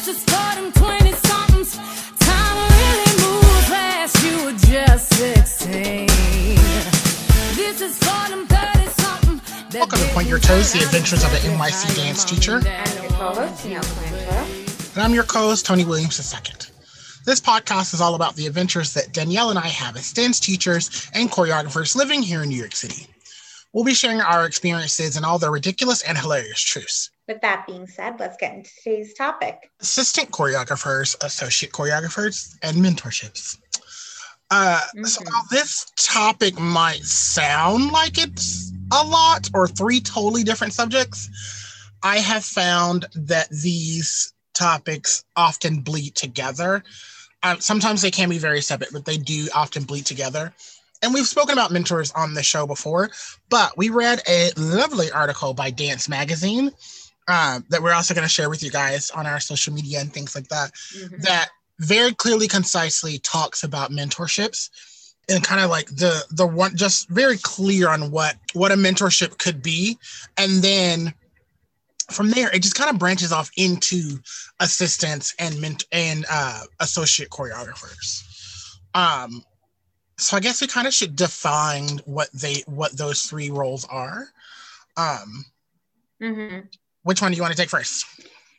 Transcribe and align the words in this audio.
Them 0.00 0.72
20 0.72 1.12
somethings. 1.12 1.76
Time 2.20 2.56
really. 2.72 3.20
You 4.24 4.44
were 4.46 4.52
just 4.52 5.12
16. 5.12 6.06
This 7.54 7.82
is 7.82 7.98
for 7.98 8.30
them 8.30 8.46
30 8.46 8.86
something. 8.86 9.40
Welcome 9.74 9.98
to 9.98 10.06
Point 10.14 10.26
Your 10.26 10.38
Toes, 10.38 10.72
the 10.72 10.78
adventures 10.78 11.22
of 11.22 11.30
an 11.34 11.40
NYC 11.40 11.94
dance 11.96 12.24
teacher. 12.24 12.62
And 14.94 15.04
I'm 15.04 15.12
your 15.12 15.24
co 15.24 15.40
host, 15.40 15.66
Tony 15.66 15.84
Williams 15.84 16.18
II. 16.18 16.40
This 17.26 17.42
podcast 17.42 17.92
is 17.92 18.00
all 18.00 18.14
about 18.14 18.36
the 18.36 18.46
adventures 18.46 18.94
that 18.94 19.12
Danielle 19.12 19.50
and 19.50 19.58
I 19.58 19.68
have 19.68 19.98
as 19.98 20.14
dance 20.14 20.40
teachers 20.40 21.10
and 21.12 21.30
choreographers 21.30 21.94
living 21.94 22.22
here 22.22 22.42
in 22.42 22.48
New 22.48 22.56
York 22.56 22.74
City. 22.74 23.06
We'll 23.74 23.84
be 23.84 23.92
sharing 23.92 24.22
our 24.22 24.46
experiences 24.46 25.16
and 25.16 25.26
all 25.26 25.38
the 25.38 25.50
ridiculous 25.50 26.00
and 26.02 26.16
hilarious 26.16 26.60
truths. 26.62 27.10
With 27.30 27.42
that 27.42 27.64
being 27.64 27.86
said, 27.86 28.18
let's 28.18 28.36
get 28.36 28.54
into 28.54 28.70
today's 28.82 29.14
topic. 29.14 29.70
Assistant 29.80 30.32
choreographers, 30.32 31.14
associate 31.22 31.70
choreographers, 31.70 32.56
and 32.60 32.78
mentorships. 32.78 33.56
Uh, 34.50 34.80
So 35.04 35.20
Mhm. 35.20 35.26
while 35.26 35.46
this 35.48 35.86
topic 35.94 36.58
might 36.58 37.04
sound 37.04 37.92
like 37.92 38.18
it's 38.18 38.72
a 38.90 39.04
lot 39.04 39.48
or 39.54 39.68
three 39.68 40.00
totally 40.00 40.42
different 40.42 40.74
subjects, 40.74 41.28
I 42.02 42.18
have 42.18 42.44
found 42.44 43.06
that 43.14 43.48
these 43.50 44.32
topics 44.52 45.22
often 45.36 45.82
bleed 45.82 46.16
together. 46.16 46.82
Um, 47.44 47.60
sometimes 47.60 48.02
they 48.02 48.10
can 48.10 48.28
be 48.28 48.38
very 48.38 48.60
separate, 48.60 48.92
but 48.92 49.04
they 49.04 49.18
do 49.18 49.48
often 49.54 49.84
bleed 49.84 50.04
together. 50.04 50.52
And 51.00 51.14
we've 51.14 51.28
spoken 51.28 51.52
about 51.52 51.70
mentors 51.70 52.10
on 52.10 52.34
the 52.34 52.42
show 52.42 52.66
before, 52.66 53.12
but 53.48 53.78
we 53.78 53.88
read 53.88 54.20
a 54.28 54.50
lovely 54.56 55.12
article 55.12 55.54
by 55.54 55.70
Dance 55.70 56.08
Magazine 56.08 56.72
uh, 57.28 57.60
that 57.68 57.82
we're 57.82 57.92
also 57.92 58.14
going 58.14 58.26
to 58.26 58.32
share 58.32 58.50
with 58.50 58.62
you 58.62 58.70
guys 58.70 59.10
on 59.10 59.26
our 59.26 59.40
social 59.40 59.72
media 59.72 60.00
and 60.00 60.12
things 60.12 60.34
like 60.34 60.48
that 60.48 60.72
Mhm. 60.96 61.22
that 61.22 61.48
very 61.78 62.12
clearly 62.12 62.48
concisely 62.48 63.18
talks 63.18 63.62
about 63.62 63.90
mentorships 63.90 64.68
and 65.28 65.44
kind 65.44 65.60
of 65.60 65.70
like 65.70 65.86
the 65.88 66.24
the 66.30 66.46
one 66.46 66.76
just 66.76 67.08
very 67.08 67.38
clear 67.38 67.88
on 67.88 68.10
what 68.10 68.36
what 68.52 68.72
a 68.72 68.74
mentorship 68.76 69.38
could 69.38 69.62
be 69.62 69.96
and 70.36 70.62
then 70.62 71.14
from 72.10 72.30
there 72.30 72.50
it 72.54 72.62
just 72.62 72.74
kind 72.74 72.90
of 72.90 72.98
branches 72.98 73.32
off 73.32 73.50
into 73.56 74.18
assistants 74.58 75.34
and 75.38 75.60
ment- 75.60 75.84
and 75.92 76.26
uh 76.28 76.62
associate 76.80 77.30
choreographers 77.30 78.22
um 78.94 79.42
so 80.18 80.36
i 80.36 80.40
guess 80.40 80.60
we 80.60 80.66
kind 80.66 80.86
of 80.88 80.92
should 80.92 81.14
define 81.16 81.86
what 82.04 82.28
they 82.32 82.62
what 82.66 82.96
those 82.96 83.22
three 83.22 83.50
roles 83.50 83.84
are 83.86 84.28
um 84.96 85.44
Mhm. 86.20 86.68
Which 87.02 87.22
one 87.22 87.30
do 87.30 87.36
you 87.36 87.42
want 87.42 87.52
to 87.52 87.60
take 87.60 87.70
first 87.70 88.04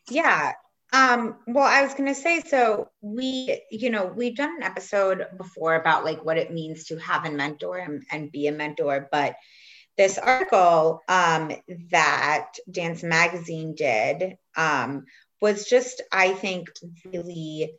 Yeah. 0.10 0.54
Um, 0.94 1.38
well, 1.48 1.64
I 1.64 1.84
was 1.84 1.94
gonna 1.94 2.14
say, 2.14 2.42
so 2.42 2.90
we, 3.00 3.62
you 3.72 3.90
know, 3.90 4.08
we've 4.08 4.36
done 4.36 4.58
an 4.58 4.64
episode 4.64 5.26
before 5.38 5.76
about 5.76 6.04
like 6.04 6.26
what 6.26 6.38
it 6.38 6.52
means 6.52 6.86
to 6.86 6.98
have 6.98 7.26
a 7.26 7.32
mentor 7.32 7.78
and, 7.78 8.04
and 8.12 8.32
be 8.32 8.48
a 8.48 8.52
mentor, 8.52 9.08
but 9.10 9.36
this 9.98 10.18
article 10.18 11.02
um, 11.08 11.52
that 11.92 12.52
Dance 12.70 13.04
Magazine 13.04 13.76
did 13.76 14.38
um, 14.58 15.06
was 15.42 15.66
just, 15.66 16.02
I 16.12 16.34
think, 16.34 16.70
really 17.06 17.74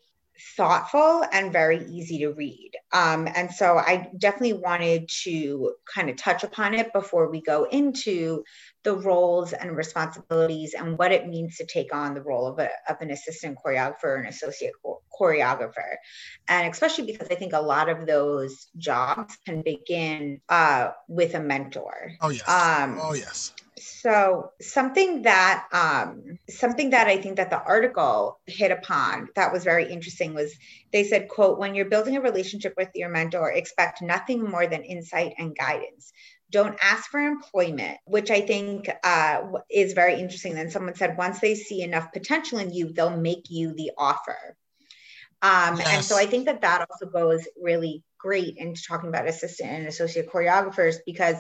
thoughtful 0.57 1.25
and 1.33 1.53
very 1.53 1.85
easy 1.87 2.19
to 2.19 2.33
read. 2.33 2.73
Um, 2.93 3.29
and 3.35 3.51
so 3.51 3.79
I 3.79 4.11
definitely 4.19 4.55
wanted 4.55 5.09
to 5.23 5.75
kind 5.93 6.11
of 6.11 6.17
touch 6.17 6.45
upon 6.45 6.75
it 6.75 6.93
before 6.93 7.31
we 7.31 7.41
go 7.41 7.65
into 7.65 8.45
the 8.85 8.95
roles 8.95 9.53
and 9.53 9.77
responsibilities 9.77 10.75
and 10.75 10.99
what 10.99 11.13
it 11.13 11.29
means 11.29 11.57
to 11.57 11.67
take 11.67 11.95
on 11.95 12.15
the 12.15 12.23
role 12.23 12.47
of, 12.47 12.59
a, 12.59 12.69
of 12.89 12.97
an 13.01 13.11
assistant 13.11 13.59
choreographer 13.65 14.19
and 14.19 14.29
associate 14.29 14.73
choreographer. 15.19 15.97
And 16.49 16.71
especially 16.73 17.07
because 17.07 17.29
I 17.31 17.35
think 17.35 17.53
a 17.53 17.61
lot 17.61 17.89
of 17.89 18.07
those 18.07 18.69
jobs 18.77 19.37
can 19.47 19.63
begin 19.63 20.41
uh, 20.49 20.91
with 21.09 21.35
a 21.35 21.41
mentor. 21.41 22.13
oh 22.21 22.31
yes 22.31 22.49
Um, 22.49 22.99
oh 23.01 23.15
yes 23.15 23.53
so 23.85 24.51
something 24.61 25.23
that 25.23 25.67
um, 25.73 26.39
something 26.49 26.91
that 26.91 27.07
I 27.07 27.19
think 27.19 27.37
that 27.37 27.51
the 27.51 27.63
article 27.63 28.41
hit 28.47 28.71
upon 28.71 29.29
that 29.35 29.53
was 29.53 29.65
very 29.65 29.91
interesting 29.93 30.35
was 30.35 30.55
they 30.93 31.05
said, 31.05 31.29
"quote 31.29 31.59
When 31.59 31.75
you're 31.75 31.89
building 31.89 32.17
a 32.17 32.21
relationship 32.21 32.75
with 32.77 32.91
your 32.95 33.09
mentor, 33.09 33.51
expect 33.51 34.03
nothing 34.03 34.43
more 34.43 34.67
than 34.67 34.85
insight 34.85 35.35
and 35.39 35.57
guidance. 35.57 36.13
Don't 36.51 36.79
ask 36.83 37.11
for 37.11 37.21
employment," 37.21 37.99
which 38.05 38.31
I 38.31 38.41
think 38.41 38.89
uh, 39.05 39.43
is 39.71 39.93
very 39.93 40.21
interesting. 40.21 40.55
Then 40.55 40.71
someone 40.71 40.95
said, 40.95 41.19
"Once 41.19 41.41
they 41.41 41.55
see 41.55 41.83
enough 41.83 42.13
potential 42.13 42.59
in 42.59 42.73
you, 42.73 42.93
they'll 42.93 43.17
make 43.17 43.51
you 43.51 43.75
the 43.75 43.93
offer." 43.99 44.57
Um, 45.43 45.81
And 45.85 46.05
so 46.05 46.17
I 46.17 46.27
think 46.27 46.47
that 46.47 46.61
that 46.61 46.87
also 46.89 47.07
goes 47.07 47.47
really 47.61 48.05
great 48.17 48.57
into 48.57 48.81
talking 48.87 49.09
about 49.09 49.27
assistant 49.27 49.71
and 49.71 49.87
associate 49.89 50.31
choreographers 50.31 50.99
because 51.05 51.35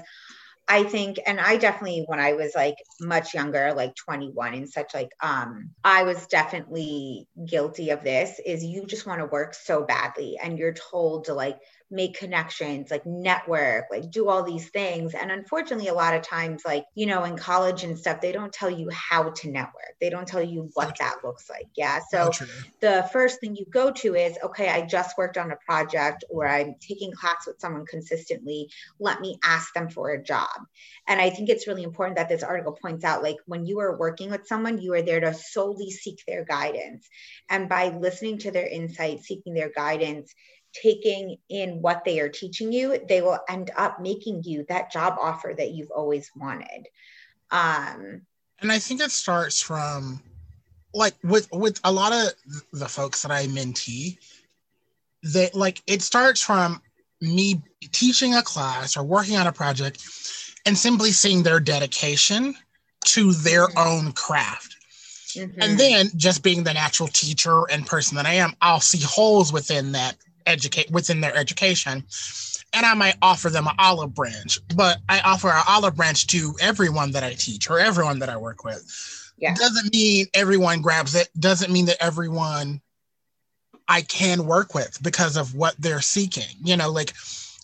I 0.68 0.84
think, 0.84 1.18
and 1.26 1.40
I 1.40 1.56
definitely, 1.56 2.04
when 2.06 2.20
I 2.20 2.34
was 2.34 2.52
like 2.54 2.76
much 3.00 3.34
younger, 3.34 3.74
like 3.74 3.94
21 3.96 4.54
and 4.54 4.68
such, 4.68 4.94
like, 4.94 5.10
um, 5.20 5.70
I 5.84 6.04
was 6.04 6.26
definitely 6.28 7.26
guilty 7.44 7.90
of 7.90 8.04
this 8.04 8.40
is 8.46 8.64
you 8.64 8.86
just 8.86 9.06
want 9.06 9.20
to 9.20 9.26
work 9.26 9.54
so 9.54 9.84
badly 9.84 10.38
and 10.42 10.58
you're 10.58 10.74
told 10.74 11.24
to 11.26 11.34
like 11.34 11.58
make 11.92 12.18
connections, 12.18 12.90
like 12.90 13.06
network, 13.06 13.84
like 13.90 14.10
do 14.10 14.28
all 14.28 14.42
these 14.42 14.70
things. 14.70 15.14
And 15.14 15.30
unfortunately, 15.30 15.88
a 15.88 15.94
lot 15.94 16.14
of 16.14 16.22
times, 16.22 16.62
like, 16.64 16.84
you 16.94 17.06
know, 17.06 17.24
in 17.24 17.36
college 17.36 17.84
and 17.84 17.98
stuff, 17.98 18.20
they 18.20 18.32
don't 18.32 18.52
tell 18.52 18.70
you 18.70 18.90
how 18.90 19.30
to 19.30 19.50
network. 19.50 19.94
They 20.00 20.10
don't 20.10 20.26
tell 20.26 20.42
you 20.42 20.70
what 20.74 20.98
that 20.98 21.16
looks 21.22 21.48
like. 21.48 21.68
Yeah. 21.76 22.00
So, 22.10 22.32
the 22.80 23.08
first 23.12 23.40
thing 23.40 23.56
you 23.56 23.66
go 23.70 23.90
to 23.90 24.14
is 24.14 24.36
okay 24.42 24.68
i 24.68 24.82
just 24.82 25.16
worked 25.18 25.38
on 25.38 25.50
a 25.50 25.56
project 25.64 26.24
or 26.30 26.48
i'm 26.48 26.74
taking 26.80 27.12
class 27.12 27.46
with 27.46 27.60
someone 27.60 27.86
consistently 27.86 28.68
let 28.98 29.20
me 29.20 29.38
ask 29.44 29.72
them 29.74 29.88
for 29.88 30.10
a 30.10 30.22
job 30.22 30.48
and 31.06 31.20
i 31.20 31.30
think 31.30 31.48
it's 31.48 31.66
really 31.66 31.82
important 31.82 32.16
that 32.16 32.28
this 32.28 32.42
article 32.42 32.72
points 32.80 33.04
out 33.04 33.22
like 33.22 33.36
when 33.46 33.66
you 33.66 33.80
are 33.80 33.98
working 33.98 34.30
with 34.30 34.46
someone 34.46 34.80
you 34.80 34.94
are 34.94 35.02
there 35.02 35.20
to 35.20 35.34
solely 35.34 35.90
seek 35.90 36.22
their 36.26 36.44
guidance 36.44 37.08
and 37.48 37.68
by 37.68 37.88
listening 37.88 38.38
to 38.38 38.50
their 38.50 38.66
insights 38.66 39.26
seeking 39.26 39.54
their 39.54 39.70
guidance 39.70 40.34
taking 40.72 41.36
in 41.48 41.82
what 41.82 42.04
they 42.04 42.20
are 42.20 42.28
teaching 42.28 42.72
you 42.72 42.98
they 43.08 43.20
will 43.20 43.38
end 43.48 43.70
up 43.76 44.00
making 44.00 44.42
you 44.44 44.64
that 44.68 44.90
job 44.90 45.16
offer 45.20 45.54
that 45.56 45.72
you've 45.72 45.90
always 45.90 46.30
wanted 46.36 46.86
um 47.50 48.22
and 48.62 48.70
I 48.70 48.78
think 48.78 49.00
it 49.00 49.10
starts 49.10 49.60
from 49.60 50.22
like 50.94 51.14
with 51.22 51.48
with 51.52 51.80
a 51.84 51.92
lot 51.92 52.12
of 52.12 52.32
the 52.72 52.88
folks 52.88 53.22
that 53.22 53.32
I 53.32 53.46
mentee, 53.46 54.18
that 55.24 55.54
like 55.54 55.82
it 55.86 56.00
starts 56.00 56.40
from 56.40 56.80
me 57.20 57.60
teaching 57.92 58.34
a 58.34 58.42
class 58.42 58.96
or 58.96 59.02
working 59.02 59.36
on 59.36 59.46
a 59.46 59.52
project 59.52 60.04
and 60.64 60.78
simply 60.78 61.10
seeing 61.10 61.42
their 61.42 61.60
dedication 61.60 62.54
to 63.04 63.32
their 63.32 63.66
Mhm. 63.66 63.76
own 63.76 64.12
craft. 64.12 64.76
mhm. 65.34 65.56
And 65.60 65.78
then 65.78 66.10
just 66.16 66.42
being 66.42 66.62
the 66.62 66.74
natural 66.74 67.08
teacher 67.08 67.64
and 67.70 67.86
person 67.86 68.16
that 68.16 68.26
I 68.26 68.34
am, 68.34 68.54
I'll 68.60 68.80
see 68.80 69.00
holes 69.00 69.52
within 69.52 69.92
that 69.92 70.16
educate 70.46 70.90
within 70.90 71.20
their 71.20 71.34
education. 71.36 72.04
And 72.74 72.86
I 72.86 72.94
might 72.94 73.16
offer 73.20 73.50
them 73.50 73.66
an 73.66 73.74
olive 73.78 74.14
branch, 74.14 74.58
but 74.74 74.98
I 75.08 75.20
offer 75.20 75.48
an 75.48 75.62
olive 75.68 75.94
branch 75.94 76.26
to 76.28 76.54
everyone 76.60 77.12
that 77.12 77.22
I 77.22 77.34
teach 77.34 77.68
or 77.68 77.78
everyone 77.78 78.18
that 78.20 78.30
I 78.30 78.36
work 78.36 78.64
with. 78.64 78.82
Yeah. 79.36 79.54
Doesn't 79.54 79.92
mean 79.92 80.26
everyone 80.34 80.80
grabs 80.80 81.14
it, 81.14 81.28
doesn't 81.38 81.72
mean 81.72 81.86
that 81.86 82.02
everyone 82.02 82.80
I 83.88 84.02
can 84.02 84.46
work 84.46 84.74
with 84.74 85.02
because 85.02 85.36
of 85.36 85.54
what 85.54 85.74
they're 85.78 86.00
seeking. 86.00 86.56
You 86.62 86.76
know, 86.76 86.90
like 86.90 87.12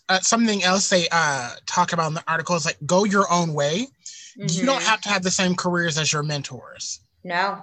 uh, 0.09 0.21
something 0.21 0.63
else 0.63 0.89
they 0.91 1.09
uh, 1.11 1.51
talk 1.67 1.93
about 1.93 2.09
in 2.09 2.15
the 2.15 2.25
article 2.27 2.57
is 2.57 2.67
like 2.67 2.79
go 2.85 3.05
your 3.05 3.31
own 3.33 3.55
way. 3.55 3.87
You 4.37 4.67
don't 4.67 4.81
Mhm. 4.83 4.87
have 4.87 5.01
to 5.03 5.09
have 5.09 5.23
the 5.23 5.31
same 5.31 5.55
careers 5.55 5.99
as 5.99 6.13
your 6.13 6.23
mentors. 6.23 7.01
No. 7.25 7.63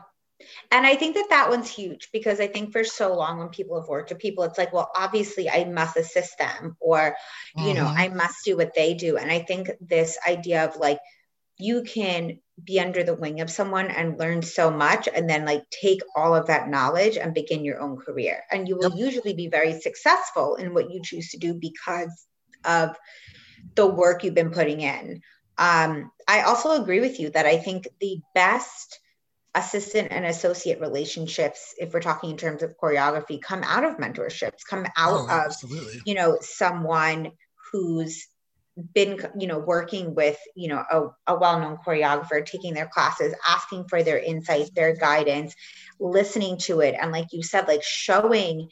And 0.72 0.86
I 0.86 0.96
think 0.96 1.16
that 1.16 1.28
that 1.30 1.50
one's 1.50 1.70
huge 1.70 2.10
because 2.12 2.40
I 2.40 2.48
think 2.48 2.72
for 2.72 2.84
so 2.84 3.14
long 3.16 3.40
when 3.40 3.50
people 3.50 3.80
have 3.80 3.90
worked 3.90 4.10
with 4.10 4.20
people, 4.20 4.44
it's 4.44 4.58
like, 4.58 4.74
well, 4.74 4.92
obviously 4.96 5.50
I 5.50 5.66
must 5.66 5.98
assist 5.98 6.38
them 6.38 6.78
or, 6.80 7.16
you 7.58 7.74
know, 7.74 7.90
Mhm. 7.90 7.96
I 7.96 8.10
must 8.10 8.44
do 8.46 8.58
what 8.58 8.74
they 8.76 8.94
do. 8.94 9.18
And 9.18 9.32
I 9.32 9.40
think 9.40 9.70
this 9.80 10.18
idea 10.28 10.66
of 10.66 10.76
like, 10.78 11.00
you 11.58 11.84
can 11.84 12.40
be 12.64 12.80
under 12.80 13.04
the 13.04 13.16
wing 13.16 13.42
of 13.42 13.50
someone 13.50 13.88
and 13.92 14.20
learn 14.20 14.42
so 14.42 14.72
much 14.72 15.08
and 15.08 15.30
then 15.30 15.46
like 15.46 15.64
take 15.72 16.02
all 16.16 16.36
of 16.36 16.48
that 16.48 16.70
knowledge 16.70 17.18
and 17.18 17.34
begin 17.34 17.64
your 17.66 17.80
own 17.80 17.98
career. 17.98 18.44
And 18.52 18.68
you 18.68 18.78
will 18.78 18.90
Yep. 18.90 18.92
usually 18.94 19.34
be 19.34 19.48
very 19.48 19.80
successful 19.80 20.56
in 20.56 20.74
what 20.74 20.92
you 20.92 21.02
choose 21.04 21.30
to 21.30 21.38
do 21.38 21.54
because 21.54 22.28
of 22.66 22.98
the 23.76 23.88
work 23.88 24.24
you've 24.24 24.34
been 24.34 24.52
putting 24.52 24.82
in. 24.82 25.22
Um, 25.58 26.12
I 26.28 26.42
also 26.42 26.82
agree 26.82 27.00
with 27.00 27.20
you 27.20 27.30
that 27.32 27.46
I 27.46 27.58
think 27.58 27.88
the 28.00 28.22
best 28.34 29.00
assistant 29.56 30.10
and 30.12 30.26
associate 30.26 30.80
relationships, 30.82 31.74
if 31.78 31.94
we're 31.94 32.02
talking 32.02 32.32
in 32.32 32.38
terms 32.38 32.62
of 32.62 32.78
choreography, 32.78 33.42
come 33.42 33.64
out 33.64 33.84
of 33.86 33.98
mentorships, 33.98 34.66
come 34.70 34.86
out 34.98 35.22
Oh, 35.22 35.24
of 35.30 35.46
absolutely. 35.48 36.02
you 36.06 36.14
know 36.14 36.38
someone 36.42 37.32
who's 37.72 38.28
been 38.94 39.18
you 39.40 39.48
know 39.48 39.58
working 39.60 40.14
with 40.16 40.38
you 40.56 40.68
know 40.68 40.84
a, 40.92 41.34
a 41.34 41.40
well-known 41.40 41.78
choreographer 41.78 42.46
taking 42.46 42.74
their 42.74 42.88
classes 42.88 43.34
asking 43.48 43.88
for 43.88 44.04
their 44.04 44.20
insights 44.20 44.70
their 44.72 44.94
guidance 44.94 45.56
listening 45.98 46.58
to 46.58 46.82
it 46.82 46.94
and 47.00 47.14
like 47.14 47.28
you 47.32 47.42
said 47.42 47.70
like 47.70 47.84
showing 47.84 48.70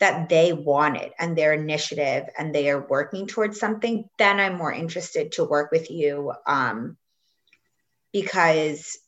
that 0.00 0.28
they 0.28 0.52
want 0.52 0.98
it 0.98 1.14
and 1.18 1.34
their 1.36 1.54
initiative 1.54 2.24
and 2.38 2.54
they 2.54 2.68
are 2.68 2.86
working 2.88 3.26
towards 3.26 3.58
something 3.58 4.04
then 4.18 4.38
i'm 4.38 4.58
more 4.58 4.72
interested 4.72 5.32
to 5.32 5.44
work 5.44 5.72
with 5.72 5.90
you 5.90 6.30
um, 6.46 6.98
because 8.12 8.98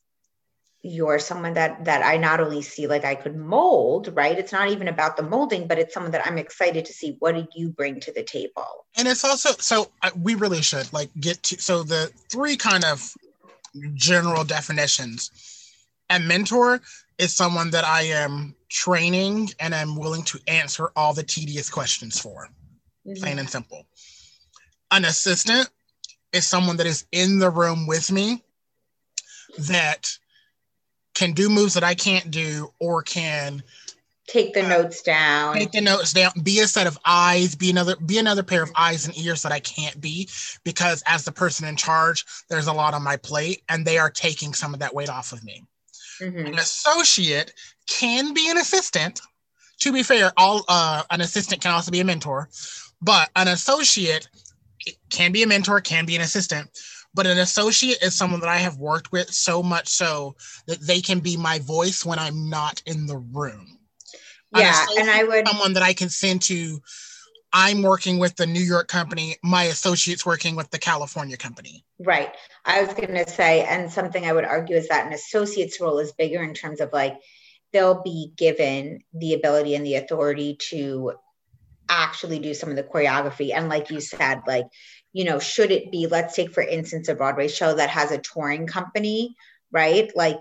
you're 0.82 1.18
someone 1.18 1.54
that 1.54 1.84
that 1.84 2.02
I 2.04 2.16
not 2.16 2.40
only 2.40 2.62
see 2.62 2.86
like 2.86 3.04
I 3.04 3.14
could 3.14 3.36
mold, 3.36 4.12
right? 4.14 4.38
It's 4.38 4.52
not 4.52 4.70
even 4.70 4.88
about 4.88 5.16
the 5.16 5.22
molding, 5.22 5.66
but 5.66 5.78
it's 5.78 5.92
someone 5.92 6.12
that 6.12 6.26
I'm 6.26 6.38
excited 6.38 6.84
to 6.86 6.92
see 6.92 7.16
what 7.18 7.34
did 7.34 7.48
you 7.54 7.68
bring 7.68 8.00
to 8.00 8.12
the 8.12 8.22
table. 8.22 8.86
And 8.96 9.06
it's 9.06 9.24
also 9.24 9.50
so 9.58 9.90
we 10.16 10.34
really 10.34 10.62
should 10.62 10.90
like 10.92 11.10
get 11.20 11.42
to 11.44 11.60
so 11.60 11.82
the 11.82 12.10
three 12.30 12.56
kind 12.56 12.84
of 12.84 13.12
general 13.94 14.42
definitions. 14.42 15.30
A 16.08 16.18
mentor 16.18 16.80
is 17.18 17.34
someone 17.34 17.70
that 17.70 17.84
I 17.84 18.02
am 18.02 18.54
training 18.70 19.50
and 19.60 19.74
I'm 19.74 19.96
willing 19.96 20.22
to 20.24 20.40
answer 20.48 20.90
all 20.96 21.12
the 21.12 21.22
tedious 21.22 21.68
questions 21.68 22.18
for. 22.18 22.48
Mm-hmm. 23.06 23.22
Plain 23.22 23.38
and 23.38 23.50
simple. 23.50 23.86
An 24.90 25.04
assistant 25.04 25.68
is 26.32 26.46
someone 26.46 26.78
that 26.78 26.86
is 26.86 27.04
in 27.12 27.38
the 27.38 27.50
room 27.50 27.86
with 27.86 28.10
me 28.10 28.42
that 29.58 30.10
can 31.14 31.32
do 31.32 31.48
moves 31.48 31.74
that 31.74 31.84
I 31.84 31.94
can't 31.94 32.30
do 32.30 32.72
or 32.78 33.02
can 33.02 33.62
take 34.30 34.54
the 34.54 34.64
uh, 34.64 34.68
notes 34.68 35.02
down. 35.02 35.54
take 35.54 35.72
the 35.72 35.80
notes 35.80 36.12
down. 36.12 36.30
Be 36.42 36.60
a 36.60 36.66
set 36.66 36.86
of 36.86 36.98
eyes 37.04 37.54
be 37.54 37.70
another 37.70 37.96
be 37.96 38.18
another 38.18 38.42
pair 38.42 38.62
of 38.62 38.70
eyes 38.76 39.06
and 39.06 39.16
ears 39.18 39.42
that 39.42 39.52
i 39.52 39.60
can't 39.60 40.00
be 40.00 40.28
because 40.64 41.02
as 41.06 41.24
the 41.24 41.32
person 41.32 41.66
in 41.66 41.76
charge 41.76 42.24
there's 42.48 42.68
a 42.68 42.72
lot 42.72 42.94
on 42.94 43.02
my 43.02 43.16
plate 43.16 43.62
and 43.68 43.84
they 43.84 43.98
are 43.98 44.10
taking 44.10 44.54
some 44.54 44.72
of 44.72 44.80
that 44.80 44.94
weight 44.94 45.10
off 45.10 45.32
of 45.32 45.42
me. 45.44 45.64
Mm-hmm. 46.20 46.46
an 46.46 46.58
associate 46.58 47.54
can 47.88 48.34
be 48.34 48.50
an 48.50 48.58
assistant. 48.58 49.20
To 49.80 49.92
be 49.92 50.02
fair 50.02 50.32
all 50.36 50.64
uh, 50.68 51.02
an 51.10 51.20
assistant 51.20 51.62
can 51.62 51.72
also 51.72 51.90
be 51.90 52.00
a 52.00 52.04
mentor 52.04 52.48
but 53.02 53.30
an 53.36 53.48
associate 53.48 54.28
can 55.10 55.32
be 55.32 55.42
a 55.42 55.46
mentor 55.46 55.80
can 55.80 56.06
be 56.06 56.16
an 56.16 56.22
assistant 56.22 56.68
but 57.14 57.26
an 57.26 57.38
associate 57.38 58.02
is 58.02 58.14
someone 58.14 58.40
that 58.40 58.48
I 58.48 58.58
have 58.58 58.78
worked 58.78 59.12
with 59.12 59.32
so 59.32 59.62
much 59.62 59.88
so 59.88 60.36
that 60.66 60.80
they 60.80 61.00
can 61.00 61.20
be 61.20 61.36
my 61.36 61.58
voice 61.58 62.04
when 62.04 62.18
I'm 62.18 62.48
not 62.48 62.82
in 62.86 63.06
the 63.06 63.18
room. 63.18 63.78
Yeah, 64.54 64.84
and 64.98 65.10
I 65.10 65.24
would 65.24 65.46
someone 65.46 65.74
that 65.74 65.82
I 65.82 65.92
can 65.92 66.08
send 66.08 66.42
to. 66.42 66.80
I'm 67.52 67.82
working 67.82 68.18
with 68.18 68.36
the 68.36 68.46
New 68.46 68.60
York 68.60 68.86
company. 68.86 69.36
My 69.42 69.64
associate's 69.64 70.24
working 70.24 70.54
with 70.54 70.70
the 70.70 70.78
California 70.78 71.36
company. 71.36 71.84
Right. 71.98 72.32
I 72.64 72.82
was 72.82 72.94
going 72.94 73.14
to 73.14 73.28
say, 73.28 73.64
and 73.64 73.90
something 73.90 74.24
I 74.24 74.32
would 74.32 74.44
argue 74.44 74.76
is 74.76 74.86
that 74.86 75.06
an 75.06 75.12
associate's 75.12 75.80
role 75.80 75.98
is 75.98 76.12
bigger 76.12 76.42
in 76.44 76.54
terms 76.54 76.80
of 76.80 76.92
like 76.92 77.18
they'll 77.72 78.02
be 78.02 78.32
given 78.36 79.00
the 79.14 79.34
ability 79.34 79.74
and 79.74 79.84
the 79.84 79.96
authority 79.96 80.58
to 80.70 81.14
actually 81.88 82.38
do 82.38 82.54
some 82.54 82.70
of 82.70 82.76
the 82.76 82.84
choreography. 82.84 83.52
And 83.52 83.68
like 83.68 83.90
you 83.90 84.00
said, 84.00 84.42
like 84.46 84.66
you 85.12 85.24
know, 85.24 85.38
should 85.38 85.70
it 85.70 85.90
be, 85.90 86.06
let's 86.06 86.34
take 86.34 86.52
for 86.52 86.62
instance, 86.62 87.08
a 87.08 87.14
Broadway 87.14 87.48
show 87.48 87.74
that 87.74 87.90
has 87.90 88.10
a 88.10 88.18
touring 88.18 88.66
company, 88.66 89.34
right? 89.72 90.10
Like, 90.14 90.40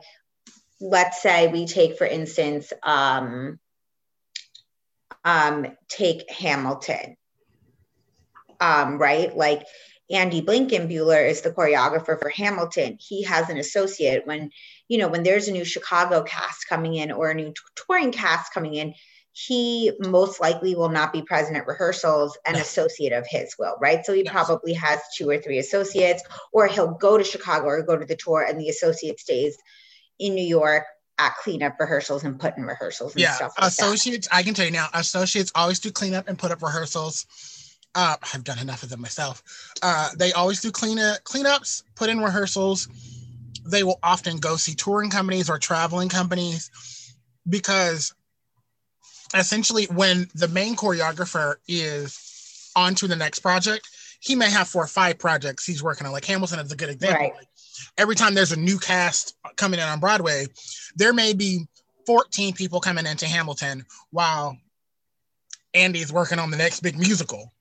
let's 0.80 1.21
say 1.21 1.48
we 1.48 1.66
take 1.66 1.98
for 1.98 2.07
instance, 2.07 2.71
um, 2.83 3.60
um, 5.24 5.68
take 5.88 6.30
Hamilton, 6.31 7.18
um, 8.60 8.98
right? 8.98 9.36
Like 9.36 9.66
Andy 10.10 10.42
Blankenbuehler 10.42 11.30
is 11.30 11.42
the 11.42 11.51
choreographer 11.51 12.19
for 12.19 12.30
Hamilton. 12.30 12.98
He 13.00 13.24
has 13.24 13.50
an 13.50 13.57
associate 13.57 14.25
when, 14.25 14.51
you 14.88 14.98
know, 14.98 15.07
when 15.07 15.24
there's 15.24 15.48
a 15.48 15.51
new 15.51 15.66
Chicago 15.66 16.24
cast 16.24 16.68
coming 16.68 16.95
in 16.95 17.12
or 17.12 17.30
a 17.30 17.36
new 17.36 17.54
touring 17.75 18.12
cast 18.12 18.54
coming 18.54 18.74
in, 18.74 18.94
he 19.47 19.91
most 20.00 20.41
likely 20.41 20.75
will 20.75 20.89
not 20.89 21.13
be 21.13 21.21
present 21.21 21.56
at 21.56 21.68
rehearsals 21.68 22.38
an 22.45 22.56
associate 22.56 23.13
of 23.13 23.25
his 23.27 23.56
will 23.57 23.75
right 23.80 24.06
so 24.06 24.13
he 24.13 24.24
yes. 24.24 24.31
probably 24.31 24.74
has 24.74 25.00
two 25.15 25.30
or 25.30 25.38
three 25.38 25.59
associates 25.59 26.24
or 26.51 26.68
he'll 26.68 26.95
go 26.95 27.18
to 27.18 27.24
chicago 27.24 27.68
or 27.68 27.81
go 27.81 27.95
to 27.95 28.06
the 28.06 28.15
tour 28.15 28.41
and 28.41 28.59
the 28.59 28.69
associate 28.69 29.19
stays 29.19 29.57
in 30.19 30.36
new 30.36 30.44
york 30.44 30.83
at 31.18 31.36
cleanup 31.38 31.75
rehearsals 31.80 32.24
and 32.24 32.39
put 32.39 32.57
in 32.57 32.63
rehearsals 32.63 33.13
and 33.13 33.21
yeah 33.21 33.33
stuff 33.33 33.53
like 33.59 33.68
associates 33.68 34.27
that. 34.27 34.36
i 34.36 34.44
can 34.44 34.53
tell 34.53 34.65
you 34.65 34.71
now 34.71 34.88
associates 34.94 35.51
always 35.56 35.80
do 35.80 35.92
cleanup 35.92 36.27
and 36.27 36.38
put 36.38 36.51
up 36.51 36.62
rehearsals 36.62 37.25
uh, 37.95 38.15
I've 38.35 38.44
done 38.44 38.59
enough 38.59 38.83
of 38.83 38.89
them 38.89 39.01
myself. 39.01 39.42
Uh, 39.81 40.09
they 40.15 40.31
always 40.31 40.62
do 40.62 40.69
clean 40.69 41.00
up, 41.00 41.24
cleanups, 41.24 41.81
put 41.95 42.07
in 42.07 42.19
rehearsals. 42.19 42.88
They 43.65 43.81
will 43.81 43.97
often 44.03 44.38
go 44.38 44.57
see 44.57 44.75
touring 44.75 45.09
companies 45.09 45.50
or 45.50 45.57
traveling 45.57 46.07
companies 46.07 46.69
because 47.50 48.13
essentially 49.33 49.85
when 49.85 50.27
the 50.35 50.47
main 50.47 50.75
choreographer 50.75 51.55
is 51.67 52.71
on 52.75 52.95
to 52.95 53.07
the 53.07 53.15
next 53.15 53.39
project, 53.39 53.87
he 54.19 54.35
may 54.35 54.49
have 54.49 54.67
four 54.67 54.83
or 54.83 54.87
five 54.87 55.17
projects 55.17 55.65
he's 55.65 55.83
working 55.83 56.05
on. 56.05 56.13
Like 56.13 56.25
Hamilton 56.25 56.59
is 56.59 56.71
a 56.71 56.75
good 56.75 56.89
example. 56.89 57.21
Right. 57.21 57.35
Like 57.35 57.47
every 57.97 58.15
time 58.15 58.33
there's 58.33 58.51
a 58.51 58.59
new 58.59 58.77
cast 58.77 59.37
coming 59.55 59.79
in 59.79 59.85
on 59.85 59.99
Broadway, 59.99 60.47
there 60.95 61.13
may 61.13 61.33
be 61.33 61.67
14 62.05 62.53
people 62.53 62.79
coming 62.79 63.05
into 63.05 63.25
Hamilton 63.25 63.85
while 64.11 64.57
Andy's 65.73 66.11
working 66.11 66.39
on 66.39 66.51
the 66.51 66.57
next 66.57 66.81
big 66.81 66.97
musical. 66.97 67.53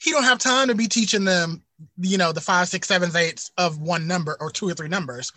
He 0.00 0.10
don't 0.10 0.24
have 0.24 0.38
time 0.38 0.68
to 0.68 0.74
be 0.74 0.88
teaching 0.88 1.24
them, 1.24 1.62
you 1.98 2.18
know, 2.18 2.32
the 2.32 2.40
five, 2.40 2.68
six, 2.68 2.88
sevens, 2.88 3.14
eights 3.14 3.52
of 3.56 3.78
one 3.78 4.06
number 4.06 4.36
or 4.40 4.50
two 4.50 4.68
or 4.68 4.74
three 4.74 4.88
numbers 4.88 5.32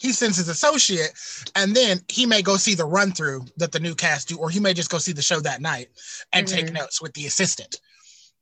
he 0.00 0.12
sends 0.12 0.38
his 0.38 0.48
associate, 0.48 1.12
and 1.54 1.76
then 1.76 2.00
he 2.08 2.24
may 2.24 2.40
go 2.40 2.56
see 2.56 2.74
the 2.74 2.86
run 2.86 3.12
through 3.12 3.44
that 3.58 3.70
the 3.70 3.78
new 3.78 3.94
cast 3.94 4.28
do, 4.28 4.38
or 4.38 4.48
he 4.48 4.58
may 4.58 4.72
just 4.72 4.90
go 4.90 4.96
see 4.96 5.12
the 5.12 5.20
show 5.20 5.40
that 5.40 5.60
night 5.60 5.88
and 6.32 6.46
mm-hmm. 6.46 6.56
take 6.56 6.72
notes 6.72 7.02
with 7.02 7.12
the 7.12 7.26
assistant. 7.26 7.80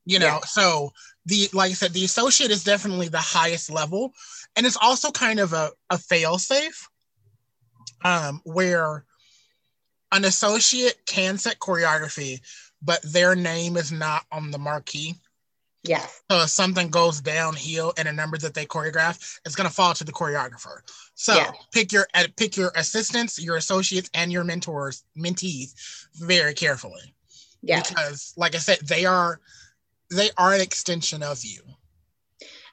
You 0.06 0.20
know, 0.20 0.26
yeah. 0.26 0.40
so 0.46 0.92
the 1.26 1.48
like 1.52 1.72
I 1.72 1.74
said, 1.74 1.92
the 1.92 2.04
associate 2.04 2.52
is 2.52 2.62
definitely 2.62 3.08
the 3.08 3.18
highest 3.18 3.72
level, 3.72 4.12
and 4.54 4.66
it's 4.66 4.78
also 4.80 5.10
kind 5.10 5.40
of 5.40 5.52
a, 5.52 5.70
a 5.90 5.98
fail 5.98 6.38
safe, 6.38 6.88
um, 8.04 8.40
where 8.44 9.04
an 10.12 10.24
associate 10.24 11.04
can 11.06 11.38
set 11.38 11.58
choreography, 11.58 12.40
but 12.80 13.02
their 13.02 13.34
name 13.34 13.76
is 13.76 13.90
not 13.90 14.24
on 14.30 14.52
the 14.52 14.58
marquee. 14.58 15.16
Yes. 15.88 16.22
So 16.30 16.42
if 16.42 16.50
something 16.50 16.90
goes 16.90 17.20
downhill 17.20 17.92
in 17.96 18.06
a 18.06 18.12
number 18.12 18.36
that 18.38 18.54
they 18.54 18.66
choreograph, 18.66 19.40
it's 19.44 19.56
going 19.56 19.68
to 19.68 19.74
fall 19.74 19.94
to 19.94 20.04
the 20.04 20.12
choreographer. 20.12 20.80
So 21.14 21.34
yeah. 21.34 21.50
pick 21.72 21.92
your 21.92 22.06
uh, 22.14 22.26
pick 22.36 22.56
your 22.56 22.70
assistants, 22.76 23.42
your 23.42 23.56
associates, 23.56 24.10
and 24.12 24.30
your 24.30 24.44
mentors, 24.44 25.04
mentees 25.16 26.06
very 26.14 26.54
carefully. 26.54 27.14
Yeah. 27.62 27.82
Because, 27.82 28.34
like 28.36 28.54
I 28.54 28.58
said, 28.58 28.78
they 28.84 29.06
are 29.06 29.40
they 30.10 30.30
are 30.36 30.52
an 30.52 30.60
extension 30.60 31.22
of 31.22 31.42
you. 31.42 31.62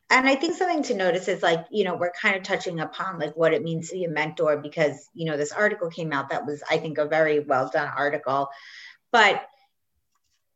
And 0.09 0.27
I 0.27 0.35
think 0.35 0.55
something 0.55 0.83
to 0.83 0.93
notice 0.93 1.27
is 1.27 1.41
like, 1.41 1.65
you 1.71 1.83
know, 1.83 1.95
we're 1.95 2.11
kind 2.11 2.35
of 2.35 2.43
touching 2.43 2.79
upon 2.79 3.17
like 3.17 3.35
what 3.35 3.53
it 3.53 3.63
means 3.63 3.89
to 3.89 3.95
be 3.95 4.03
a 4.03 4.09
mentor 4.09 4.57
because, 4.57 5.09
you 5.15 5.25
know, 5.25 5.35
this 5.35 5.51
article 5.51 5.89
came 5.89 6.13
out 6.13 6.29
that 6.29 6.45
was, 6.45 6.61
I 6.69 6.77
think, 6.77 6.99
a 6.99 7.05
very 7.05 7.39
well 7.39 7.69
done 7.73 7.89
article. 7.97 8.49
But 9.11 9.43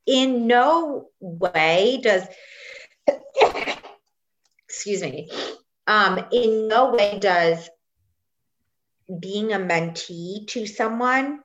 in 0.06 0.48
no 0.48 1.10
way 1.20 2.00
does 2.02 2.24
excuse 4.68 5.02
me 5.02 5.30
um, 5.88 6.26
in 6.32 6.68
no 6.68 6.92
way 6.92 7.18
does 7.20 7.70
being 9.20 9.54
a 9.54 9.58
mentee 9.58 10.48
to 10.48 10.68
someone 10.68 11.40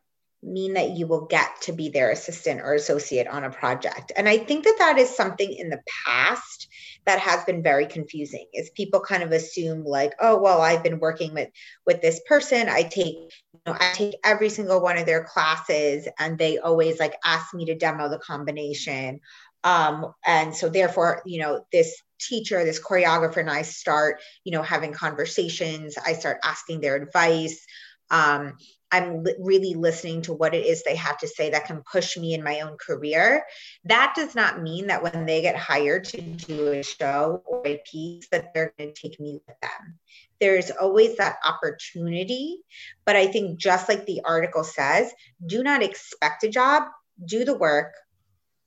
mean 0.44 0.74
that 0.74 0.90
you 0.90 1.06
will 1.06 1.26
get 1.26 1.60
to 1.62 1.72
be 1.72 1.88
their 1.88 2.10
assistant 2.10 2.60
or 2.60 2.74
associate 2.74 3.26
on 3.26 3.44
a 3.44 3.50
project. 3.50 4.12
And 4.16 4.28
i 4.28 4.38
think 4.38 4.64
that 4.64 4.76
that 4.78 4.98
is 4.98 5.14
something 5.14 5.52
in 5.52 5.70
the 5.70 5.80
past 6.06 6.68
that 7.06 7.18
has 7.18 7.44
been 7.44 7.62
very 7.62 7.86
confusing 7.86 8.46
is 8.54 8.70
people 8.70 9.00
kind 9.00 9.22
of 9.22 9.32
assume 9.32 9.84
like 9.84 10.12
oh 10.20 10.38
well 10.38 10.60
i've 10.60 10.82
been 10.82 10.98
working 10.98 11.34
with 11.34 11.48
with 11.86 12.00
this 12.00 12.20
person. 12.26 12.68
I 12.68 12.82
take 12.82 13.14
you 13.14 13.60
know 13.66 13.76
i 13.78 13.92
take 13.94 14.16
every 14.24 14.48
single 14.48 14.80
one 14.80 14.98
of 14.98 15.06
their 15.06 15.24
classes 15.24 16.08
and 16.18 16.38
they 16.38 16.58
always 16.58 16.98
like 16.98 17.14
ask 17.24 17.54
me 17.54 17.66
to 17.66 17.74
demo 17.74 18.08
the 18.08 18.18
combination. 18.18 19.20
Um, 19.62 20.12
and 20.26 20.54
so 20.54 20.68
therefore 20.68 21.22
you 21.24 21.40
know 21.40 21.64
this 21.72 22.00
teacher 22.20 22.64
this 22.64 22.80
choreographer 22.80 23.38
and 23.38 23.50
i 23.50 23.62
start 23.62 24.20
you 24.44 24.52
know 24.52 24.62
having 24.62 24.92
conversations. 24.92 25.96
I 25.98 26.12
start 26.14 26.38
asking 26.44 26.80
their 26.80 26.96
advice. 26.96 27.64
Um, 28.10 28.58
I'm 28.94 29.24
li- 29.24 29.34
really 29.40 29.74
listening 29.74 30.22
to 30.22 30.32
what 30.32 30.54
it 30.54 30.64
is 30.64 30.84
they 30.84 30.94
have 30.94 31.18
to 31.18 31.26
say 31.26 31.50
that 31.50 31.66
can 31.66 31.82
push 31.82 32.16
me 32.16 32.32
in 32.32 32.44
my 32.44 32.60
own 32.60 32.76
career. 32.76 33.44
That 33.84 34.14
does 34.14 34.36
not 34.36 34.62
mean 34.62 34.86
that 34.86 35.02
when 35.02 35.26
they 35.26 35.42
get 35.42 35.56
hired 35.56 36.04
to 36.04 36.20
do 36.20 36.68
a 36.68 36.82
show 36.84 37.42
or 37.44 37.66
a 37.66 37.82
piece 37.90 38.28
that 38.28 38.54
they're 38.54 38.72
going 38.78 38.94
to 38.94 39.00
take 39.00 39.18
me 39.18 39.40
with 39.46 39.60
them. 39.60 39.98
There's 40.40 40.70
always 40.70 41.16
that 41.16 41.38
opportunity, 41.44 42.60
but 43.04 43.16
I 43.16 43.26
think 43.26 43.58
just 43.58 43.88
like 43.88 44.06
the 44.06 44.20
article 44.24 44.62
says, 44.62 45.10
do 45.44 45.64
not 45.64 45.82
expect 45.82 46.44
a 46.44 46.48
job, 46.48 46.84
do 47.24 47.44
the 47.44 47.56
work, 47.56 47.94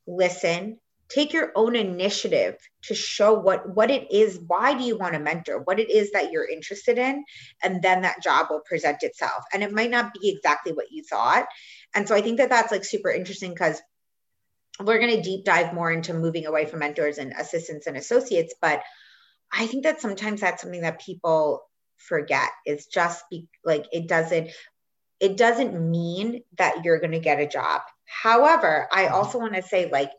listen, 0.06 0.80
take 1.10 1.32
your 1.32 1.52
own 1.56 1.76
initiative 1.76 2.56
to 2.84 2.94
show 2.94 3.34
what 3.34 3.76
what 3.76 3.90
it 3.90 4.12
is 4.12 4.40
why 4.48 4.78
do 4.78 4.84
you 4.84 4.98
want 4.98 5.14
to 5.14 5.20
mentor? 5.20 5.60
What 5.60 5.80
it 5.80 5.90
is 5.90 6.12
that 6.12 6.32
you're 6.32 6.48
interested 6.48 6.98
in? 6.98 7.24
And 7.64 7.82
then 7.82 8.02
that 8.02 8.22
job 8.22 8.48
will 8.50 8.62
present 8.62 9.04
itself. 9.04 9.44
And 9.54 9.64
it 9.64 9.72
might 9.72 9.92
not 9.92 10.14
be 10.14 10.30
exactly 10.30 10.74
what 10.74 10.92
you 10.92 11.04
thought. 11.04 11.46
And 11.96 12.08
so 12.08 12.16
i 12.16 12.22
think 12.22 12.38
that 12.38 12.50
that's 12.50 12.72
like 12.72 12.86
super 12.86 13.10
interesting 13.10 13.52
because 13.52 13.82
we're 14.84 15.00
going 15.00 15.16
to 15.16 15.22
deep 15.22 15.44
dive 15.44 15.74
more 15.74 15.92
into 15.92 16.14
moving 16.14 16.46
away 16.46 16.66
from 16.66 16.80
mentors 16.80 17.18
and 17.18 17.34
assistants 17.34 17.88
and 17.88 17.98
associates. 17.98 18.54
But 18.62 18.84
i 19.52 19.66
think 19.68 19.84
that 19.84 20.02
sometimes 20.02 20.42
that's 20.42 20.62
something 20.62 20.82
that 20.82 21.02
people 21.02 21.64
forget. 21.96 22.50
Is 22.66 22.86
just 22.86 23.24
be 23.30 23.48
like 23.64 23.86
it 23.92 24.08
doesn't 24.08 24.52
it 25.20 25.36
doesn't 25.36 25.90
mean 25.90 26.44
that 26.60 26.86
you're 26.86 27.00
going 27.00 27.12
to 27.12 27.20
get 27.20 27.40
a 27.40 27.48
job. 27.48 27.82
However 28.06 28.88
i 28.92 29.06
mm-hmm. 29.06 29.16
also 29.16 29.40
want 29.40 29.56
to 29.56 29.64
say 29.64 29.90
like 29.90 30.12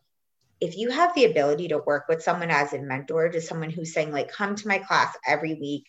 if 0.60 0.76
you 0.76 0.90
have 0.90 1.14
the 1.14 1.24
ability 1.24 1.68
to 1.68 1.78
work 1.78 2.04
with 2.08 2.22
someone 2.22 2.50
as 2.50 2.72
a 2.72 2.78
mentor 2.78 3.28
to 3.28 3.40
someone 3.40 3.70
who's 3.70 3.92
saying 3.92 4.12
like 4.12 4.30
come 4.30 4.56
to 4.56 4.68
my 4.68 4.78
class 4.78 5.16
every 5.26 5.54
week 5.54 5.84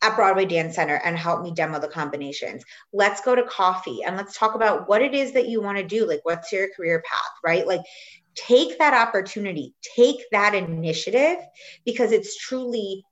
at 0.00 0.16
Broadway 0.16 0.44
Dance 0.44 0.76
Center 0.76 0.94
and 0.94 1.16
help 1.16 1.42
me 1.42 1.52
demo 1.52 1.80
the 1.80 1.88
combinations. 1.88 2.64
Let's 2.92 3.20
go 3.20 3.34
to 3.34 3.42
coffee 3.42 4.02
and 4.06 4.16
let's 4.16 4.38
talk 4.38 4.54
about 4.54 4.88
what 4.88 5.02
it 5.02 5.14
is 5.14 5.32
that 5.32 5.48
you 5.48 5.60
want 5.60 5.78
to 5.78 5.84
do. 5.84 6.06
Like, 6.06 6.20
what's 6.22 6.52
your 6.52 6.68
career 6.74 7.02
path, 7.04 7.32
right? 7.44 7.66
Like, 7.66 7.80
take 8.34 8.78
that 8.78 8.94
opportunity, 8.94 9.74
take 9.96 10.20
that 10.30 10.54
initiative 10.54 11.38
because 11.84 12.12
it's 12.12 12.36
truly 12.36 13.04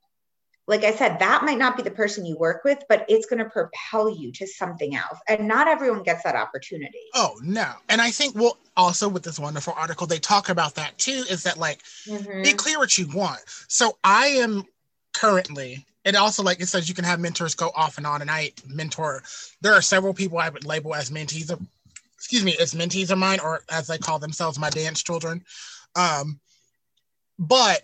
like 0.67 0.83
I 0.83 0.93
said, 0.93 1.19
that 1.19 1.43
might 1.43 1.57
not 1.57 1.77
be 1.77 1.83
the 1.83 1.91
person 1.91 2.25
you 2.25 2.37
work 2.37 2.65
with, 2.65 2.83
but 2.89 3.05
it's 3.07 3.25
going 3.25 3.41
to 3.41 3.49
propel 3.49 4.09
you 4.09 4.33
to 4.33 4.45
something 4.45 4.95
else. 4.95 5.17
And 5.29 5.47
not 5.47 5.69
everyone 5.69 6.03
gets 6.03 6.23
that 6.23 6.35
opportunity. 6.35 6.99
Oh, 7.15 7.39
no. 7.41 7.71
And 7.87 8.01
I 8.01 8.11
think, 8.11 8.35
well, 8.35 8.57
also 8.75 9.07
with 9.07 9.23
this 9.23 9.39
wonderful 9.39 9.73
article, 9.77 10.07
they 10.07 10.19
talk 10.19 10.49
about 10.49 10.75
that 10.75 10.97
too 10.97 11.23
is 11.29 11.43
that, 11.43 11.57
like, 11.57 11.81
mm-hmm. 12.05 12.43
be 12.43 12.51
clear 12.51 12.77
what 12.79 12.97
you 12.97 13.07
want. 13.13 13.39
So 13.69 13.97
I 14.03 14.27
am 14.27 14.65
currently, 15.13 15.85
and 16.03 16.17
also, 16.17 16.43
like 16.43 16.59
it 16.59 16.67
says, 16.67 16.89
you 16.89 16.95
can 16.95 17.05
have 17.05 17.21
mentors 17.21 17.55
go 17.55 17.71
off 17.73 17.97
and 17.97 18.05
on, 18.05 18.21
and 18.21 18.29
I 18.29 18.51
mentor. 18.67 19.23
There 19.61 19.73
are 19.73 19.81
several 19.81 20.13
people 20.13 20.37
I 20.37 20.49
would 20.49 20.65
label 20.65 20.93
as 20.93 21.09
mentees 21.09 21.49
of, 21.49 21.61
excuse 22.15 22.43
me, 22.43 22.57
as 22.59 22.73
mentees 22.73 23.09
of 23.09 23.17
mine, 23.17 23.39
or 23.39 23.63
as 23.71 23.87
they 23.87 23.97
call 23.97 24.19
themselves, 24.19 24.59
my 24.59 24.69
dance 24.69 25.01
children. 25.01 25.45
Um, 25.95 26.41
but 27.39 27.83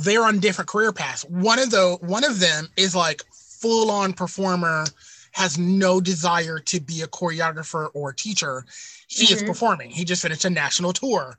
they're 0.00 0.24
on 0.24 0.38
different 0.38 0.68
career 0.68 0.92
paths. 0.92 1.24
One 1.24 1.58
of 1.58 1.70
the 1.70 1.98
one 2.00 2.24
of 2.24 2.40
them 2.40 2.68
is 2.76 2.94
like 2.94 3.22
full 3.32 3.90
on 3.90 4.12
performer, 4.12 4.86
has 5.32 5.58
no 5.58 6.00
desire 6.00 6.58
to 6.58 6.80
be 6.80 7.02
a 7.02 7.06
choreographer 7.06 7.90
or 7.94 8.12
teacher. 8.12 8.64
He 9.08 9.26
mm-hmm. 9.26 9.34
is 9.34 9.42
performing. 9.42 9.90
He 9.90 10.04
just 10.04 10.22
finished 10.22 10.44
a 10.44 10.50
national 10.50 10.92
tour 10.92 11.36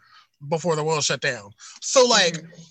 before 0.47 0.75
the 0.75 0.83
world 0.83 1.03
shut 1.03 1.21
down. 1.21 1.51
So 1.81 2.05
like 2.05 2.33
mm-hmm. 2.33 2.61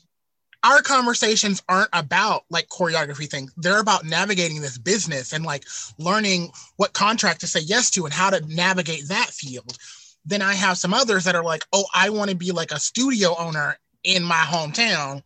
our 0.64 0.80
conversations 0.82 1.62
aren't 1.68 1.90
about 1.92 2.44
like 2.50 2.68
choreography 2.68 3.28
things. 3.28 3.52
They're 3.56 3.80
about 3.80 4.04
navigating 4.04 4.60
this 4.60 4.78
business 4.78 5.32
and 5.32 5.44
like 5.44 5.64
learning 5.98 6.52
what 6.76 6.92
contract 6.92 7.40
to 7.40 7.46
say 7.46 7.60
yes 7.60 7.90
to 7.92 8.04
and 8.04 8.14
how 8.14 8.30
to 8.30 8.40
navigate 8.46 9.08
that 9.08 9.30
field. 9.30 9.76
Then 10.24 10.42
I 10.42 10.54
have 10.54 10.78
some 10.78 10.94
others 10.94 11.24
that 11.24 11.34
are 11.34 11.44
like, 11.44 11.64
oh, 11.72 11.84
I 11.94 12.10
want 12.10 12.30
to 12.30 12.36
be 12.36 12.52
like 12.52 12.72
a 12.72 12.78
studio 12.78 13.34
owner 13.38 13.78
in 14.04 14.22
my 14.22 14.34
hometown. 14.34 15.22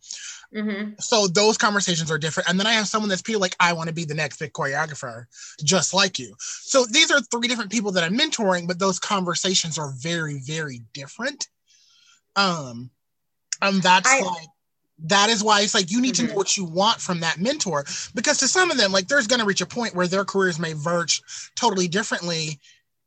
Mm-hmm. 0.55 0.91
So 0.99 1.27
those 1.27 1.57
conversations 1.57 2.09
are 2.09 2.17
different. 2.17 2.49
And 2.49 2.57
then 2.57 2.65
I 2.65 2.73
have 2.73 2.87
someone 2.87 3.09
that's 3.09 3.21
people 3.21 3.41
like, 3.41 3.55
I 3.59 3.73
want 3.73 3.89
to 3.89 3.93
be 3.93 4.05
the 4.05 4.13
next 4.13 4.39
big 4.39 4.53
choreographer, 4.53 5.25
just 5.63 5.93
like 5.93 6.17
you. 6.17 6.33
So 6.39 6.85
these 6.89 7.11
are 7.11 7.19
three 7.19 7.47
different 7.47 7.71
people 7.71 7.91
that 7.91 8.03
I'm 8.03 8.17
mentoring, 8.17 8.67
but 8.67 8.79
those 8.79 8.97
conversations 8.97 9.77
are 9.77 9.91
very, 9.97 10.39
very 10.39 10.81
different. 10.93 11.49
Um, 12.37 12.89
and 13.61 13.81
that's 13.81 14.09
I, 14.09 14.21
like 14.21 14.47
that 14.99 15.29
is 15.29 15.43
why 15.43 15.61
it's 15.61 15.73
like 15.73 15.91
you 15.91 16.01
need 16.01 16.15
mm-hmm. 16.15 16.15
to 16.15 16.23
know 16.23 16.29
mm-hmm. 16.29 16.37
what 16.37 16.57
you 16.57 16.65
want 16.65 16.99
from 16.99 17.19
that 17.19 17.39
mentor 17.39 17.85
because 18.13 18.37
to 18.37 18.47
some 18.47 18.71
of 18.71 18.77
them 18.77 18.91
like 18.91 19.07
there's 19.07 19.27
going 19.27 19.39
to 19.39 19.45
reach 19.45 19.61
a 19.61 19.65
point 19.65 19.95
where 19.95 20.07
their 20.07 20.25
careers 20.25 20.59
may 20.59 20.73
verge 20.73 21.21
totally 21.55 21.87
differently 21.87 22.59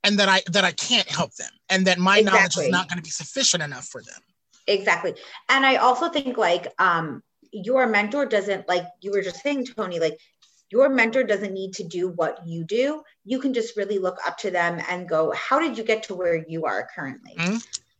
and 0.05 0.19
that 0.19 0.28
i 0.28 0.43
that 0.50 0.64
i 0.64 0.73
can't 0.73 1.09
help 1.09 1.35
them 1.35 1.50
and 1.71 1.87
that 1.87 1.99
my 1.99 2.19
exactly. 2.19 2.38
knowledge 2.38 2.59
is 2.59 2.71
not 2.71 2.88
going 2.88 2.99
to 2.99 3.02
be 3.02 3.11
sufficient 3.11 3.62
enough 3.62 3.87
for 3.87 4.02
them 4.02 4.21
exactly 4.67 5.14
and 5.49 5.64
i 5.64 5.76
also 5.76 6.09
think 6.09 6.37
like 6.37 6.73
um 6.78 7.23
your 7.52 7.87
mentor 7.87 8.26
doesn't 8.26 8.69
like 8.69 8.85
you 9.00 9.11
were 9.11 9.23
just 9.23 9.43
saying 9.43 9.64
tony 9.64 10.00
like 10.00 10.19
your 10.71 10.88
mentor 10.88 11.25
doesn't 11.25 11.55
need 11.55 11.75
to 11.75 11.85
do 11.85 12.09
what 12.09 12.47
you 12.47 12.62
do. 12.62 13.02
You 13.25 13.40
can 13.40 13.55
just 13.55 13.76
really 13.76 13.99
look 13.99 14.19
up 14.26 14.37
to 14.38 14.50
them 14.50 14.83
and 14.88 15.09
go 15.09 15.33
how 15.33 15.61
did 15.61 15.78
you 15.78 15.85
get 15.85 16.05
to 16.05 16.14
where 16.14 16.45
you 16.47 16.67
are 16.67 16.88
currently? 16.95 17.35
Mm-hmm. 17.38 17.55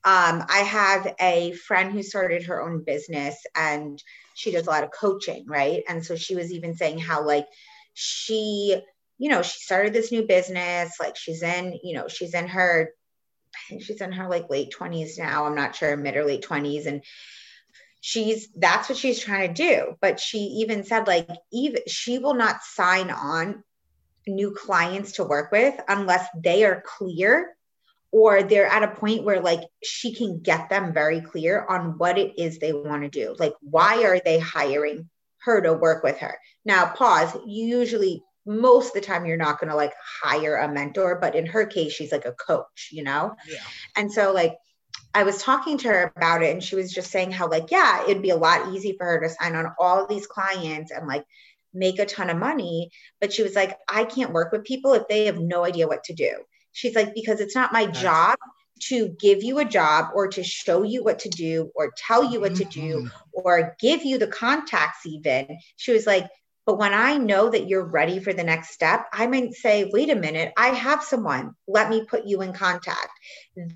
um, 0.05 0.45
i 0.49 0.59
have 0.59 1.15
a 1.21 1.53
friend 1.53 1.93
who 1.93 2.03
started 2.03 2.45
her 2.45 2.63
own 2.63 2.85
business 2.85 3.37
and 3.55 4.03
she 4.35 4.53
does 4.53 4.67
a 4.67 4.71
lot 4.71 4.85
of 4.85 4.91
coaching 4.91 5.45
right? 5.47 5.83
And 5.89 6.05
so 6.05 6.15
she 6.15 6.37
was 6.37 6.53
even 6.53 6.77
saying 6.77 6.99
how 6.99 7.25
like 7.25 7.47
she 7.95 8.81
you 9.19 9.29
know 9.31 9.43
she 9.43 9.59
started 9.61 9.93
this 9.93 10.13
new 10.13 10.23
business 10.23 10.97
like 11.01 11.17
she's 11.17 11.43
in 11.43 11.79
you 11.83 11.95
know 11.95 12.07
she's 12.07 12.35
in 12.35 12.47
her 12.47 12.91
she's 13.81 14.01
in 14.01 14.13
her 14.13 14.29
like 14.29 14.51
late 14.51 14.73
20s 14.79 15.19
now. 15.19 15.45
I'm 15.45 15.55
not 15.55 15.75
sure 15.75 15.97
mid 15.97 16.17
or 16.17 16.25
late 16.25 16.43
20s 16.43 16.87
and 16.87 17.03
she's 18.01 18.49
that's 18.57 18.89
what 18.89 18.99
she's 18.99 19.21
trying 19.21 19.55
to 19.55 19.55
do. 19.55 19.97
But 20.01 20.21
she 20.21 20.39
even 20.39 20.85
said 20.85 21.07
like 21.07 21.29
even 21.53 21.83
she 21.87 22.19
will 22.19 22.35
not 22.35 22.63
sign 22.63 23.11
on 23.11 23.63
new 24.27 24.53
clients 24.53 25.13
to 25.13 25.25
work 25.25 25.51
with 25.51 25.75
unless 25.89 26.27
they 26.37 26.65
are 26.65 26.83
clear 26.85 27.55
or 28.11 28.43
they're 28.43 28.67
at 28.67 28.83
a 28.83 28.89
point 28.89 29.25
where 29.25 29.41
like 29.41 29.61
she 29.83 30.15
can 30.15 30.41
get 30.41 30.69
them 30.69 30.93
very 30.93 31.21
clear 31.21 31.65
on 31.67 31.99
what 31.99 32.19
it 32.19 32.39
is 32.39 32.59
they 32.59 32.73
want 32.73 33.03
to 33.03 33.09
do. 33.09 33.35
Like 33.39 33.55
why 33.61 34.05
are 34.05 34.21
they 34.25 34.39
hiring 34.39 35.09
her 35.43 35.61
to 35.61 35.73
work 35.73 36.03
with 36.03 36.19
her? 36.19 36.39
Now 36.65 36.87
pause. 36.87 37.35
You 37.47 37.67
usually 37.67 38.23
most 38.47 38.89
of 38.89 38.95
the 38.95 39.01
time 39.07 39.27
you're 39.27 39.37
not 39.37 39.61
going 39.61 39.69
to 39.69 39.77
like 39.77 39.93
hire 40.23 40.57
a 40.57 40.73
mentor 40.73 41.19
but 41.21 41.35
in 41.35 41.45
her 41.45 41.67
case 41.67 41.93
she's 41.93 42.13
like 42.13 42.25
a 42.25 42.33
coach 42.33 42.89
you 42.93 43.03
know? 43.03 43.35
Yeah. 43.47 43.59
and 43.95 44.11
so 44.11 44.33
like 44.33 44.55
I 45.15 45.23
was 45.23 45.43
talking 45.43 45.79
to 45.79 45.89
her 45.89 46.13
about 46.17 46.43
it 46.43 46.53
and 46.53 46.63
she 46.63 46.77
was 46.77 46.93
just 46.93 47.11
saying 47.11 47.33
how 47.33 47.49
like 47.49 47.71
yeah 47.71 48.05
it'd 48.05 48.23
be 48.23 48.31
a 48.31 48.37
lot 48.37 48.73
easy 48.73 48.95
for 48.97 49.07
her 49.07 49.21
to 49.21 49.29
sign 49.29 49.55
on 49.55 49.73
all 49.79 50.07
these 50.07 50.27
clients 50.27 50.91
and 50.91 51.07
like 51.07 51.25
make 51.75 51.99
a 51.99 52.07
ton 52.07 52.31
of 52.31 52.37
money 52.37 52.91
but 53.21 53.33
she 53.33 53.43
was 53.43 53.55
like 53.55 53.77
I 53.89 54.05
can't 54.05 54.33
work 54.33 54.53
with 54.53 54.65
people 54.65 54.95
if 54.95 55.09
they 55.09 55.27
have 55.27 55.39
no 55.39 55.65
idea 55.65 55.89
what 55.89 56.05
to 56.05 56.15
do. 56.15 56.31
She's 56.73 56.95
like 56.95 57.15
because 57.15 57.41
it's 57.41 57.55
not 57.55 57.73
my 57.73 57.85
nice. 57.85 58.01
job 58.01 58.37
to 58.81 59.09
give 59.21 59.43
you 59.43 59.59
a 59.59 59.65
job 59.65 60.11
or 60.15 60.29
to 60.29 60.43
show 60.45 60.83
you 60.83 61.03
what 61.03 61.19
to 61.21 61.29
do 61.29 61.71
or 61.75 61.93
tell 61.97 62.25
you 62.25 62.41
what 62.41 62.55
to 62.57 62.65
do 62.65 62.99
mm-hmm. 62.99 63.09
or 63.33 63.77
give 63.81 64.05
you 64.05 64.19
the 64.19 64.27
contacts 64.27 65.05
even. 65.05 65.59
She 65.77 65.93
was 65.93 66.07
like 66.07 66.29
but 66.69 66.77
when 66.77 66.93
I 66.93 67.17
know 67.17 67.49
that 67.49 67.67
you're 67.67 67.87
ready 67.87 68.21
for 68.21 68.35
the 68.35 68.45
next 68.45 68.73
step, 68.73 69.07
I 69.11 69.27
might 69.27 69.55
say, 69.55 69.89
wait 69.91 70.11
a 70.11 70.15
minute, 70.15 70.53
I 70.55 70.69
have 70.69 71.03
someone. 71.03 71.55
Let 71.67 71.89
me 71.89 72.05
put 72.05 72.27
you 72.27 72.43
in 72.43 72.53
contact. 72.53 73.09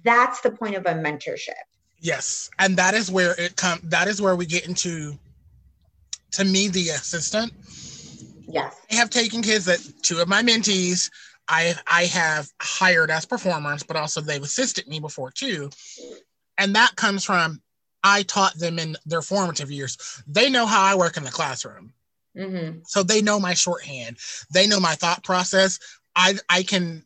That's 0.04 0.42
the 0.42 0.50
point 0.50 0.74
of 0.74 0.84
a 0.84 0.90
mentorship. 0.90 1.54
Yes. 2.00 2.50
And 2.58 2.76
that 2.76 2.92
is 2.92 3.10
where 3.10 3.34
it 3.40 3.56
comes, 3.56 3.80
that 3.84 4.08
is 4.08 4.20
where 4.20 4.36
we 4.36 4.44
get 4.44 4.68
into, 4.68 5.18
to 6.32 6.44
me, 6.44 6.68
the 6.68 6.90
assistant. 6.90 7.54
Yes. 8.46 8.76
I 8.90 8.96
have 8.96 9.08
taken 9.08 9.40
kids 9.40 9.64
that 9.64 9.80
two 10.02 10.20
of 10.20 10.28
my 10.28 10.42
mentees 10.42 11.08
I 11.48 11.74
I 11.90 12.04
have 12.04 12.50
hired 12.60 13.10
as 13.10 13.24
performers, 13.24 13.82
but 13.82 13.96
also 13.96 14.20
they've 14.20 14.42
assisted 14.42 14.86
me 14.86 15.00
before 15.00 15.30
too. 15.30 15.70
And 16.58 16.76
that 16.76 16.94
comes 16.96 17.24
from 17.24 17.62
I 18.04 18.24
taught 18.24 18.58
them 18.58 18.78
in 18.78 18.98
their 19.06 19.22
formative 19.22 19.70
years. 19.70 19.96
They 20.26 20.50
know 20.50 20.66
how 20.66 20.82
I 20.82 20.94
work 20.94 21.16
in 21.16 21.24
the 21.24 21.30
classroom. 21.30 21.94
Mm-hmm. 22.36 22.78
So 22.84 23.02
they 23.02 23.22
know 23.22 23.38
my 23.38 23.54
shorthand. 23.54 24.16
They 24.52 24.66
know 24.66 24.80
my 24.80 24.94
thought 24.94 25.24
process. 25.24 25.78
I 26.16 26.38
I 26.48 26.62
can 26.62 27.04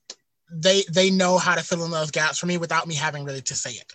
they 0.51 0.85
they 0.93 1.11
know 1.11 1.39
how 1.39 1.55
to 1.55 1.63
fill 1.63 1.85
in 1.85 1.91
those 1.91 2.11
gaps 2.11 2.39
for 2.39 2.47
me 2.47 2.59
without 2.59 2.87
me 2.87 2.95
having 2.95 3.25
really 3.25 3.43
to 3.43 3.55
say 3.55 3.73
it. 3.73 3.93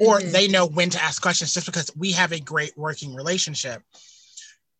Or 0.00 0.18
mm-hmm. 0.18 0.32
they 0.32 0.48
know 0.48 0.66
when 0.66 0.90
to 0.90 1.02
ask 1.02 1.20
questions 1.20 1.54
just 1.54 1.66
because 1.66 1.90
we 1.96 2.12
have 2.12 2.32
a 2.32 2.40
great 2.40 2.76
working 2.76 3.14
relationship. 3.14 3.82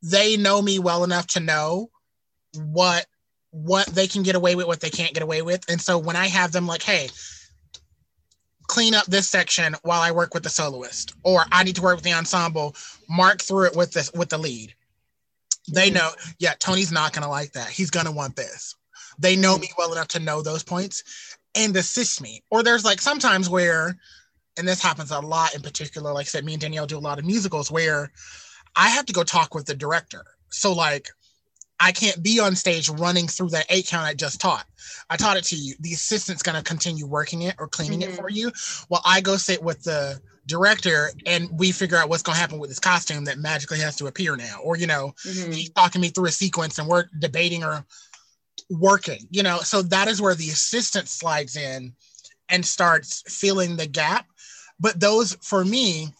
They 0.02 0.36
know 0.36 0.60
me 0.60 0.78
well 0.78 1.04
enough 1.04 1.28
to 1.28 1.40
know 1.40 1.90
what 2.54 3.06
what 3.50 3.86
they 3.88 4.06
can 4.06 4.22
get 4.22 4.34
away 4.34 4.56
with, 4.56 4.66
what 4.66 4.80
they 4.80 4.90
can't 4.90 5.14
get 5.14 5.22
away 5.22 5.42
with. 5.42 5.64
And 5.70 5.80
so 5.80 5.98
when 5.98 6.16
I 6.16 6.26
have 6.28 6.52
them 6.52 6.66
like, 6.66 6.82
hey, 6.82 7.10
clean 8.66 8.94
up 8.94 9.04
this 9.04 9.28
section 9.28 9.76
while 9.82 10.00
I 10.00 10.10
work 10.10 10.32
with 10.32 10.42
the 10.42 10.48
soloist, 10.48 11.14
or 11.22 11.44
I 11.52 11.62
need 11.62 11.76
to 11.76 11.82
work 11.82 11.96
with 11.96 12.04
the 12.04 12.14
ensemble, 12.14 12.74
mark 13.08 13.42
through 13.42 13.66
it 13.66 13.76
with 13.76 13.92
this 13.92 14.10
with 14.14 14.30
the 14.30 14.38
lead 14.38 14.74
they 15.68 15.90
know, 15.90 16.10
yeah, 16.38 16.54
Tony's 16.58 16.92
not 16.92 17.12
going 17.12 17.22
to 17.22 17.28
like 17.28 17.52
that. 17.52 17.68
He's 17.68 17.90
going 17.90 18.06
to 18.06 18.12
want 18.12 18.36
this. 18.36 18.74
They 19.18 19.36
know 19.36 19.58
me 19.58 19.70
well 19.78 19.92
enough 19.92 20.08
to 20.08 20.20
know 20.20 20.42
those 20.42 20.62
points 20.62 21.36
and 21.54 21.76
assist 21.76 22.20
me. 22.20 22.42
Or 22.50 22.62
there's 22.62 22.84
like 22.84 23.00
sometimes 23.00 23.48
where, 23.48 23.96
and 24.58 24.66
this 24.66 24.82
happens 24.82 25.10
a 25.10 25.20
lot 25.20 25.54
in 25.54 25.62
particular, 25.62 26.12
like 26.12 26.26
I 26.26 26.28
said, 26.28 26.44
me 26.44 26.54
and 26.54 26.60
Danielle 26.60 26.86
do 26.86 26.98
a 26.98 27.00
lot 27.00 27.18
of 27.18 27.24
musicals 27.24 27.70
where 27.70 28.10
I 28.74 28.88
have 28.88 29.06
to 29.06 29.12
go 29.12 29.22
talk 29.22 29.54
with 29.54 29.66
the 29.66 29.74
director. 29.74 30.24
So, 30.50 30.72
like, 30.72 31.08
I 31.80 31.92
can't 31.92 32.22
be 32.22 32.38
on 32.38 32.54
stage 32.54 32.88
running 32.88 33.26
through 33.26 33.50
that 33.50 33.66
eight 33.68 33.88
count 33.88 34.06
I 34.06 34.14
just 34.14 34.40
taught. 34.40 34.66
I 35.10 35.16
taught 35.16 35.36
it 35.36 35.44
to 35.44 35.56
you. 35.56 35.74
The 35.80 35.92
assistant's 35.92 36.42
going 36.42 36.56
to 36.56 36.62
continue 36.62 37.06
working 37.06 37.42
it 37.42 37.56
or 37.58 37.66
cleaning 37.66 38.00
mm-hmm. 38.00 38.12
it 38.12 38.16
for 38.16 38.30
you 38.30 38.52
while 38.88 39.02
I 39.04 39.20
go 39.20 39.36
sit 39.36 39.62
with 39.62 39.82
the 39.82 40.20
director 40.46 41.10
and 41.26 41.48
we 41.58 41.70
figure 41.72 41.96
out 41.96 42.08
what's 42.08 42.22
going 42.22 42.34
to 42.34 42.40
happen 42.40 42.58
with 42.58 42.70
this 42.70 42.78
costume 42.78 43.24
that 43.24 43.38
magically 43.38 43.78
has 43.78 43.96
to 43.96 44.06
appear 44.06 44.36
now. 44.36 44.58
Or 44.62 44.76
you 44.76 44.86
know 44.86 45.14
Mhm. 45.24 45.54
he's 45.54 45.70
talking 45.70 46.00
me 46.00 46.08
through 46.08 46.26
a 46.26 46.32
sequence 46.32 46.78
and 46.78 46.88
we're 46.88 47.04
debating 47.18 47.62
or 47.64 47.84
working 48.70 49.26
you 49.30 49.42
know? 49.42 49.60
So 49.60 49.82
that 49.82 50.08
is 50.08 50.20
where 50.20 50.34
the 50.34 50.50
assistant 50.50 51.08
slides 51.08 51.56
in 51.56 51.94
and 52.48 52.64
starts 52.66 53.22
filling 53.26 53.76
the 53.76 53.86
gap. 53.86 54.26
But 54.80 55.00
those 55.00 55.36
for 55.42 55.64
me 55.64 56.12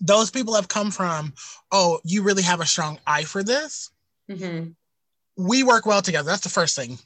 those 0.00 0.30
people 0.30 0.54
have 0.54 0.68
come 0.68 0.90
from 0.90 1.34
oh 1.70 2.00
you 2.04 2.22
really 2.22 2.42
have 2.42 2.60
a 2.60 2.66
strong 2.66 2.98
eye 3.06 3.24
for 3.24 3.42
this. 3.42 3.90
Mhm. 4.30 4.74
we 5.36 5.62
work 5.62 5.86
well 5.86 6.02
together. 6.02 6.28
That's 6.30 6.42
the 6.42 6.48
first 6.50 6.76
thing. 6.76 6.98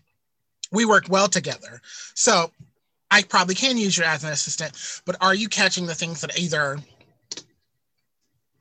We 0.72 0.84
work 0.84 1.04
well 1.08 1.28
together. 1.28 1.80
So 2.14 2.50
i 3.14 3.22
probably 3.22 3.54
can 3.54 3.78
use 3.78 3.96
you 3.96 4.04
as 4.04 4.24
an 4.24 4.30
assistant 4.30 4.72
but 5.06 5.16
are 5.20 5.34
you 5.34 5.48
catching 5.48 5.86
the 5.86 5.94
things 5.94 6.20
that 6.20 6.38
either 6.38 6.78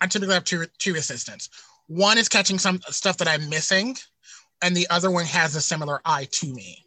i 0.01 0.07
typically 0.07 0.33
have 0.33 0.43
two 0.45 0.65
two 0.77 0.95
assistants 0.95 1.49
one 1.87 2.17
is 2.17 2.29
catching 2.29 2.59
some 2.59 2.79
stuff 2.89 3.17
that 3.17 3.27
i'm 3.27 3.49
missing 3.49 3.95
and 4.61 4.75
the 4.75 4.87
other 4.89 5.11
one 5.11 5.25
has 5.25 5.55
a 5.55 5.61
similar 5.61 5.99
eye 6.05 6.27
to 6.31 6.53
me 6.53 6.79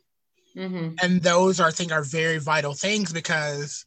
Mhm. 0.56 0.96
and 1.02 1.22
those 1.22 1.60
are, 1.60 1.68
I 1.68 1.70
think 1.70 1.92
are 1.92 2.02
very 2.02 2.38
vital 2.38 2.72
things 2.72 3.12
because 3.12 3.84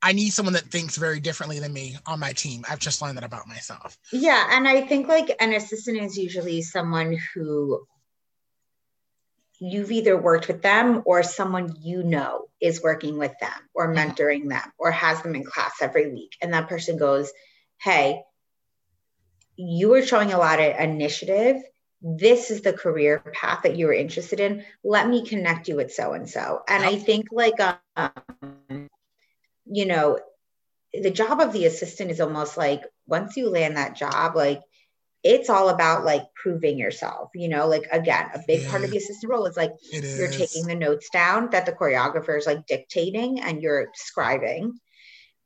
I 0.00 0.12
need 0.12 0.30
someone 0.30 0.52
that 0.52 0.70
thinks 0.70 0.96
very 0.96 1.18
differently 1.18 1.58
than 1.58 1.72
me 1.72 1.96
on 2.06 2.20
my 2.20 2.32
team. 2.32 2.64
I've 2.68 2.78
just 2.78 3.02
learned 3.02 3.16
that 3.16 3.24
about 3.24 3.48
myself. 3.48 3.98
Yeah, 4.12 4.46
and 4.50 4.68
I 4.68 4.86
think 4.86 5.08
like 5.08 5.34
an 5.40 5.52
assistant 5.52 6.00
is 6.02 6.16
usually 6.16 6.62
someone 6.62 7.18
who 7.34 7.84
you've 9.62 9.92
either 9.92 10.20
worked 10.20 10.48
with 10.48 10.62
them 10.62 11.02
or 11.06 11.22
someone 11.22 11.76
you 11.82 12.02
know 12.02 12.48
is 12.60 12.82
working 12.82 13.18
with 13.18 13.32
them 13.40 13.70
or 13.74 13.94
Mhm. 13.94 13.96
mentoring 13.96 14.48
them 14.48 14.72
or 14.78 14.90
has 14.90 15.22
them 15.22 15.34
in 15.36 15.44
class 15.44 15.74
every 15.80 16.12
week. 16.12 16.36
And 16.42 16.52
that 16.52 16.68
person 16.68 16.98
goes, 16.98 17.32
Hey, 17.80 18.22
you 19.56 19.94
are 19.94 20.02
showing 20.02 20.32
a 20.32 20.38
lot 20.38 20.60
of 20.60 20.80
initiative. 20.80 21.62
This 22.00 22.50
is 22.50 22.62
the 22.62 22.72
career 22.72 23.20
path 23.20 23.62
that 23.62 23.76
you 23.76 23.86
were 23.86 23.92
interested 23.92 24.40
in. 24.40 24.64
Let 24.82 25.08
me 25.08 25.24
connect 25.26 25.68
you 25.68 25.76
with 25.76 25.92
so 25.92 26.12
and 26.12 26.28
so. 26.28 26.62
And 26.68 26.84
I 26.84 26.96
think, 26.96 27.28
like, 27.30 27.60
um, 27.60 28.88
you 29.66 29.86
know, 29.86 30.18
the 30.92 31.10
job 31.10 31.40
of 31.40 31.52
the 31.52 31.66
assistant 31.66 32.10
is 32.10 32.20
almost 32.20 32.56
like 32.56 32.82
once 33.06 33.36
you 33.36 33.48
land 33.48 33.76
that 33.76 33.96
job, 33.96 34.34
like 34.36 34.62
it's 35.24 35.48
all 35.48 35.68
about 35.68 36.04
like 36.04 36.22
proving 36.34 36.78
yourself, 36.78 37.30
you 37.34 37.48
know, 37.48 37.66
like 37.68 37.86
again, 37.92 38.28
a 38.34 38.40
big 38.46 38.66
part 38.66 38.84
of 38.84 38.90
the 38.90 38.96
assistant 38.96 39.30
role 39.30 39.46
is 39.46 39.56
like 39.56 39.72
It 39.92 40.04
is. 40.04 40.18
you're 40.18 40.28
taking 40.28 40.66
the 40.66 40.74
notes 40.74 41.08
down 41.10 41.50
that 41.50 41.66
the 41.66 41.72
choreographer 41.72 42.36
is 42.36 42.46
like 42.46 42.66
dictating 42.66 43.40
and 43.40 43.62
you're 43.62 43.88
scribing 43.96 44.72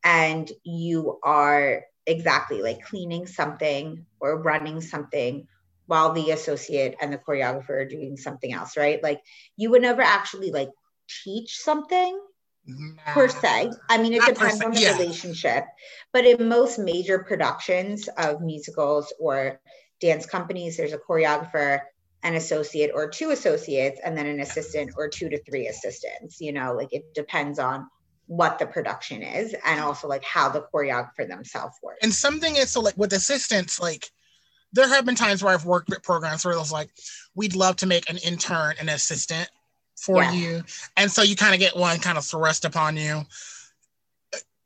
and 0.05 0.51
you 0.65 1.19
are 1.23 1.83
exactly 2.07 2.63
like 2.63 2.83
cleaning 2.83 3.27
something 3.27 4.07
or 4.21 4.41
running 4.41 4.81
something 4.81 5.47
while 5.87 6.13
the 6.13 6.31
associate 6.31 6.97
and 7.01 7.13
the 7.13 7.19
choreographer 7.19 7.71
are 7.71 7.89
doing 7.89 8.17
something 8.17 8.53
else 8.53 8.77
right 8.77 9.03
like 9.03 9.21
you 9.57 9.71
would 9.71 9.83
never 9.83 10.03
actually 10.03 10.51
like 10.53 10.71
teach 11.25 11.59
something 11.59 12.19
per 13.07 13.29
se. 13.29 13.71
I 13.89 13.99
mean, 13.99 14.13
it 14.13 14.19
Not 14.19 14.35
depends 14.35 14.59
se, 14.59 14.65
on 14.65 14.73
the 14.73 14.81
yeah. 14.81 14.97
relationship, 14.97 15.65
but 16.13 16.25
in 16.25 16.49
most 16.49 16.79
major 16.79 17.21
productions 17.21 18.09
of 18.19 18.41
musicals 18.41 19.13
or 19.19 19.61
dance 20.01 20.27
companies, 20.27 20.77
there's 20.77 20.93
a 20.93 20.99
choreographer, 20.99 21.81
an 22.23 22.35
associate, 22.35 22.91
or 22.95 23.09
two 23.09 23.31
associates, 23.31 24.01
and 24.05 24.17
then 24.17 24.27
an 24.27 24.41
assistant 24.41 24.93
or 24.97 25.09
two 25.09 25.29
to 25.29 25.43
three 25.45 25.69
assistants. 25.69 26.41
You 26.41 26.53
know, 26.53 26.75
like 26.75 26.93
it 26.93 27.15
depends 27.15 27.59
on 27.59 27.89
what 28.27 28.59
the 28.59 28.67
production 28.67 29.23
is 29.23 29.55
and 29.65 29.81
also 29.81 30.09
like 30.09 30.25
how 30.25 30.49
the 30.49 30.67
choreographer 30.75 31.29
themselves 31.29 31.77
work. 31.83 31.97
And 32.03 32.13
something 32.13 32.57
is 32.57 32.71
so 32.71 32.81
like 32.81 32.97
with 32.97 33.13
assistants, 33.13 33.81
like 33.81 34.11
there 34.73 34.89
have 34.89 35.07
been 35.07 35.15
times 35.15 35.43
where 35.43 35.55
I've 35.55 35.65
worked 35.65 35.89
with 35.89 36.03
programs 36.03 36.45
where 36.45 36.55
it 36.55 36.59
was 36.59 36.73
like, 36.73 36.91
we'd 37.35 37.55
love 37.55 37.77
to 37.77 37.87
make 37.87 38.11
an 38.11 38.19
intern 38.19 38.75
an 38.81 38.89
assistant 38.89 39.49
for 39.97 40.23
Yeah. 40.23 40.33
you. 40.33 40.65
And 40.97 41.11
so 41.11 41.23
you 41.23 41.37
kind 41.37 41.55
of 41.55 41.61
get 41.61 41.77
one 41.77 41.99
kind 41.99 42.19
of 42.19 42.25
thrust 42.25 42.65
upon 42.65 42.97
you. 42.97 43.27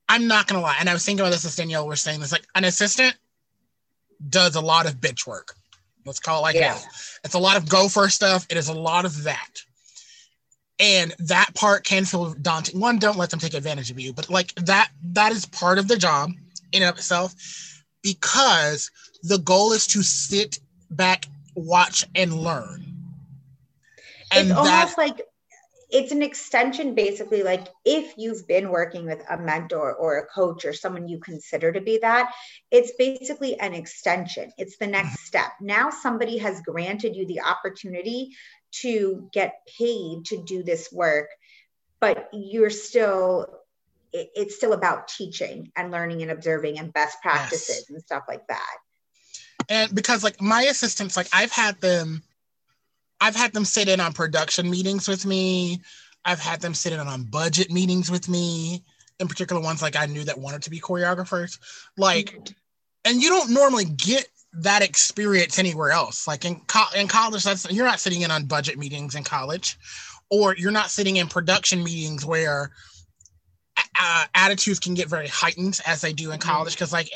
I'm 0.09 0.27
not 0.27 0.49
gonna 0.49 0.61
lie, 0.61 0.77
and 0.81 0.91
I 0.91 0.93
was 0.93 1.05
thinking 1.05 1.21
about 1.21 1.31
this 1.31 1.45
as 1.45 1.55
Danielle 1.55 1.87
was 1.87 2.03
saying 2.03 2.21
this, 2.21 2.33
like 2.33 2.47
an 2.55 2.65
assistant 2.65 3.15
does 4.29 4.57
a 4.57 4.61
lot 4.61 4.87
of 4.87 4.97
bitch 4.97 5.27
work. 5.27 5.55
Let's 6.05 6.19
call 6.19 6.41
it 6.41 6.43
like 6.43 6.57
Yeah. 6.57 6.75
that. 6.75 6.87
It's 7.25 7.35
a 7.35 7.39
lot 7.39 7.57
of 7.57 7.69
go 7.69 7.89
for 7.89 8.09
stuff. 8.11 8.47
It 8.51 8.57
is 8.57 8.69
a 8.69 8.75
lot 8.75 9.05
of 9.05 9.23
that. 9.23 9.63
And 10.79 11.15
that 11.21 11.55
part 11.55 11.85
can 11.85 12.05
feel 12.07 12.33
daunting. 12.35 12.81
One, 12.81 12.99
don't 12.99 13.19
let 13.19 13.31
them 13.31 13.39
take 13.39 13.55
advantage 13.55 13.91
of 13.91 14.01
you, 14.01 14.13
but 14.13 14.31
like 14.31 14.55
that, 14.55 14.91
that 15.13 15.31
is 15.31 15.45
part 15.47 15.79
of 15.79 15.89
the 15.89 15.97
job 15.97 16.33
in 16.73 16.83
and 16.83 16.91
of 16.91 16.97
itself 16.97 17.35
because 18.03 18.91
the 19.23 19.39
goal 19.39 19.73
is 19.73 19.87
to 19.89 20.03
sit 20.03 20.59
back, 20.91 21.27
watch, 21.55 22.05
and 22.15 22.33
learn. 22.33 22.90
And 24.31 24.51
it's 24.51 24.61
that 24.61 24.75
almost 24.75 24.99
like 24.99 25.23
it's 25.93 26.13
an 26.13 26.23
extension 26.23 26.95
basically 26.95 27.43
like 27.43 27.67
if 27.85 28.15
you've 28.17 28.47
been 28.47 28.71
working 28.71 29.07
with 29.07 29.25
a 29.29 29.37
mentor 29.37 29.93
or 29.93 30.19
a 30.19 30.27
coach 30.27 30.65
or 30.65 30.73
someone 30.73 31.09
you 31.09 31.19
consider 31.19 31.73
to 31.73 31.81
be 31.81 31.99
that 31.99 32.33
it's 32.71 32.93
basically 32.97 33.59
an 33.59 33.75
extension. 33.75 34.53
It's 34.57 34.77
the 34.77 34.87
next 34.87 35.09
mm-hmm. 35.09 35.27
step. 35.27 35.51
Now 35.61 35.91
somebody 35.91 36.39
has 36.39 36.61
granted 36.63 37.17
you 37.17 37.27
the 37.27 37.41
opportunity 37.41 38.37
to 38.83 39.29
get 39.33 39.55
paid 39.79 40.27
to 40.27 40.43
do 40.45 40.63
this 40.63 40.93
work 40.93 41.29
but 42.01 42.31
you're 42.33 42.71
still 42.71 43.61
it's 44.13 44.57
still 44.57 44.73
about 44.73 45.07
teaching 45.07 45.71
and 45.77 45.93
learning 45.93 46.23
and 46.23 46.33
observing 46.33 46.79
and 46.79 46.93
best 46.93 47.21
practices 47.23 47.89
and 47.89 48.03
stuff 48.03 48.25
like 48.27 48.45
that. 48.49 48.77
And 49.69 49.95
because 49.95 50.25
like 50.25 50.41
my 50.41 50.63
assistants 50.63 51.17
like 51.17 51.29
i've 51.33 51.53
had 51.53 51.81
them 51.81 52.23
i've 53.21 53.37
had 53.37 53.53
them 53.53 53.65
sit 53.65 53.89
in 53.89 54.01
on 54.01 54.13
production 54.13 54.71
meetings 54.71 55.09
with 55.09 55.25
me. 55.27 55.81
I've 56.25 56.41
had 56.41 56.61
them 56.61 56.75
sit 56.75 56.93
in 56.93 57.01
on 57.01 57.23
budget 57.25 57.71
meetings 57.71 58.11
with 58.11 58.29
me 58.29 58.85
in 59.21 59.29
particular 59.29 59.61
ones 59.63 59.83
like 59.83 59.97
i 59.97 60.07
knew 60.07 60.25
that 60.25 60.39
wanted 60.39 60.63
to 60.63 60.71
be 60.71 60.81
choreographers. 60.81 61.59
Like 61.97 62.37
and 63.05 63.23
you 63.23 63.31
don't 63.31 63.51
normally 63.51 63.87
get 63.87 64.29
that 64.53 64.83
experience 64.83 65.59
anywhere 65.59 65.91
else. 65.93 66.27
Like 66.27 66.45
in, 66.45 66.61
co- 66.67 66.93
in 66.97 67.09
college 67.09 67.45
that's 67.45 67.71
you're 67.71 67.87
not 67.87 68.01
sitting 68.01 68.23
in 68.23 68.31
on 68.31 68.47
budget 68.47 68.79
meetings 68.79 69.15
in 69.15 69.25
college 69.25 69.79
or 70.31 70.55
you're 70.57 70.71
not 70.73 70.91
sitting 70.91 71.17
in 71.17 71.27
production 71.29 71.83
meetings 71.83 72.25
where 72.27 72.71
uh, 73.99 74.25
attitudes 74.35 74.79
can 74.81 74.95
get 74.95 75.09
very 75.09 75.29
heightened 75.29 75.81
as 75.87 76.01
they 76.01 76.13
do 76.13 76.31
in 76.33 76.39
Mhm. 76.39 76.43
college. 76.43 76.75
Because 76.75 76.93
like 76.93 77.11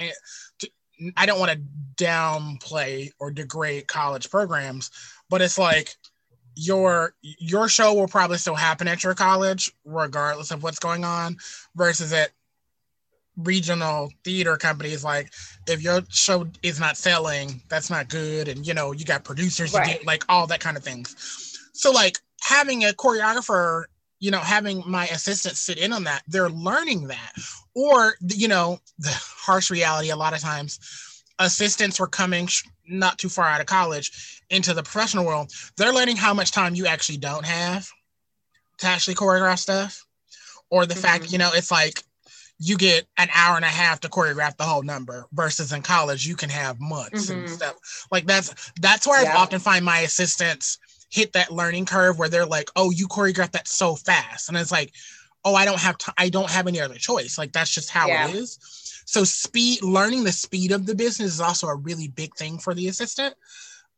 I 1.17 1.27
don't 1.27 1.41
want 1.41 1.53
to 1.53 1.59
downplay 2.03 3.11
or 3.19 3.31
degrade 3.31 3.89
college 3.89 4.31
programs 4.31 4.91
but 5.31 5.41
it's 5.43 5.59
like 5.59 5.95
your 6.57 7.15
your 7.23 7.69
show 7.69 7.95
will 7.95 8.07
probably 8.07 8.39
still 8.39 8.55
happen 8.55 8.87
at 8.87 9.03
your 9.03 9.15
college 9.15 9.73
regardless 9.85 10.51
of 10.51 10.63
what's 10.63 10.79
going 10.79 11.05
on 11.05 11.37
versus 11.75 12.13
at 12.13 12.31
regional 13.37 14.11
theater 14.23 14.57
companies. 14.57 15.03
Like 15.03 15.33
if 15.67 15.83
your 15.83 16.03
show 16.11 16.47
is 16.63 16.79
not 16.79 16.97
selling 16.97 17.61
that's 17.69 17.91
not 17.91 18.09
good. 18.09 18.49
And 18.49 18.67
you 18.67 18.75
know 18.75 18.93
you 18.93 19.05
got 19.05 19.25
producers 19.25 19.73
to 19.73 19.79
Right. 19.79 20.01
do 20.01 20.07
like 20.07 20.25
all 20.29 20.47
that 20.47 20.61
kind 20.61 20.77
of 20.77 20.85
things. 20.85 21.59
So 21.73 21.91
like 21.91 22.19
having 22.43 22.85
a 22.85 22.93
choreographer 22.93 23.85
you 24.21 24.31
know 24.31 24.39
having 24.39 24.83
my 24.87 25.07
assistants 25.09 25.59
sit 25.61 25.79
in 25.79 25.93
on 25.93 26.05
that 26.05 26.23
they're 26.29 26.51
learning 26.51 27.09
that. 27.09 27.33
Or 27.75 28.15
you 28.29 28.47
know 28.47 28.79
the 28.99 29.11
harsh 29.11 29.71
reality 29.71 30.11
a 30.11 30.17
lot 30.17 30.35
of 30.35 30.41
times 30.41 30.79
assistants 31.41 31.99
were 31.99 32.07
coming 32.07 32.47
sh- 32.47 32.63
not 32.87 33.19
too 33.19 33.29
far 33.29 33.47
out 33.47 33.61
of 33.61 33.67
college 33.67 34.43
into 34.55 34.73
the 34.75 34.83
professional 34.83 35.25
world 35.25 35.51
they're 35.77 35.93
learning 35.93 36.17
how 36.17 36.33
much 36.33 36.53
time 36.53 36.75
you 36.75 36.87
actually 36.87 37.19
don't 37.19 37.45
have 37.45 37.89
to 38.79 38.87
actually 38.87 39.15
choreograph 39.15 39.59
stuff 39.59 40.07
or 40.71 40.87
the 40.87 40.95
fact 40.95 41.25
Mhm. 41.25 41.33
you 41.33 41.39
know 41.39 41.51
it's 41.55 41.71
like 41.71 42.03
you 42.59 42.77
get 42.77 43.07
an 43.19 43.29
hour 43.35 43.57
and 43.57 43.65
a 43.65 43.69
half 43.69 44.01
to 44.01 44.09
choreograph 44.09 44.57
the 44.57 44.65
whole 44.65 44.83
number 44.83 45.27
versus 45.33 45.73
in 45.73 45.83
college 45.83 46.25
you 46.27 46.37
can 46.37 46.49
have 46.51 46.81
months 46.81 47.29
and 47.29 47.47
Mhm. 47.47 47.51
stuff 47.51 48.07
like 48.11 48.27
that's 48.27 48.55
that's 48.81 49.07
where 49.07 49.23
Yeah. 49.23 49.33
i 49.33 49.37
often 49.43 49.59
find 49.61 49.85
my 49.85 50.01
assistants 50.01 50.79
hit 51.11 51.33
that 51.33 51.53
learning 51.53 51.85
curve 51.85 52.19
where 52.19 52.29
they're 52.29 52.47
like 52.47 52.71
oh 52.77 52.91
you 52.91 53.09
choreographed 53.09 53.53
that 53.53 53.69
so 53.69 53.97
fast 53.97 54.49
and 54.49 54.57
it's 54.57 54.73
like 54.73 54.93
oh 55.45 55.55
i 55.55 55.65
don't 55.65 55.81
have 55.81 55.99
time 55.99 56.15
i 56.19 56.29
don't 56.29 56.51
have 56.51 56.67
any 56.67 56.81
other 56.81 56.95
choice 56.95 57.39
like 57.39 57.53
that's 57.53 57.71
just 57.71 57.91
how 57.91 58.09
Yeah. 58.09 58.29
it 58.29 58.35
is 58.37 58.59
so 59.05 59.23
speed 59.25 59.83
learning 59.83 60.25
the 60.25 60.33
speed 60.33 60.73
of 60.73 60.87
the 60.87 60.95
business 60.95 61.35
is 61.35 61.41
also 61.41 61.67
a 61.67 61.75
really 61.77 62.09
big 62.09 62.35
thing 62.37 62.59
for 62.59 62.73
the 62.73 62.89
assistant 62.89 63.35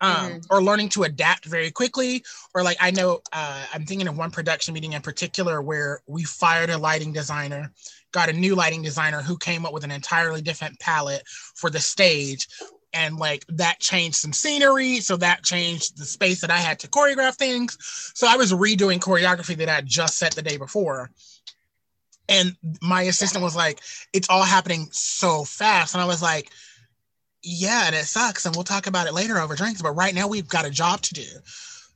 um, 0.00 0.32
Mhm. 0.34 0.46
or 0.50 0.62
learning 0.62 0.90
to 0.90 1.04
adapt 1.04 1.46
very 1.46 1.70
quickly 1.70 2.22
or 2.54 2.62
like 2.62 2.76
i 2.80 2.90
know 2.90 3.20
uh, 3.32 3.64
i'm 3.72 3.86
thinking 3.86 4.08
of 4.08 4.16
one 4.16 4.30
production 4.30 4.74
meeting 4.74 4.92
in 4.92 5.02
particular 5.02 5.62
where 5.62 6.00
we 6.06 6.22
fired 6.24 6.70
a 6.70 6.76
lighting 6.78 7.12
designer 7.12 7.72
got 8.12 8.28
a 8.28 8.32
new 8.32 8.54
lighting 8.54 8.82
designer 8.82 9.22
who 9.22 9.36
came 9.38 9.64
up 9.64 9.72
with 9.72 9.84
an 9.84 9.90
entirely 9.90 10.42
different 10.42 10.78
palette 10.80 11.22
for 11.54 11.70
the 11.70 11.80
stage 11.80 12.46
and 12.92 13.16
like 13.16 13.44
that 13.48 13.80
changed 13.80 14.16
some 14.16 14.32
scenery 14.32 15.00
so 15.00 15.16
that 15.16 15.42
changed 15.42 15.96
the 15.98 16.04
space 16.04 16.40
that 16.42 16.50
i 16.50 16.58
had 16.58 16.78
to 16.78 16.88
choreograph 16.88 17.36
things 17.36 17.78
so 18.14 18.26
i 18.26 18.36
was 18.36 18.52
redoing 18.52 18.98
choreography 18.98 19.56
that 19.56 19.68
i 19.68 19.74
had 19.76 19.86
just 19.86 20.18
set 20.18 20.34
the 20.34 20.42
day 20.42 20.56
before 20.58 21.10
And 22.28 22.56
my 22.82 23.02
assistant 23.02 23.44
was 23.44 23.54
like, 23.54 23.80
it's 24.12 24.28
all 24.28 24.42
happening 24.42 24.88
so 24.90 25.44
fast. 25.44 25.94
And 25.94 26.02
I 26.02 26.06
was 26.06 26.20
like, 26.20 26.50
yeah, 27.46 27.84
and 27.86 27.94
it 27.94 28.06
sucks. 28.06 28.44
And 28.44 28.54
we'll 28.54 28.64
talk 28.64 28.86
about 28.86 29.06
it 29.06 29.14
later 29.14 29.38
over 29.38 29.54
drinks. 29.54 29.80
But 29.80 29.92
right 29.92 30.14
now 30.14 30.26
we've 30.26 30.48
got 30.48 30.66
a 30.66 30.70
job 30.70 31.00
to 31.02 31.14
do. 31.14 31.26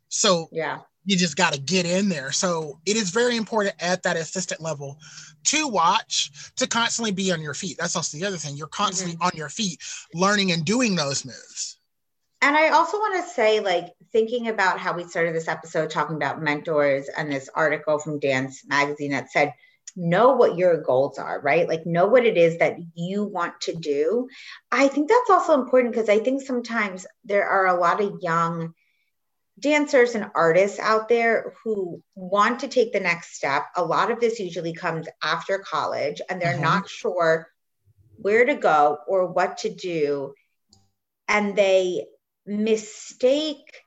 So 0.08 0.48
Yeah. 0.52 0.78
you 1.04 1.16
just 1.16 1.36
got 1.36 1.52
to 1.52 1.60
get 1.60 1.86
in 1.86 2.08
there. 2.08 2.32
So 2.32 2.80
it 2.86 2.96
is 2.96 3.10
very 3.10 3.36
important 3.36 3.74
at 3.80 4.02
that 4.04 4.16
assistant 4.16 4.60
level 4.60 4.98
to 5.44 5.66
watch, 5.66 6.30
to 6.56 6.66
constantly 6.66 7.12
be 7.12 7.32
on 7.32 7.40
your 7.40 7.54
feet. 7.54 7.76
That's 7.78 7.96
also 7.96 8.16
the 8.16 8.26
other 8.26 8.36
thing. 8.36 8.56
You're 8.56 8.68
constantly 8.68 9.16
mm-hmm. 9.16 9.24
on 9.24 9.32
your 9.34 9.48
feet, 9.48 9.80
learning 10.14 10.52
and 10.52 10.64
doing 10.64 10.94
those 10.94 11.24
moves. 11.24 11.78
And 12.42 12.56
I 12.56 12.70
also 12.70 12.96
want 12.96 13.22
to 13.22 13.30
say, 13.30 13.60
like, 13.60 13.92
thinking 14.12 14.48
about 14.48 14.78
how 14.78 14.94
we 14.94 15.04
started 15.04 15.34
this 15.34 15.48
episode 15.48 15.90
talking 15.90 16.16
about 16.16 16.40
mentors 16.40 17.08
and 17.16 17.30
this 17.30 17.50
article 17.54 17.98
from 17.98 18.18
Dance 18.18 18.62
Magazine 18.66 19.10
that 19.10 19.30
said, 19.30 19.52
know 19.96 20.32
what 20.32 20.56
your 20.56 20.82
goals 20.82 21.18
are, 21.18 21.40
right? 21.40 21.68
Like, 21.68 21.86
know 21.86 22.06
what 22.06 22.26
it 22.26 22.36
is 22.36 22.58
that 22.58 22.76
you 22.94 23.24
want 23.24 23.60
to 23.62 23.74
do. 23.74 24.28
I 24.70 24.88
think 24.88 25.08
that's 25.08 25.30
also 25.30 25.54
important 25.54 25.92
because 25.92 26.08
I 26.08 26.18
think 26.18 26.42
sometimes 26.42 27.06
there 27.24 27.46
are 27.48 27.66
a 27.66 27.80
lot 27.80 28.00
of 28.00 28.20
young 28.20 28.74
dancers 29.58 30.14
and 30.14 30.30
artists 30.34 30.78
out 30.78 31.08
there 31.08 31.54
who 31.64 32.02
want 32.14 32.60
to 32.60 32.68
take 32.68 32.92
the 32.92 33.00
next 33.00 33.34
step. 33.34 33.64
A 33.76 33.84
lot 33.84 34.10
of 34.10 34.20
this 34.20 34.40
usually 34.40 34.72
comes 34.72 35.06
after 35.22 35.58
college 35.58 36.20
and 36.28 36.40
they're 36.40 36.58
Mhm. 36.58 36.60
not 36.60 36.88
sure 36.88 37.48
where 38.16 38.44
to 38.44 38.54
go 38.54 38.98
or 39.06 39.26
what 39.26 39.58
to 39.58 39.70
do. 39.70 40.34
And 41.28 41.56
they 41.56 42.06
mistake 42.46 43.82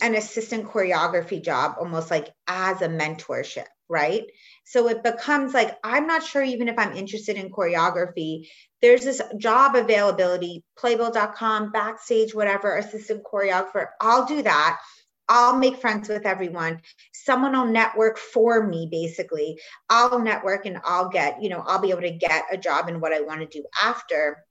an 0.00 0.14
assistant 0.14 0.66
choreography 0.68 1.42
job 1.42 1.76
almost 1.78 2.10
like 2.10 2.28
as 2.46 2.82
a 2.82 2.88
mentorship, 2.88 3.66
right? 3.88 4.24
So 4.68 4.88
it 4.88 5.04
becomes 5.04 5.54
like, 5.54 5.78
I'm 5.84 6.08
not 6.08 6.24
sure 6.24 6.42
even 6.42 6.68
if 6.68 6.76
I'm 6.76 6.96
interested 6.96 7.36
in 7.36 7.52
choreography. 7.52 8.48
There's 8.82 9.04
this 9.04 9.22
job 9.38 9.76
availability, 9.76 10.64
playbill.com, 10.76 11.70
backstage, 11.70 12.34
whatever, 12.34 12.76
assistant 12.76 13.22
choreographer. 13.22 13.86
I'll 14.00 14.26
do 14.26 14.42
that. 14.42 14.80
I'll 15.28 15.56
make 15.56 15.76
friends 15.76 16.08
with 16.08 16.26
everyone. 16.26 16.80
Someone 17.12 17.52
will 17.52 17.66
network 17.66 18.18
for 18.18 18.66
me, 18.66 18.88
basically. 18.90 19.60
I'll 19.88 20.18
network 20.18 20.66
and 20.66 20.80
I'll 20.84 21.10
get, 21.10 21.40
you 21.40 21.48
know, 21.48 21.62
I'll 21.64 21.80
be 21.80 21.90
able 21.90 22.02
to 22.02 22.10
get 22.10 22.46
a 22.50 22.56
job 22.56 22.88
in 22.88 22.98
what 22.98 23.12
I 23.12 23.20
want 23.20 23.42
to 23.42 23.46
do 23.46 23.64
after. 23.80 24.44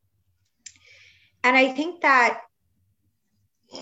And 1.44 1.58
I 1.58 1.74
think 1.74 2.02
that 2.02 2.40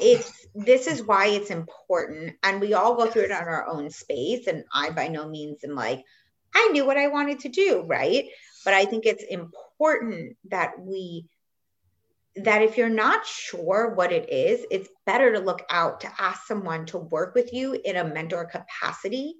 it's 0.02 0.48
this 0.56 0.88
is 0.88 1.04
why 1.04 1.28
it's 1.28 1.52
important 1.52 2.36
and 2.41 2.60
we 2.60 2.74
all 2.74 2.96
go 2.96 3.06
through 3.06 3.24
it 3.24 3.32
on 3.32 3.43
our 3.43 3.67
own 3.67 3.89
space 3.89 4.48
and 4.48 4.63
i 4.74 4.89
by 4.89 5.08
no 5.08 5.28
means 5.28 5.63
am 5.63 5.76
like 5.76 6.04
i 6.56 6.70
knew 6.72 6.86
what 6.86 6.98
i 6.98 7.08
wanted 7.08 7.39
to 7.39 7.50
do 7.50 7.84
right 7.88 8.26
but 8.66 8.74
i 8.74 8.86
think 8.86 9.06
it's 9.06 9.24
important 9.24 10.36
that 10.50 10.80
we 10.80 11.26
that 12.36 12.63
if 12.63 12.78
you're 12.78 12.89
not 12.89 13.26
sure 13.26 13.94
what 13.94 14.12
it 14.12 14.30
is 14.30 14.66
it's 14.72 14.89
better 15.06 15.34
to 15.34 15.39
look 15.39 15.63
out 15.70 16.02
to 16.02 16.12
ask 16.20 16.48
someone 16.48 16.86
to 16.86 16.98
work 16.98 17.36
with 17.36 17.54
you 17.54 17.80
in 17.86 17.96
a 17.96 18.04
mentor 18.04 18.46
capacity 18.46 19.36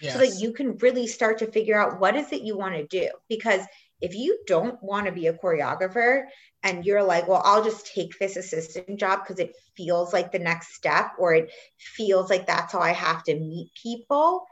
Yes. 0.00 0.12
so 0.14 0.18
that 0.20 0.40
you 0.40 0.52
can 0.52 0.76
really 0.78 1.06
start 1.06 1.38
to 1.38 1.50
figure 1.50 1.78
out 1.78 2.00
what 2.00 2.16
is 2.16 2.32
it 2.32 2.42
you 2.42 2.56
want 2.56 2.74
to 2.74 2.86
do 2.86 3.08
because 3.28 3.60
if 4.00 4.14
you 4.14 4.38
don't 4.46 4.82
want 4.82 5.06
to 5.06 5.12
be 5.12 5.26
a 5.28 5.32
choreographer 5.32 6.24
and 6.62 6.84
you're 6.84 7.02
like 7.02 7.28
well 7.28 7.42
i'll 7.44 7.64
just 7.64 7.86
take 7.92 8.18
this 8.18 8.36
assistant 8.36 8.98
job 8.98 9.20
because 9.22 9.38
it 9.38 9.54
feels 9.76 10.12
like 10.12 10.32
the 10.32 10.38
next 10.38 10.74
step 10.74 11.12
or 11.18 11.34
it 11.34 11.50
feels 11.78 12.30
like 12.30 12.46
that's 12.46 12.72
how 12.72 12.80
i 12.80 12.92
have 12.92 13.22
to 13.24 13.38
meet 13.38 13.70
people 13.80 14.44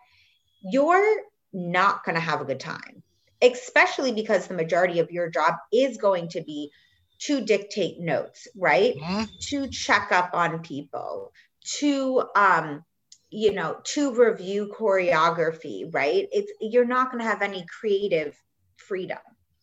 you're 0.62 1.22
not 1.52 2.04
going 2.04 2.14
to 2.14 2.20
have 2.20 2.40
a 2.40 2.44
good 2.44 2.60
time 2.60 3.02
especially 3.42 4.12
because 4.12 4.46
the 4.46 4.54
majority 4.54 4.98
of 4.98 5.10
your 5.10 5.30
job 5.30 5.54
is 5.72 5.96
going 5.96 6.28
to 6.28 6.42
be 6.42 6.70
to 7.18 7.40
dictate 7.40 7.98
notes 8.00 8.46
right 8.56 8.96
Mhm. 8.96 9.28
to 9.48 9.68
check 9.68 10.12
up 10.12 10.30
on 10.34 10.62
people 10.62 11.32
to 11.78 12.24
um 12.36 12.84
you 13.30 13.52
know 13.52 13.80
to 13.84 14.12
review 14.14 14.72
choreography 14.78 15.92
right 15.92 16.28
it's 16.32 16.52
you're 16.60 16.84
not 16.84 17.10
going 17.10 17.22
to 17.22 17.28
have 17.28 17.42
any 17.42 17.64
creative 17.80 18.36
freedom 18.76 19.18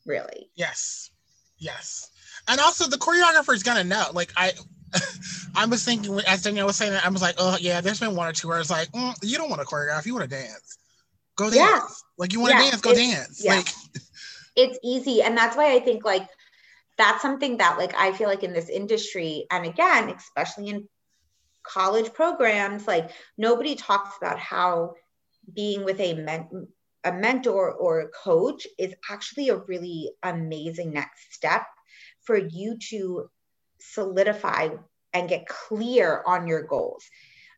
really 0.05 0.49
Yes. 0.55 1.11
Yes. 1.59 2.09
And 2.47 2.59
also 2.59 2.87
the 2.87 2.97
choreographer 2.97 3.53
is 3.53 3.63
gonna 3.63 3.83
know. 3.83 4.05
Like 4.13 4.31
I 4.37 4.53
I 5.55 5.65
was 5.65 5.83
thinking 5.83 6.19
as 6.27 6.43
Danielle 6.43 6.67
was 6.67 6.75
saying 6.75 6.93
that, 6.93 7.05
I 7.05 7.09
was 7.09 7.21
like, 7.21 7.35
oh 7.37 7.57
yeah, 7.59 7.81
there's 7.81 7.99
been 7.99 8.15
one 8.15 8.27
or 8.27 8.33
two 8.33 8.47
where 8.47 8.59
it's 8.59 8.69
like, 8.69 8.91
mm, 8.91 9.13
you 9.21 9.37
don't 9.37 9.49
want 9.49 9.61
to 9.61 9.67
choreograph, 9.67 10.05
you 10.05 10.13
want 10.15 10.29
to 10.29 10.35
dance. 10.35 10.77
Go 11.37 11.49
dance. 11.49 11.55
Yeah. 11.55 11.81
Like 12.17 12.33
you 12.33 12.41
want 12.41 12.51
to 12.53 12.57
Yeah, 12.63 12.69
dance, 12.71 12.81
go 12.81 12.91
it's- 12.91 13.11
dance. 13.15 13.41
yeah. 13.43 13.55
Like 13.55 13.67
it's 14.55 14.79
easy 14.83 15.21
and 15.21 15.37
that's 15.37 15.55
why 15.55 15.75
i 15.75 15.79
think 15.79 16.03
like 16.03 16.27
that's 16.97 17.21
something 17.21 17.57
that 17.57 17.77
like 17.77 17.93
i 17.95 18.11
feel 18.11 18.27
like 18.27 18.43
in 18.43 18.53
this 18.53 18.69
industry 18.69 19.45
and 19.51 19.67
again 19.67 20.09
especially 20.09 20.69
in 20.69 20.89
college 21.61 22.11
programs 22.11 22.87
like 22.87 23.11
nobody 23.37 23.75
talks 23.75 24.17
about 24.17 24.39
how 24.39 24.95
being 25.53 25.85
with 25.85 25.99
a 25.99 26.15
men- 26.15 26.67
a 27.03 27.11
mentor 27.11 27.71
or 27.71 27.99
a 27.99 28.07
coach 28.09 28.65
is 28.79 28.95
actually 29.11 29.49
a 29.49 29.57
really 29.57 30.09
amazing 30.23 30.91
next 30.91 31.31
step 31.35 31.61
for 32.23 32.35
you 32.35 32.79
to 32.89 33.29
solidify 33.79 34.69
and 35.13 35.29
get 35.29 35.47
clear 35.47 36.23
on 36.25 36.47
your 36.47 36.63
goals 36.63 37.03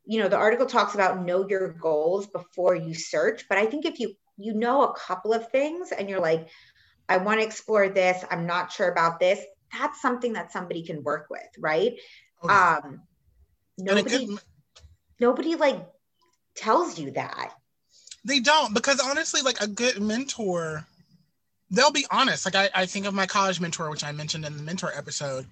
you 0.09 0.19
know 0.19 0.27
the 0.27 0.35
article 0.35 0.65
talks 0.65 0.95
about 0.95 1.23
know 1.23 1.47
your 1.47 1.73
goals 1.73 2.27
before 2.27 2.75
you 2.75 2.93
search 2.93 3.45
but 3.47 3.57
i 3.57 3.65
think 3.65 3.85
if 3.85 3.99
you 3.99 4.13
you 4.37 4.53
know 4.53 4.83
a 4.83 4.93
couple 4.93 5.33
of 5.33 5.49
things 5.51 5.91
and 5.91 6.09
you're 6.09 6.21
like 6.21 6.49
I 7.09 7.17
want 7.17 7.41
to 7.41 7.45
explore 7.45 7.89
this. 7.89 8.23
I'm 8.29 8.45
not 8.45 8.71
sure 8.71 8.89
about 8.89 9.19
this. 9.19 9.43
That's 9.77 9.99
something 10.01 10.33
that 10.33 10.51
somebody 10.51 10.85
can 10.85 11.03
work 11.03 11.27
with, 11.29 11.41
right? 11.57 11.93
oh, 12.43 12.47
yeah. 12.47 12.79
Um, 12.83 13.01
nobody, 13.77 14.37
nobody 15.19 15.55
like 15.55 15.85
tells 16.55 16.99
you 16.99 17.11
that. 17.11 17.53
they 18.23 18.39
don't 18.39 18.73
because 18.73 18.99
honestly, 18.99 19.41
like 19.41 19.59
a 19.59 19.67
good 19.67 19.99
mentor, 19.99 20.85
they'll 21.71 21.91
be 21.91 22.05
honest. 22.11 22.45
Like 22.45 22.55
I, 22.55 22.69
I 22.75 22.85
think 22.85 23.07
of 23.07 23.13
my 23.13 23.25
college 23.25 23.59
mentor, 23.59 23.89
which 23.89 24.03
I 24.03 24.11
mentioned 24.11 24.45
in 24.45 24.55
the 24.55 24.63
mentor 24.63 24.91
episode. 24.95 25.47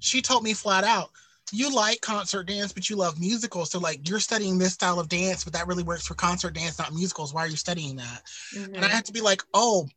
She 0.00 0.22
told 0.22 0.42
me 0.42 0.54
flat 0.54 0.82
out, 0.82 1.10
you 1.52 1.74
like 1.74 2.00
concert 2.00 2.44
dance, 2.44 2.72
but 2.72 2.88
you 2.88 2.96
love 2.96 3.20
musicals. 3.20 3.70
So 3.70 3.78
like 3.78 4.08
you're 4.08 4.20
studying 4.20 4.58
this 4.58 4.74
style 4.74 4.98
of 4.98 5.08
dance, 5.08 5.44
but 5.44 5.52
that 5.52 5.66
really 5.66 5.82
works 5.82 6.06
for 6.06 6.14
concert 6.14 6.54
dance, 6.54 6.78
not 6.78 6.92
musicals. 6.92 7.34
Why 7.34 7.42
are 7.42 7.48
you 7.48 7.56
studying 7.56 7.96
that? 7.96 8.22
Mm-hmm. 8.54 8.74
And 8.74 8.84
I 8.84 8.88
had 8.88 9.04
to 9.06 9.12
be 9.12 9.20
like, 9.20 9.42
oh, 9.54 9.88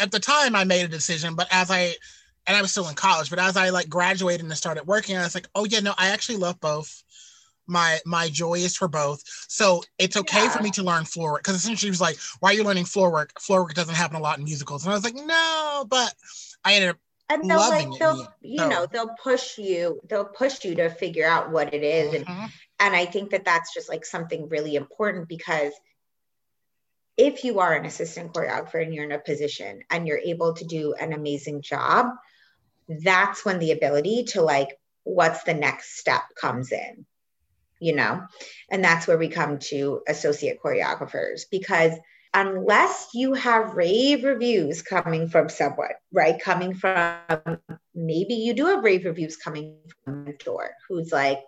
at 0.00 0.10
the 0.10 0.20
time 0.20 0.56
I 0.56 0.64
made 0.64 0.84
a 0.84 0.88
decision, 0.88 1.34
but 1.34 1.46
as 1.50 1.70
I, 1.70 1.94
and 2.46 2.56
I 2.56 2.62
was 2.62 2.72
still 2.72 2.88
in 2.88 2.94
college, 2.94 3.30
but 3.30 3.38
as 3.38 3.56
I 3.56 3.70
like 3.70 3.88
graduated 3.88 4.44
and 4.44 4.56
started 4.56 4.86
working, 4.86 5.16
I 5.16 5.22
was 5.22 5.34
like, 5.34 5.48
oh 5.54 5.64
yeah, 5.64 5.80
no, 5.80 5.94
I 5.96 6.08
actually 6.08 6.36
love 6.36 6.60
both. 6.60 7.02
My 7.66 7.98
my 8.04 8.28
joy 8.28 8.56
is 8.56 8.76
for 8.76 8.88
both. 8.88 9.22
So 9.48 9.82
it's 9.98 10.18
okay 10.18 10.48
for 10.48 10.62
me 10.62 10.70
to 10.72 10.82
learn 10.82 11.06
floor 11.06 11.32
work. 11.32 11.44
Because 11.44 11.56
essentially 11.56 11.86
she 11.86 11.90
was 11.90 12.00
like, 12.00 12.18
why 12.40 12.50
are 12.50 12.52
you 12.52 12.62
learning 12.62 12.84
floor 12.84 13.10
work? 13.10 13.40
Floor 13.40 13.62
work 13.62 13.72
doesn't 13.72 13.94
happen 13.94 14.18
a 14.18 14.20
lot 14.20 14.36
in 14.36 14.44
musicals. 14.44 14.84
And 14.84 14.92
I 14.92 14.94
was 14.94 15.04
like, 15.04 15.14
no, 15.14 15.86
but 15.88 16.12
I 16.62 16.74
ended 16.74 16.90
up 16.90 16.98
and 17.28 17.48
they'll 17.50 17.58
like 17.70 17.88
they'll 17.98 18.16
the 18.16 18.28
you 18.42 18.58
So- 18.58 18.68
know 18.68 18.86
they'll 18.86 19.14
push 19.22 19.58
you 19.58 20.00
they'll 20.08 20.24
push 20.24 20.64
you 20.64 20.74
to 20.76 20.88
figure 20.90 21.26
out 21.26 21.50
what 21.50 21.72
it 21.72 21.82
is 21.82 22.14
and 22.14 22.26
Mhm. 22.26 22.50
and 22.80 22.94
I 22.96 23.06
think 23.06 23.30
that 23.30 23.44
that's 23.44 23.72
just 23.72 23.88
like 23.88 24.04
something 24.04 24.48
really 24.48 24.74
important 24.74 25.28
because 25.28 25.72
if 27.16 27.44
you 27.44 27.60
are 27.60 27.72
an 27.74 27.84
assistant 27.86 28.32
choreographer 28.34 28.82
and 28.82 28.92
you're 28.92 29.04
in 29.04 29.12
a 29.12 29.18
position 29.18 29.82
and 29.90 30.06
you're 30.08 30.18
able 30.18 30.52
to 30.54 30.64
do 30.64 30.94
an 30.94 31.12
amazing 31.12 31.62
job, 31.62 32.08
that's 32.88 33.44
when 33.44 33.60
the 33.60 33.70
ability 33.70 34.24
to 34.24 34.42
like, 34.42 34.76
what's 35.04 35.44
the 35.44 35.54
next 35.54 35.96
step 35.98 36.22
comes 36.34 36.72
in, 36.72 37.06
you 37.78 37.94
know? 37.94 38.26
And 38.68 38.84
that's 38.84 39.06
where 39.06 39.16
we 39.16 39.28
come 39.28 39.60
to 39.70 40.02
associate 40.08 40.60
choreographers 40.60 41.42
because 41.48 41.92
unless 42.34 43.10
you 43.14 43.32
have 43.34 43.74
rave 43.74 44.24
reviews 44.24 44.82
coming 44.82 45.28
from 45.28 45.48
someone, 45.48 45.90
right? 46.12 46.40
Coming 46.40 46.74
from 46.74 47.58
maybe 47.94 48.34
you 48.34 48.54
do 48.54 48.66
have 48.66 48.82
rave 48.82 49.04
reviews 49.04 49.36
coming 49.36 49.76
from 50.04 50.14
a 50.14 50.16
mentor 50.24 50.70
who's 50.88 51.12
like, 51.12 51.38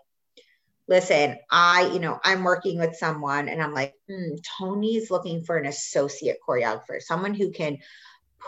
listen, 0.87 1.37
I, 1.51 1.91
you 1.93 1.99
know, 1.99 2.21
I'm 2.25 2.45
working 2.45 2.79
with 2.79 2.95
someone 2.97 3.49
and 3.49 3.61
I'm 3.61 3.75
like, 3.75 3.95
hmm, 4.09 4.37
Tony's 4.59 5.11
looking 5.11 5.43
for 5.43 5.57
an 5.57 5.67
associate 5.67 6.39
choreographer, 6.49 7.01
someone 7.01 7.35
who 7.35 7.51
can 7.51 7.79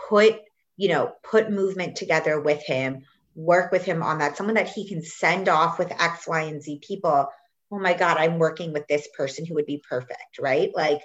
put, 0.07 0.39
you 0.77 0.87
know, 0.87 1.11
put 1.23 1.51
movement 1.51 1.97
together 1.97 2.39
with 2.39 2.63
him, 2.63 3.03
work 3.35 3.73
with 3.73 3.83
him 3.83 4.01
on 4.01 4.19
that, 4.19 4.37
someone 4.37 4.55
that 4.55 4.69
he 4.69 4.87
can 4.87 5.01
send 5.01 5.49
off 5.49 5.77
with 5.77 5.91
X, 5.91 6.25
Y, 6.25 6.41
and 6.43 6.63
Z 6.63 6.79
people. 6.87 7.27
Oh 7.71 7.79
my 7.79 7.93
God, 7.93 8.15
I'm 8.17 8.39
working 8.39 8.71
with 8.71 8.87
this 8.87 9.09
person 9.15 9.45
who 9.45 9.55
would 9.55 9.65
be 9.65 9.83
perfect, 9.87 10.39
right? 10.39 10.71
Like 10.73 11.01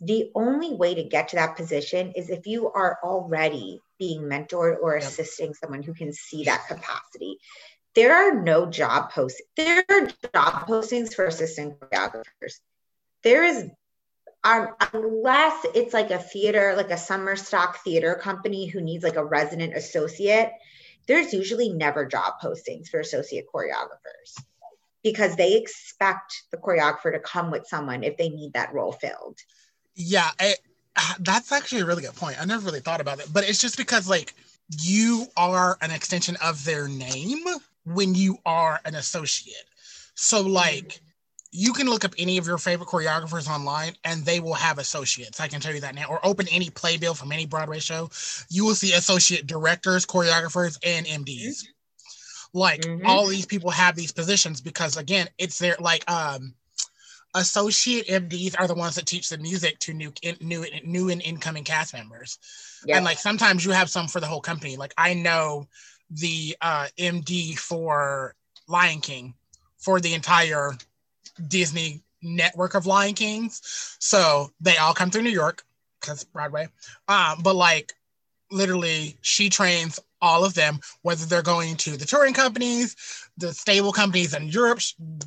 the 0.00 0.30
only 0.34 0.74
way 0.74 0.94
to 0.94 1.04
get 1.04 1.28
to 1.28 1.36
that 1.36 1.56
position 1.56 2.12
is 2.16 2.28
if 2.28 2.46
you 2.46 2.70
are 2.70 2.98
already 3.02 3.80
being 3.98 4.22
mentored 4.22 4.76
or 4.82 4.94
Yep. 4.94 5.02
assisting 5.02 5.54
someone 5.54 5.82
who 5.82 5.94
can 5.94 6.12
see 6.12 6.44
that 6.44 6.66
capacity 6.68 7.38
there 7.96 8.14
are 8.14 8.42
no 8.42 8.66
job 8.66 9.10
posts. 9.10 9.40
There 9.56 9.82
are 9.88 10.06
job 10.34 10.68
postings 10.68 11.14
for 11.14 11.24
assistant 11.24 11.80
choreographers. 11.80 12.60
There 13.24 13.42
is, 13.42 13.64
um, 14.44 14.68
unless 14.92 15.64
it's 15.74 15.94
like 15.94 16.10
a 16.10 16.18
theater, 16.18 16.74
like 16.76 16.90
a 16.90 16.98
summer 16.98 17.36
stock 17.36 17.82
theater 17.82 18.14
company 18.14 18.66
who 18.66 18.82
needs 18.82 19.02
like 19.02 19.16
a 19.16 19.24
resident 19.24 19.74
associate, 19.74 20.52
there's 21.08 21.32
usually 21.32 21.70
never 21.70 22.04
job 22.04 22.34
postings 22.42 22.88
for 22.88 23.00
associate 23.00 23.46
choreographers 23.52 24.44
because 25.02 25.34
they 25.36 25.56
expect 25.56 26.42
the 26.50 26.58
choreographer 26.58 27.12
to 27.12 27.20
come 27.20 27.50
with 27.50 27.66
someone 27.66 28.04
if 28.04 28.18
they 28.18 28.28
need 28.28 28.52
that 28.52 28.74
role 28.74 28.92
filled. 28.92 29.38
Yeah, 29.96 30.30
it, 30.38 30.58
that's 31.20 31.52
actually 31.52 31.80
a 31.80 31.86
really 31.86 32.02
good 32.02 32.14
point. 32.14 32.40
I 32.40 32.44
never 32.44 32.64
really 32.64 32.80
thought 32.80 33.00
about 33.00 33.18
it, 33.18 33.26
but 33.32 33.48
it's 33.48 33.60
just 33.60 33.76
because 33.76 34.08
like 34.08 34.34
you 34.80 35.26
are 35.36 35.78
an 35.80 35.90
extension 35.90 36.36
of 36.42 36.64
their 36.64 36.88
name 36.88 37.44
when 37.84 38.14
you 38.14 38.38
are 38.44 38.80
an 38.84 38.94
associate. 38.94 39.64
So 40.14 40.40
like 40.42 41.00
you 41.52 41.72
can 41.72 41.88
look 41.88 42.04
up 42.04 42.14
any 42.18 42.36
of 42.38 42.46
your 42.46 42.58
favorite 42.58 42.88
choreographers 42.88 43.48
online 43.48 43.94
and 44.04 44.24
they 44.24 44.40
will 44.40 44.54
have 44.54 44.78
associates. 44.78 45.40
I 45.40 45.48
can 45.48 45.60
tell 45.60 45.74
you 45.74 45.80
that 45.80 45.94
now. 45.94 46.06
Or 46.06 46.24
open 46.24 46.46
any 46.50 46.68
playbill 46.70 47.14
from 47.14 47.32
any 47.32 47.46
Broadway 47.46 47.78
show. 47.78 48.10
You 48.50 48.64
will 48.66 48.74
see 48.74 48.92
associate 48.92 49.46
directors, 49.46 50.04
choreographers, 50.04 50.78
and 50.84 51.06
MDs. 51.06 51.64
Like 52.52 52.82
Mhm. 52.82 53.06
all 53.06 53.26
these 53.26 53.46
people 53.46 53.70
have 53.70 53.96
these 53.96 54.12
positions 54.12 54.60
because 54.60 54.96
again, 54.96 55.28
it's 55.38 55.58
their 55.58 55.76
like 55.80 56.08
um 56.10 56.54
associate 57.36 58.08
MDs 58.08 58.56
are 58.58 58.66
the 58.66 58.74
ones 58.74 58.96
that 58.96 59.06
teach 59.06 59.28
the 59.28 59.38
music 59.38 59.78
to 59.80 59.94
new 59.94 60.12
in, 60.22 60.36
new 60.40 60.64
new 60.84 61.10
and 61.10 61.22
incoming 61.22 61.64
cast 61.64 61.94
members. 61.94 62.38
And 62.96 63.04
like 63.04 63.18
sometimes 63.18 63.64
you 63.64 63.70
have 63.70 63.90
some 63.90 64.08
for 64.08 64.20
the 64.20 64.26
whole 64.26 64.40
company. 64.40 64.76
Like 64.76 64.94
I 64.98 65.14
know 65.14 65.68
the 66.10 66.56
uh 66.60 66.86
MD 66.98 67.58
for 67.58 68.34
Lion 68.68 69.00
King 69.00 69.34
for 69.78 70.00
the 70.00 70.14
entire 70.14 70.72
Disney 71.46 72.02
network 72.22 72.74
of 72.74 72.86
Lion 72.86 73.14
Kings. 73.14 73.60
So 74.00 74.50
they 74.60 74.76
all 74.78 74.94
come 74.94 75.10
through 75.10 75.22
New 75.22 75.30
York 75.30 75.64
because 76.00 76.24
Broadway. 76.24 76.68
Um, 77.08 77.40
but 77.42 77.54
like 77.54 77.92
literally, 78.50 79.16
she 79.20 79.50
trains 79.50 80.00
all 80.22 80.44
of 80.44 80.54
them, 80.54 80.80
whether 81.02 81.24
they're 81.26 81.42
going 81.42 81.76
to 81.76 81.96
the 81.96 82.04
touring 82.04 82.34
companies, 82.34 82.96
the 83.36 83.52
stable 83.52 83.92
companies 83.92 84.34
in 84.34 84.48
Europe, 84.48 84.80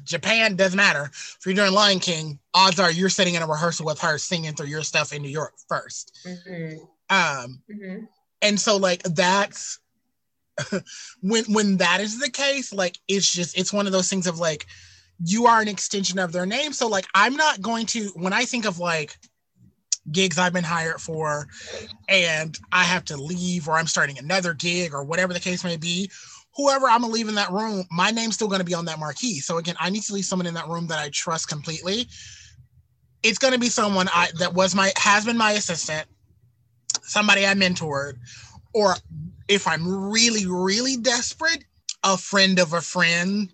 Japan, 0.04 0.56
doesn't 0.56 0.78
matter. 0.78 1.10
If 1.13 1.39
you're 1.45 1.56
doing 1.56 1.73
Lion 1.73 1.99
King, 1.99 2.39
odds 2.54 2.80
are 2.80 2.91
you're 2.91 3.10
sitting 3.10 3.36
in 3.36 3.41
a 3.41 3.47
rehearsal 3.47 3.86
with 3.86 3.99
her 4.02 4.17
singing 4.17 4.54
through 4.56 4.67
your 4.67 4.84
stuff 4.84 5.13
in 5.13 5.21
New 5.21 5.30
York 5.30 5.54
first. 5.67 6.17
Mhm. 6.25 6.80
Um, 7.10 7.62
Mhm. 7.69 8.08
and 8.41 8.60
so 8.60 8.78
like 8.78 9.04
that's 9.04 9.80
when 11.21 11.45
when 11.45 11.78
that 11.78 12.02
is 12.02 12.19
the 12.19 12.30
case 12.30 12.73
like 12.73 12.97
it's 13.08 13.32
just 13.32 13.58
it's 13.58 13.71
one 13.71 13.86
of 13.86 13.93
those 13.93 14.10
things 14.10 14.28
of 14.28 14.39
like 14.39 14.65
you 15.23 15.45
are 15.47 15.62
an 15.62 15.67
extension 15.67 16.19
of 16.19 16.32
their 16.32 16.45
name 16.45 16.73
so 16.73 16.88
like 16.88 17.06
i'm 17.15 17.36
not 17.36 17.62
going 17.62 17.86
to 17.86 18.10
when 18.15 18.34
i 18.34 18.43
think 18.43 18.65
of 18.65 18.78
like 18.78 19.17
gigs 20.11 20.37
i've 20.37 20.53
been 20.53 20.63
hired 20.63 20.99
for 20.99 21.47
and 22.07 22.59
i 22.71 22.83
have 22.83 23.05
to 23.05 23.17
leave 23.17 23.67
or 23.67 23.73
i'm 23.73 23.87
starting 23.87 24.17
another 24.17 24.53
gig 24.53 24.93
or 24.93 25.03
whatever 25.03 25.33
the 25.33 25.39
case 25.39 25.63
may 25.63 25.77
be 25.77 26.09
whoever 26.55 26.87
i'm 26.87 27.01
gonna 27.01 27.13
leave 27.13 27.27
in 27.27 27.35
that 27.35 27.51
room 27.51 27.85
my 27.91 28.11
name's 28.11 28.35
still 28.35 28.47
to 28.59 28.65
be 28.65 28.73
on 28.73 28.85
that 28.85 28.99
marquee 28.99 29.39
so 29.39 29.57
again 29.57 29.75
i 29.79 29.89
need 29.89 30.03
to 30.03 30.13
leave 30.13 30.25
someone 30.25 30.47
in 30.47 30.53
that 30.53 30.67
room 30.67 30.87
that 30.87 30.99
i 30.99 31.09
trust 31.09 31.47
completely 31.47 32.07
it's 33.23 33.37
to 33.53 33.59
be 33.59 33.69
someone 33.69 34.07
i 34.13 34.27
that 34.37 34.53
was 34.53 34.75
my 34.75 34.91
has 34.97 35.25
been 35.25 35.37
my 35.37 35.51
assistant 35.51 36.07
somebody 37.01 37.45
i 37.45 37.53
mentored 37.53 38.13
or 38.73 38.95
if 39.47 39.67
I'm 39.67 40.11
really, 40.11 40.45
really 40.45 40.95
desperate, 40.97 41.65
a 42.03 42.17
friend 42.17 42.59
of 42.59 42.73
a 42.73 42.81
friend 42.81 43.51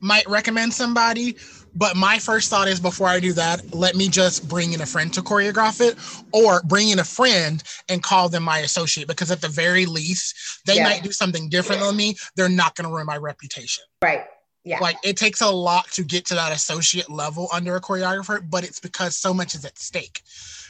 might 0.00 0.28
recommend 0.28 0.72
somebody. 0.72 1.36
But 1.74 1.96
my 1.96 2.18
first 2.18 2.50
thought 2.50 2.66
is 2.68 2.80
before 2.80 3.06
I 3.08 3.20
do 3.20 3.32
that, 3.34 3.74
let 3.74 3.94
me 3.94 4.08
just 4.08 4.48
bring 4.48 4.72
in 4.72 4.80
a 4.80 4.86
friend 4.86 5.12
to 5.14 5.22
choreograph 5.22 5.80
it 5.80 5.96
or 6.32 6.60
bring 6.64 6.88
in 6.88 6.98
a 6.98 7.04
friend 7.04 7.62
and 7.88 8.02
call 8.02 8.28
them 8.28 8.42
my 8.42 8.58
associate 8.60 9.06
because 9.06 9.30
at 9.30 9.40
the 9.40 9.48
very 9.48 9.86
least, 9.86 10.34
they 10.66 10.76
Yeah. 10.76 10.84
might 10.84 11.02
do 11.02 11.12
something 11.12 11.48
different 11.48 11.80
than 11.82 11.94
me. 11.96 12.16
They're 12.36 12.48
not 12.48 12.74
going 12.74 12.88
to 12.88 12.92
ruin 12.92 13.06
my 13.06 13.16
reputation. 13.16 13.84
Right. 14.02 14.24
Yeah. 14.64 14.80
Like 14.80 14.96
it 15.04 15.16
takes 15.16 15.40
a 15.40 15.48
lot 15.50 15.90
to 15.92 16.02
get 16.02 16.26
to 16.26 16.34
that 16.34 16.52
associate 16.52 17.08
level 17.10 17.48
under 17.52 17.76
a 17.76 17.80
choreographer, 17.80 18.40
but 18.50 18.64
it's 18.64 18.80
because 18.80 19.16
so 19.16 19.32
much 19.32 19.54
is 19.54 19.64
at 19.64 19.78
stake. 19.78 20.22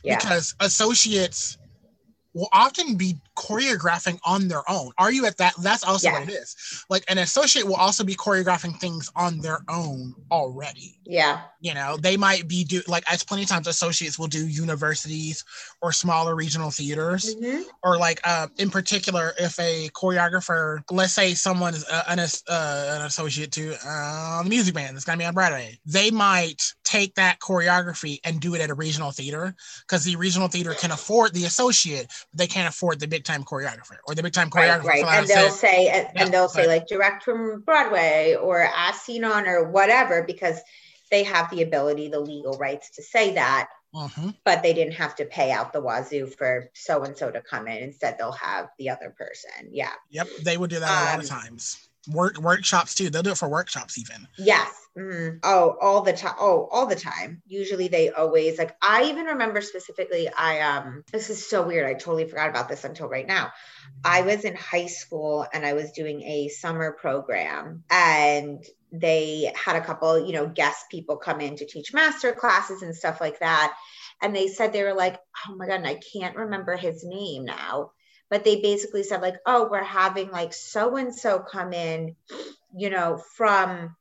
yeah. 0.04 0.16
Because 0.18 0.54
associates 0.60 1.56
will 2.34 2.48
often 2.52 2.94
be 2.96 3.16
choreographing 3.38 4.18
on 4.24 4.48
their 4.48 4.68
own. 4.68 4.90
Are 4.98 5.12
you 5.12 5.24
at 5.26 5.36
that? 5.38 5.54
That's 5.62 5.84
also 5.84 6.08
Yeah. 6.08 6.18
what 6.20 6.28
it 6.28 6.32
is. 6.32 6.56
Like 6.90 7.04
an 7.08 7.18
associate 7.18 7.66
will 7.66 7.76
also 7.76 8.02
be 8.04 8.14
choreographing 8.16 8.78
things 8.80 9.08
on 9.14 9.38
their 9.40 9.60
own 9.68 10.14
already. 10.30 10.94
yeah. 11.10 11.40
You 11.60 11.74
know, 11.74 11.96
they 11.96 12.16
might 12.16 12.46
be 12.46 12.62
do 12.62 12.82
like 12.86 13.02
as 13.12 13.24
plenty 13.24 13.42
of 13.42 13.48
times 13.48 13.66
associates 13.66 14.16
will 14.18 14.28
do 14.28 14.46
universities 14.46 15.42
or 15.82 15.90
smaller 15.90 16.36
regional 16.36 16.70
theaters 16.70 17.34
Mhm. 17.34 17.64
or 17.82 17.98
like 17.98 18.20
uh, 18.22 18.46
in 18.58 18.70
particular 18.70 19.32
if 19.38 19.58
a 19.58 19.88
choreographer 19.88 20.78
let's 20.90 21.12
say 21.14 21.34
someone 21.34 21.74
is 21.74 21.84
uh, 21.86 22.04
an, 22.08 22.20
uh, 22.20 22.94
an 22.96 23.02
associate 23.06 23.50
to 23.52 23.74
uh, 23.84 24.42
the 24.44 24.48
Music 24.48 24.74
Man 24.74 24.94
that's 24.94 25.04
going 25.04 25.18
to 25.18 25.22
be 25.22 25.26
on 25.26 25.34
broadway 25.34 25.76
they 25.84 26.10
might 26.12 26.62
take 26.84 27.14
that 27.16 27.40
choreography 27.40 28.18
and 28.24 28.40
do 28.40 28.54
it 28.54 28.60
at 28.60 28.70
a 28.70 28.74
regional 28.74 29.10
theater 29.10 29.54
because 29.86 30.04
the 30.04 30.14
regional 30.16 30.46
theater 30.48 30.74
can 30.74 30.92
afford 30.92 31.32
the 31.34 31.44
associate 31.44 32.06
but 32.30 32.38
they 32.38 32.46
can't 32.46 32.68
afford 32.68 33.00
the 33.00 33.08
big 33.08 33.24
time 33.28 33.44
choreographer 33.44 33.96
or 34.06 34.14
the 34.14 34.22
big 34.22 34.32
time 34.32 34.50
choreographer 34.50 34.84
Right, 34.84 35.04
right. 35.04 35.18
And 35.20 35.28
they'll 35.28 35.50
say, 35.50 35.88
and, 35.88 36.08
Yeah, 36.14 36.24
and 36.24 36.32
they'll 36.34 36.48
say 36.48 36.66
like 36.66 36.88
direct 36.88 37.22
from 37.22 37.60
Broadway 37.60 38.34
or 38.34 38.68
as 38.76 38.96
seen 39.02 39.22
on 39.24 39.46
or 39.46 39.70
whatever, 39.70 40.24
because 40.24 40.58
they 41.10 41.22
have 41.22 41.48
the 41.50 41.62
ability, 41.62 42.08
the 42.08 42.20
legal 42.20 42.54
rights 42.58 42.90
to 42.96 43.02
say 43.02 43.34
that, 43.34 43.68
Mhm. 43.94 44.34
but 44.44 44.62
they 44.62 44.74
didn't 44.74 44.94
have 44.94 45.14
to 45.16 45.24
pay 45.24 45.50
out 45.50 45.72
the 45.72 45.80
wazoo 45.80 46.26
for 46.26 46.68
so 46.74 47.02
and 47.04 47.16
so 47.16 47.30
to 47.30 47.40
come 47.40 47.66
in. 47.68 47.78
Instead, 47.82 48.18
they'll 48.18 48.32
have 48.32 48.68
the 48.78 48.90
other 48.90 49.14
person. 49.16 49.70
Yeah. 49.70 49.92
yep 50.10 50.28
they 50.42 50.56
would 50.56 50.70
do 50.70 50.80
that 50.80 50.90
a 50.90 51.04
lot 51.06 51.24
of 51.24 51.30
Um, 51.30 51.40
times 51.40 51.87
work 52.12 52.38
workshops 52.38 52.94
too 52.94 53.10
they'll 53.10 53.22
do 53.22 53.32
it 53.32 53.38
for 53.38 53.48
workshops 53.48 53.98
even 53.98 54.26
Yes. 54.38 54.70
Mhm. 54.96 55.40
Oh, 55.44 55.76
all 55.80 56.02
the 56.02 56.12
time. 56.12 56.34
Oh, 56.40 56.68
all 56.72 56.86
the 56.86 56.96
time. 56.96 57.42
Usually 57.46 57.88
they 57.88 58.10
always 58.10 58.58
like 58.58 58.76
I 58.82 59.04
even 59.04 59.26
remember 59.26 59.60
specifically 59.60 60.28
I 60.28 60.60
um 60.60 61.04
this 61.12 61.30
is 61.30 61.48
so 61.48 61.66
weird. 61.66 61.86
I 61.86 61.94
totally 61.94 62.26
forgot 62.26 62.48
about 62.48 62.68
this 62.68 62.84
until 62.84 63.08
right 63.08 63.26
now. 63.26 63.52
I 64.04 64.22
was 64.22 64.44
in 64.44 64.56
high 64.56 64.86
school 64.86 65.46
and 65.52 65.64
I 65.66 65.74
was 65.74 65.92
doing 65.92 66.22
a 66.22 66.48
summer 66.48 66.92
program 66.92 67.84
and 67.90 68.64
they 68.92 69.52
had 69.54 69.76
a 69.76 69.84
couple, 69.84 70.24
you 70.26 70.32
know, 70.32 70.46
guest 70.48 70.86
people 70.90 71.16
come 71.16 71.40
in 71.40 71.56
to 71.56 71.66
teach 71.66 71.92
master 71.92 72.32
classes 72.32 72.82
and 72.82 72.94
stuff 72.94 73.20
like 73.20 73.40
that. 73.40 73.76
And 74.22 74.34
they 74.34 74.48
said 74.48 74.72
they 74.72 74.82
were 74.82 74.94
like, 74.94 75.18
"Oh 75.48 75.54
my 75.56 75.66
god, 75.66 75.76
and 75.76 75.86
I 75.86 76.00
can't 76.12 76.36
remember 76.36 76.76
his 76.76 77.04
name 77.04 77.44
now." 77.44 77.92
But 78.30 78.44
they 78.44 78.60
basically 78.60 79.02
said 79.02 79.22
like, 79.22 79.36
"Oh, 79.46 79.68
we're 79.70 79.82
having 79.82 80.30
like 80.30 80.52
so 80.52 80.96
and 80.96 81.14
so 81.14 81.38
come 81.38 81.72
in, 81.72 82.16
you 82.76 82.90
know, 82.90 83.22
from 83.36 83.96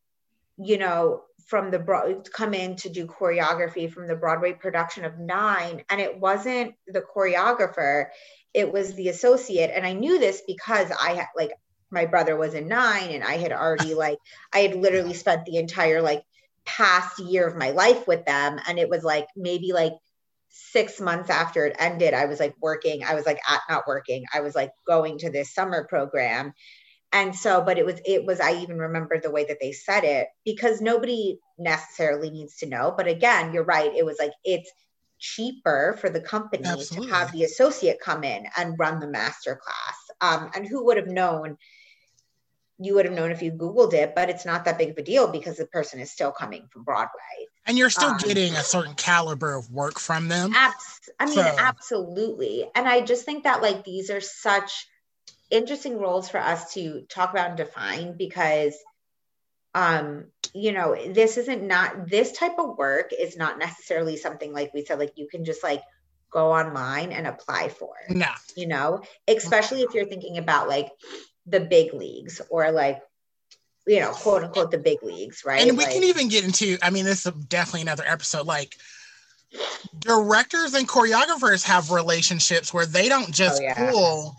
you 0.58 0.78
know, 0.78 1.24
from 1.46 1.72
the 1.72 1.80
broad 1.80 2.30
come 2.32 2.54
in 2.54 2.76
to 2.76 2.90
do 2.90 3.06
choreography 3.06 3.92
from 3.92 4.08
the 4.08 4.16
Broadway 4.16 4.54
production 4.54 5.06
of 5.06 5.18
Nine, 5.18 5.84
and 5.90 6.02
it 6.02 6.20
wasn't 6.20 6.76
the 6.88 7.02
choreographer, 7.02 8.08
it 8.54 8.72
was 8.72 8.94
the 8.94 9.10
associate. 9.10 9.72
And 9.74 9.86
I 9.86 9.94
knew 9.94 10.20
this 10.20 10.42
because 10.46 10.92
I 10.92 11.14
had 11.14 11.28
like 11.36 11.52
my 11.90 12.06
brother 12.06 12.36
was 12.36 12.54
in 12.54 12.68
Nine, 12.68 13.12
and 13.12 13.24
I 13.24 13.38
had 13.38 13.52
already 13.52 13.94
like 14.06 14.18
I 14.54 14.60
had 14.60 14.76
literally 14.76 15.14
spent 15.14 15.46
the 15.46 15.58
entire 15.58 16.02
like 16.02 16.24
past 16.66 17.20
year 17.20 17.48
of 17.48 17.56
my 17.56 17.70
life 17.70 18.08
with 18.08 18.26
them, 18.26 18.60
and 18.68 18.78
it 18.80 18.90
was 18.90 19.04
like 19.04 19.28
maybe 19.36 19.74
like 19.74 19.94
six 20.50 21.00
months 21.00 21.30
after 21.30 21.66
it 21.66 21.76
ended, 21.80 22.14
I 22.14 22.26
was 22.26 22.40
like 22.40 22.56
working. 22.62 23.04
I 23.04 23.16
was 23.16 23.26
like 23.26 23.40
at 23.50 23.62
not 23.70 23.88
working. 23.88 24.26
I 24.34 24.42
was 24.42 24.56
like 24.56 24.72
going 24.88 25.18
to 25.20 25.30
this 25.30 25.54
summer 25.54 25.86
program 25.88 26.54
and 27.14 27.36
so 27.36 27.62
but 27.62 27.78
it 27.78 27.86
was 27.86 28.00
it 28.06 28.26
was 28.26 28.40
i 28.40 28.54
even 28.62 28.78
remember 28.78 29.20
the 29.20 29.32
way 29.32 29.46
that 29.46 29.58
they 29.62 29.72
said 29.72 30.04
it 30.04 30.28
because 30.46 30.82
nobody 30.82 31.40
necessarily 31.58 32.30
needs 32.30 32.58
to 32.58 32.68
know 32.68 32.94
but 32.96 33.08
again 33.08 33.54
you're 33.54 33.64
right 33.64 33.96
it 33.96 34.06
was 34.06 34.18
like 34.20 34.32
it's 34.44 34.72
cheaper 35.20 35.98
for 36.00 36.10
the 36.10 36.22
company 36.22 36.68
Absolutely. 36.68 37.08
to 37.08 37.14
have 37.14 37.32
the 37.32 37.44
associate 37.44 38.00
come 38.00 38.24
in 38.24 38.46
and 38.58 38.78
run 38.78 39.00
the 39.00 39.08
master 39.08 39.60
class 39.62 39.98
um, 40.22 40.52
and 40.56 40.68
who 40.68 40.86
would 40.86 40.98
have 40.98 41.08
known 41.08 41.58
you 42.80 42.96
would 42.96 43.06
have 43.06 43.14
known 43.14 43.32
if 43.32 43.42
you 43.42 43.52
googled 43.52 43.94
it 43.94 44.14
but 44.16 44.30
it's 44.30 44.46
not 44.46 44.66
that 44.66 44.78
big 44.78 44.90
of 44.92 44.98
a 44.98 45.02
deal 45.04 45.28
because 45.28 45.58
the 45.58 45.66
person 45.66 46.00
is 46.00 46.12
still 46.12 46.32
coming 46.32 46.68
from 46.72 46.84
broadway. 46.84 47.48
And 47.66 47.78
you're 47.78 47.90
still 47.90 48.12
Um, 48.12 48.18
getting 48.18 48.54
a 48.54 48.64
certain 48.64 48.94
caliber 48.96 49.54
of 49.54 49.70
work 49.72 50.00
from 50.00 50.30
them? 50.30 50.54
Abs- 50.56 51.10
I 51.20 51.26
mean, 51.26 51.36
So- 51.36 51.56
absolutely. 51.60 52.70
And 52.76 52.88
I 52.88 53.02
just 53.02 53.26
think 53.26 53.44
that 53.44 53.62
like 53.62 53.84
these 53.84 54.10
are 54.10 54.22
such 54.22 54.88
interesting 55.50 55.98
roles 55.98 56.30
for 56.30 56.40
us 56.40 56.74
to 56.74 57.02
talk 57.10 57.32
about 57.32 57.50
and 57.50 57.58
define 57.58 58.16
because 58.18 58.76
um 59.76 60.26
you 60.54 60.72
know 60.72 60.96
this 61.14 61.38
isn't 61.38 61.62
not 61.66 62.08
this 62.10 62.32
type 62.32 62.58
of 62.58 62.78
work 62.78 63.12
is 63.18 63.38
not 63.38 63.60
necessarily 63.60 64.18
something 64.18 64.54
like 64.54 64.74
we 64.74 64.84
said 64.84 64.98
like 65.00 65.14
you 65.16 65.28
can 65.28 65.46
just 65.46 65.62
like 65.64 65.82
go 66.32 66.52
online 66.52 67.12
and 67.12 67.28
apply 67.28 67.70
for 67.70 67.94
nah 68.10 68.34
you 68.56 68.68
know? 68.68 69.02
Especially 69.28 69.82
if 69.84 69.94
you're 69.94 70.08
thinking 70.08 70.38
about 70.38 70.68
like 70.68 70.90
the 71.48 71.60
big 71.62 71.94
leagues 71.94 72.42
or 72.50 72.72
like 72.72 73.02
you 73.88 74.00
know 74.00 74.12
quote 74.12 74.44
unquote 74.44 74.70
the 74.72 74.78
big 74.78 75.02
leagues 75.02 75.44
right 75.46 75.68
and 75.68 75.78
we 75.78 75.86
Like- 75.86 75.94
can 75.94 76.04
even 76.04 76.28
get 76.28 76.44
into 76.44 76.78
i 76.82 76.90
mean 76.90 77.06
this 77.06 77.26
is 77.26 77.32
definitely 77.46 77.82
another 77.82 78.04
episode 78.06 78.46
like 78.46 78.76
directors 80.00 80.74
and 80.74 80.88
choreographers 80.88 81.64
have 81.64 81.92
relationships 81.92 82.74
where 82.74 82.86
they 82.86 83.08
don't 83.10 83.32
just 83.34 83.62
Oh, 83.62 83.64
yeah. 83.64 83.92
pull 83.92 84.36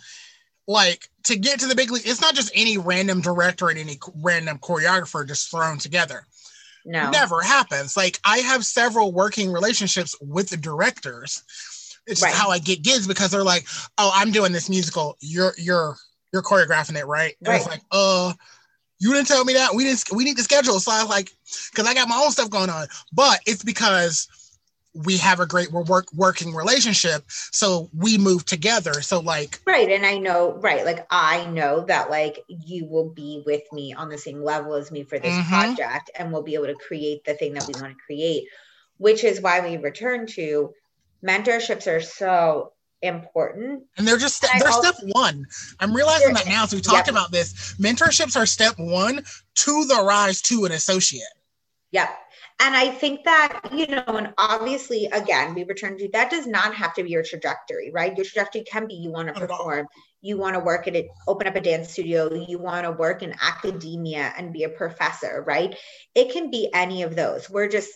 like 0.66 1.09
to 1.25 1.37
get 1.37 1.61
to 1.61 1.66
the 1.66 1.75
big 1.75 1.90
league. 1.90 2.07
It's 2.07 2.21
not 2.21 2.35
just 2.35 2.53
any 2.55 2.77
random 2.77 3.23
director 3.23 3.71
and 3.71 3.79
any 3.79 3.99
random 4.16 4.59
choreographer 4.59 5.27
just 5.27 5.51
thrown 5.51 5.79
together. 5.79 6.27
No. 6.85 7.11
Never 7.11 7.40
happens. 7.40 7.97
Like 7.97 8.18
I 8.25 8.38
have 8.38 8.66
several 8.66 9.12
working 9.12 9.51
relationships 9.51 10.14
with 10.21 10.51
the 10.51 10.57
directors. 10.59 11.42
It's 12.07 12.23
Right. 12.23 12.35
how 12.35 12.51
I 12.51 12.59
get 12.59 12.83
gigs 12.83 13.07
because 13.07 13.31
they're 13.31 13.42
like, 13.44 13.66
"Oh, 13.99 14.11
I'm 14.14 14.31
doing 14.31 14.53
this 14.53 14.68
musical. 14.68 15.16
You're 15.21 15.55
you're 15.59 15.97
you're 16.33 16.43
choreographing 16.43 16.99
it, 16.99 17.07
right?" 17.07 17.37
And 17.45 17.55
it's 17.55 17.67
like, 17.67 17.83
"Uh, 17.91 18.33
you 18.99 19.12
didn't 19.12 19.29
tell 19.29 19.45
me 19.45 19.55
that. 19.55 19.75
We 19.75 19.85
didn't. 19.85 20.05
We 20.12 20.25
need 20.25 20.37
to 20.37 20.43
schedule." 20.43 20.81
So 20.81 20.93
I 20.93 21.01
was 21.01 21.11
like, 21.11 21.31
"Because 21.71 21.87
I 21.87 21.95
got 21.95 22.09
my 22.09 22.17
own 22.17 22.31
stuff 22.31 22.51
going 22.51 22.71
on." 22.71 22.87
But 23.12 23.41
it's 23.47 23.62
because 23.62 24.29
we 24.95 25.17
have 25.19 25.41
a 25.41 25.47
great 25.47 25.71
we're 25.71 25.83
work 25.83 26.07
working 26.14 26.55
relationship, 26.55 27.25
so 27.29 27.88
we 27.97 28.19
move 28.19 28.45
together. 28.45 29.01
So 29.03 29.21
like, 29.21 29.61
Right. 29.67 29.91
And 29.91 30.05
I 30.05 30.19
know, 30.19 30.55
right. 30.55 30.85
Like 30.85 31.07
I 31.11 31.47
know 31.47 31.85
that 31.85 32.11
like 32.11 32.43
you 32.49 32.87
will 32.87 33.11
be 33.11 33.43
with 33.47 33.62
me 33.73 33.95
on 33.95 34.09
the 34.09 34.19
same 34.19 34.43
level 34.43 34.75
as 34.75 34.91
me 34.91 35.05
for 35.05 35.19
this 35.19 35.37
Mhm. 35.37 35.49
project 35.49 36.11
and 36.19 36.33
we'll 36.33 36.43
be 36.43 36.55
able 36.55 36.67
to 36.67 36.75
create 36.75 37.25
the 37.25 37.35
thing 37.35 37.55
that 37.55 37.67
we 37.67 37.75
want 37.75 37.97
to 37.97 38.05
create, 38.05 38.49
which 38.97 39.25
is 39.25 39.41
why 39.41 39.61
we 39.61 39.77
return 39.77 40.27
to 40.29 40.73
mentorships 41.25 41.87
are 41.87 42.01
so 42.01 42.73
important. 43.02 43.84
and 43.96 44.06
they're 44.06 44.16
just 44.18 44.44
And 44.44 44.61
they're 44.61 44.68
also- 44.70 44.92
step 44.92 44.96
one. 45.12 45.46
I'm 45.80 45.94
realizing 45.94 46.34
that 46.34 46.46
now 46.46 46.64
as 46.64 46.74
we 46.74 46.80
talked 46.80 47.06
Yep. 47.06 47.14
about 47.14 47.30
this. 47.32 47.74
Mentorships 47.78 48.37
are 48.37 48.46
step 48.46 48.74
one 48.78 49.24
to 49.56 49.84
the 49.87 50.02
rise 50.02 50.42
to 50.42 50.64
an 50.64 50.72
associate. 50.72 51.22
Yep. 51.92 52.11
And 52.61 52.76
I 52.76 52.88
think 52.90 53.22
that, 53.24 53.61
you 53.72 53.87
know, 53.87 54.02
and 54.08 54.34
obviously, 54.37 55.06
again, 55.06 55.54
we 55.54 55.62
return 55.64 55.96
to 55.98 56.08
that 56.12 56.28
does 56.28 56.46
not 56.46 56.74
have 56.74 56.92
to 56.94 57.04
be 57.04 57.11
your 57.11 57.22
trajectory, 57.22 57.90
right? 57.92 58.16
Your 58.16 58.24
trajectory 58.26 58.62
can 58.64 58.87
be 58.88 58.94
you 58.94 59.11
want 59.12 59.28
to 59.28 59.34
Not 59.34 59.44
at 59.44 59.50
all. 59.50 59.58
perform, 59.58 59.87
you 60.20 60.37
want 60.37 60.54
to 60.54 60.61
work 60.61 60.88
at 60.88 60.96
it, 60.96 61.06
open 61.28 61.46
up 61.46 61.54
a 61.54 61.61
dance 61.61 61.92
studio, 61.92 62.34
you 62.48 62.58
want 62.58 62.84
to 62.84 62.90
work 62.90 63.22
in 63.22 63.32
academia 63.40 64.34
and 64.37 64.52
be 64.52 64.64
a 64.64 64.68
professor, 64.68 65.44
right? 65.46 65.76
It 66.16 66.32
can 66.32 66.50
be 66.50 66.68
any 66.74 67.04
of 67.04 67.14
those. 67.14 67.48
We're 67.48 67.68
just 67.68 67.90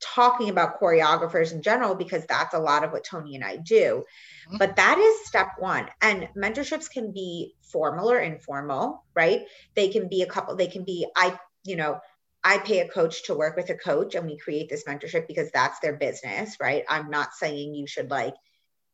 talking 0.00 0.48
about 0.48 0.80
choreographers 0.80 1.52
in 1.52 1.62
general 1.62 1.94
because 1.94 2.24
that's 2.26 2.54
a 2.54 2.58
lot 2.58 2.84
of 2.84 2.92
what 2.92 3.04
Tony 3.04 3.34
and 3.34 3.44
I 3.44 3.56
do. 3.56 4.04
Mhm. 4.48 4.58
But 4.58 4.76
that 4.76 4.98
is 4.98 5.26
step 5.26 5.52
one. 5.58 5.88
And 6.00 6.28
mentorships 6.36 6.90
can 6.90 7.12
be 7.12 7.54
formal 7.60 8.10
or 8.10 8.18
informal, 8.18 9.04
right? 9.14 9.46
They 9.74 9.88
can 9.88 10.08
be 10.08 10.22
a 10.22 10.26
couple, 10.26 10.56
they 10.56 10.66
can 10.68 10.84
be, 10.84 11.06
I, 11.16 11.38
you 11.64 11.76
know, 11.76 12.00
I 12.42 12.58
pay 12.58 12.80
a 12.80 12.88
coach 12.88 13.24
to 13.24 13.34
work 13.34 13.56
with 13.56 13.68
a 13.68 13.74
coach 13.74 14.14
and 14.14 14.26
we 14.26 14.38
create 14.38 14.70
this 14.70 14.84
mentorship 14.84 15.26
because 15.26 15.50
that's 15.50 15.78
their 15.80 15.96
business, 15.96 16.56
right? 16.58 16.84
I'm 16.88 17.10
not 17.10 17.34
saying 17.34 17.74
you 17.74 17.86
should 17.86 18.10
like 18.10 18.34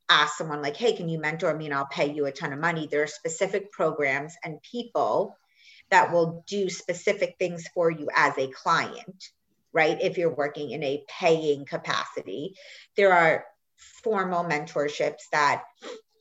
ask 0.09 0.37
someone 0.37 0.63
like, 0.63 0.77
hey, 0.77 0.97
can 0.97 1.09
you 1.09 1.19
mentor 1.19 1.55
me 1.55 1.67
and 1.67 1.75
I'll 1.75 1.87
pay 1.87 2.13
you 2.13 2.27
a 2.27 2.33
ton 2.33 2.53
of 2.53 2.59
money. 2.59 2.89
There 2.91 3.03
are 3.03 3.09
specific 3.09 3.71
programs 3.71 4.35
and 4.45 4.63
people 4.63 5.37
that 5.91 6.13
will 6.13 6.45
do 6.49 6.69
specific 6.69 7.37
things 7.39 7.67
for 7.69 7.91
you 7.91 8.09
as 8.15 8.37
a 8.39 8.49
client, 8.49 9.31
right? 9.77 10.01
If 10.01 10.17
you're 10.17 10.35
working 10.35 10.71
in 10.71 10.83
a 10.83 11.05
paying 11.07 11.67
capacity, 11.67 12.55
there 12.97 13.13
are 13.13 13.45
formal 14.03 14.43
mentorships 14.43 15.29
that 15.33 15.65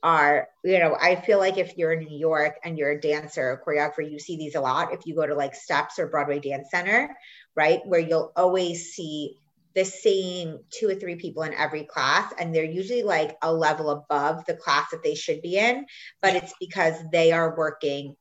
are, 0.02 0.48
you 0.62 0.78
know, 0.78 0.94
I 1.00 1.16
feel 1.16 1.38
like 1.38 1.56
if 1.56 1.78
you're 1.78 1.92
in 1.92 2.04
New 2.04 2.18
York 2.18 2.58
and 2.62 2.76
you're 2.76 2.90
a 2.90 3.00
dancer 3.00 3.42
or 3.42 3.62
choreographer, 3.66 4.08
you 4.08 4.18
see 4.18 4.36
these 4.36 4.56
a 4.56 4.60
lot. 4.60 4.92
If 4.92 5.06
you 5.06 5.14
go 5.14 5.26
to 5.26 5.34
like 5.34 5.54
Steps 5.54 5.98
or 5.98 6.06
Broadway 6.06 6.38
Dance 6.38 6.68
Center, 6.70 7.16
right, 7.56 7.80
where 7.86 7.98
you'll 7.98 8.30
always 8.36 8.92
see 8.92 9.38
the 9.74 9.86
same 9.86 10.58
two 10.70 10.90
or 10.90 10.94
three 10.94 11.16
people 11.16 11.42
in 11.42 11.54
every 11.54 11.84
class, 11.84 12.30
and 12.38 12.54
they're 12.54 12.64
usually 12.64 13.04
like 13.04 13.38
a 13.42 13.50
level 13.50 13.88
above 13.88 14.44
the 14.44 14.54
class 14.54 14.90
that 14.90 15.02
they 15.02 15.14
should 15.14 15.40
be 15.40 15.56
in, 15.56 15.86
but 16.20 16.36
it's 16.36 16.52
because 16.60 16.94
they 17.10 17.32
are 17.32 17.56
working 17.56 18.16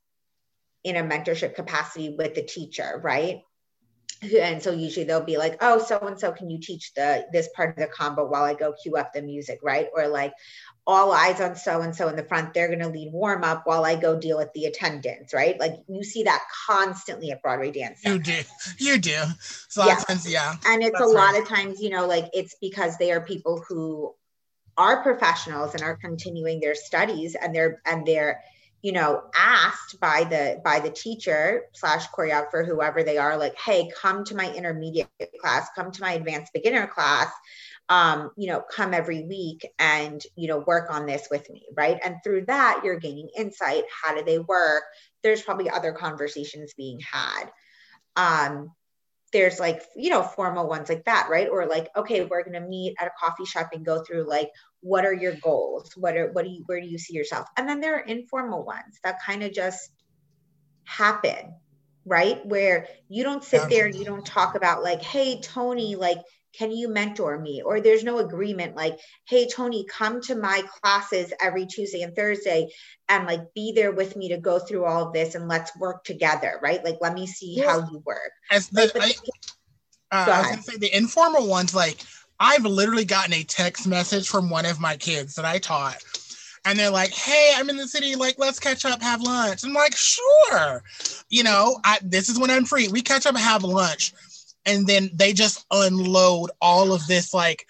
in 0.85 0.95
a 0.95 1.03
mentorship 1.03 1.55
capacity 1.55 2.15
with 2.17 2.35
the 2.35 2.43
teacher, 2.43 3.01
right? 3.03 3.41
And 4.33 4.61
so 4.61 4.71
usually 4.71 5.05
they'll 5.05 5.21
be 5.23 5.37
like, 5.37 5.57
oh, 5.61 5.79
so 5.79 5.99
and 5.99 6.19
so, 6.19 6.31
can 6.31 6.49
you 6.49 6.59
teach 6.59 6.93
the 6.93 7.25
this 7.31 7.49
part 7.55 7.69
of 7.69 7.75
the 7.77 7.87
combo 7.87 8.25
while 8.25 8.43
I 8.43 8.53
go 8.53 8.73
cue 8.81 8.95
up 8.95 9.13
the 9.13 9.21
music, 9.21 9.59
right? 9.61 9.87
Or 9.93 10.07
like, 10.07 10.33
all 10.87 11.11
eyes 11.11 11.41
on 11.41 11.55
so 11.55 11.81
and 11.81 11.95
so 11.95 12.07
in 12.09 12.15
the 12.15 12.23
front. 12.23 12.53
They're 12.53 12.67
going 12.67 12.79
to 12.79 12.87
lead 12.87 13.11
warm 13.11 13.43
up 13.43 13.65
while 13.65 13.85
I 13.85 13.95
go 13.95 14.19
deal 14.19 14.37
with 14.37 14.53
the 14.53 14.65
attendants, 14.65 15.33
right? 15.33 15.59
Like 15.59 15.73
you 15.87 16.03
see 16.03 16.23
that 16.23 16.43
constantly 16.67 17.31
at 17.31 17.41
Broadway 17.41 17.71
Dance. 17.71 18.01
You 18.03 18.19
do, 18.19 18.41
you 18.77 18.97
do. 18.97 19.23
So 19.67 19.85
Yeah. 19.85 20.01
that's 20.07 20.29
yeah. 20.29 20.55
And 20.65 20.83
it's 20.83 20.99
a 20.99 21.05
lot 21.05 21.33
right. 21.33 21.41
of 21.41 21.47
times, 21.47 21.81
you 21.81 21.89
know, 21.89 22.05
like 22.05 22.29
it's 22.33 22.55
because 22.61 22.97
they 22.97 23.11
are 23.11 23.21
people 23.21 23.63
who 23.67 24.13
are 24.77 25.01
professionals 25.01 25.73
and 25.73 25.83
are 25.83 25.95
continuing 25.95 26.59
their 26.59 26.75
studies 26.75 27.35
and 27.35 27.55
they're 27.55 27.81
and 27.85 28.05
they're 28.05 28.41
you 28.85 28.91
know 28.91 29.23
asked 29.35 29.99
by 29.99 30.23
the 30.25 30.61
by 30.63 30.79
the 30.79 30.91
teacher 30.91 31.63
slash 31.73 32.07
choreographer 32.09 32.63
whoever 32.63 33.01
they 33.01 33.17
are 33.17 33.35
like 33.35 33.57
hey 33.59 33.89
come 33.99 34.23
to 34.23 34.35
my 34.35 34.53
intermediate 34.53 35.09
class 35.41 35.67
come 35.75 35.91
to 35.91 36.03
my 36.03 36.11
advanced 36.11 36.53
beginner 36.53 36.85
class 36.85 37.31
um 37.89 38.29
you 38.37 38.47
know 38.47 38.61
come 38.71 38.93
every 38.93 39.23
week 39.23 39.65
and 39.79 40.21
you 40.35 40.47
know 40.47 40.59
work 40.67 40.91
on 40.91 41.07
this 41.07 41.27
with 41.31 41.49
me 41.49 41.63
right? 41.75 41.97
And 42.05 42.17
through 42.23 42.45
that 42.45 42.81
you're 42.83 42.99
gaining 42.99 43.29
insight 43.35 43.85
how 44.03 44.15
do 44.15 44.23
they 44.23 44.37
work? 44.37 44.83
There's 45.23 45.41
probably 45.41 45.67
other 45.67 45.91
conversations 45.91 46.75
being 46.77 46.99
had. 46.99 47.45
Um 48.15 48.71
there's 49.35 49.59
like 49.59 49.83
you 49.97 50.09
know 50.09 50.23
formal 50.23 50.65
ones 50.65 50.87
like 50.87 51.03
that 51.03 51.27
right? 51.29 51.49
Or 51.49 51.65
like 51.65 51.89
okay 51.97 52.23
we're 52.23 52.43
going 52.43 52.53
to 52.53 52.65
meet 52.65 52.95
at 52.97 53.07
a 53.07 53.11
coffee 53.19 53.45
shop 53.45 53.71
and 53.73 53.85
go 53.85 54.01
through 54.01 54.29
like 54.29 54.49
what 54.79 55.05
are 55.05 55.13
your 55.13 55.33
goals? 55.33 55.91
What 55.97 56.15
are 56.15 56.31
what 56.31 56.45
do 56.45 56.51
you 56.51 56.63
where 56.67 56.79
do 56.79 56.87
you 56.87 56.97
see 56.97 57.15
yourself? 57.15 57.45
And 57.57 57.67
then 57.67 57.81
there 57.81 57.97
are 57.97 58.05
informal 58.05 58.63
ones 58.63 58.97
that 59.03 59.21
kind 59.21 59.43
of 59.43 59.51
just 59.51 59.91
happen 60.85 61.53
right? 62.07 62.45
Where 62.45 62.87
you 63.09 63.23
don't 63.23 63.43
sit 63.43 63.67
there 63.67 63.87
and 63.87 63.95
you 63.95 64.05
don't 64.05 64.25
talk 64.25 64.55
about 64.55 64.83
like 64.83 65.01
hey 65.01 65.41
tony 65.41 65.95
like 65.95 66.19
can 66.57 66.71
you 66.71 66.87
mentor 66.87 67.39
me 67.39 67.61
or 67.61 67.81
there's 67.81 68.03
no 68.03 68.19
agreement 68.19 68.75
like 68.75 68.97
hey 69.27 69.47
tony 69.47 69.85
come 69.85 70.21
to 70.21 70.35
my 70.35 70.63
classes 70.81 71.33
every 71.41 71.65
tuesday 71.65 72.01
and 72.01 72.15
thursday 72.15 72.67
and 73.09 73.25
like 73.25 73.41
be 73.53 73.71
there 73.73 73.91
with 73.91 74.15
me 74.15 74.29
to 74.29 74.37
go 74.37 74.59
through 74.59 74.85
all 74.85 75.07
of 75.07 75.13
this 75.13 75.35
and 75.35 75.47
let's 75.47 75.75
work 75.77 76.03
together 76.03 76.59
right 76.61 76.83
like 76.83 76.97
let 77.01 77.13
me 77.13 77.27
see 77.27 77.59
how 77.59 77.79
you 77.91 78.01
work 78.05 78.31
As 78.51 78.69
the, 78.69 78.89
but- 78.93 79.03
I, 79.03 79.13
uh, 80.11 80.25
I 80.31 80.39
was 80.39 80.49
gonna 80.49 80.61
say 80.61 80.77
the 80.77 80.95
informal 80.95 81.47
ones, 81.47 81.73
like 81.73 81.97
I've 82.39 82.63
literally 82.65 83.05
gotten 83.05 83.33
a 83.33 83.43
text 83.43 83.87
message 83.87 84.27
from 84.27 84.49
one 84.49 84.65
of 84.65 84.79
my 84.79 84.97
kids 84.97 85.35
that 85.35 85.45
I 85.45 85.57
taught, 85.57 85.97
and 86.63 86.77
they're 86.77 86.89
like, 86.89 87.11
"Hey, 87.11 87.53
I'm 87.55 87.69
in 87.69 87.77
the 87.77 87.87
city. 87.87 88.15
Like, 88.15 88.35
let's 88.37 88.59
catch 88.59 88.85
up, 88.85 89.01
have 89.01 89.21
lunch." 89.21 89.63
I'm 89.63 89.73
like, 89.73 89.95
"Sure." 89.95 90.83
You 91.29 91.43
know, 91.43 91.79
I 91.83 91.99
this 92.01 92.29
is 92.29 92.39
when 92.39 92.51
I'm 92.51 92.65
free. 92.65 92.87
We 92.87 93.01
catch 93.01 93.25
up, 93.25 93.35
and 93.35 93.43
have 93.43 93.63
lunch, 93.63 94.13
and 94.65 94.87
then 94.87 95.09
they 95.13 95.33
just 95.33 95.65
unload 95.71 96.51
all 96.61 96.93
of 96.93 97.05
this 97.07 97.33
like 97.33 97.67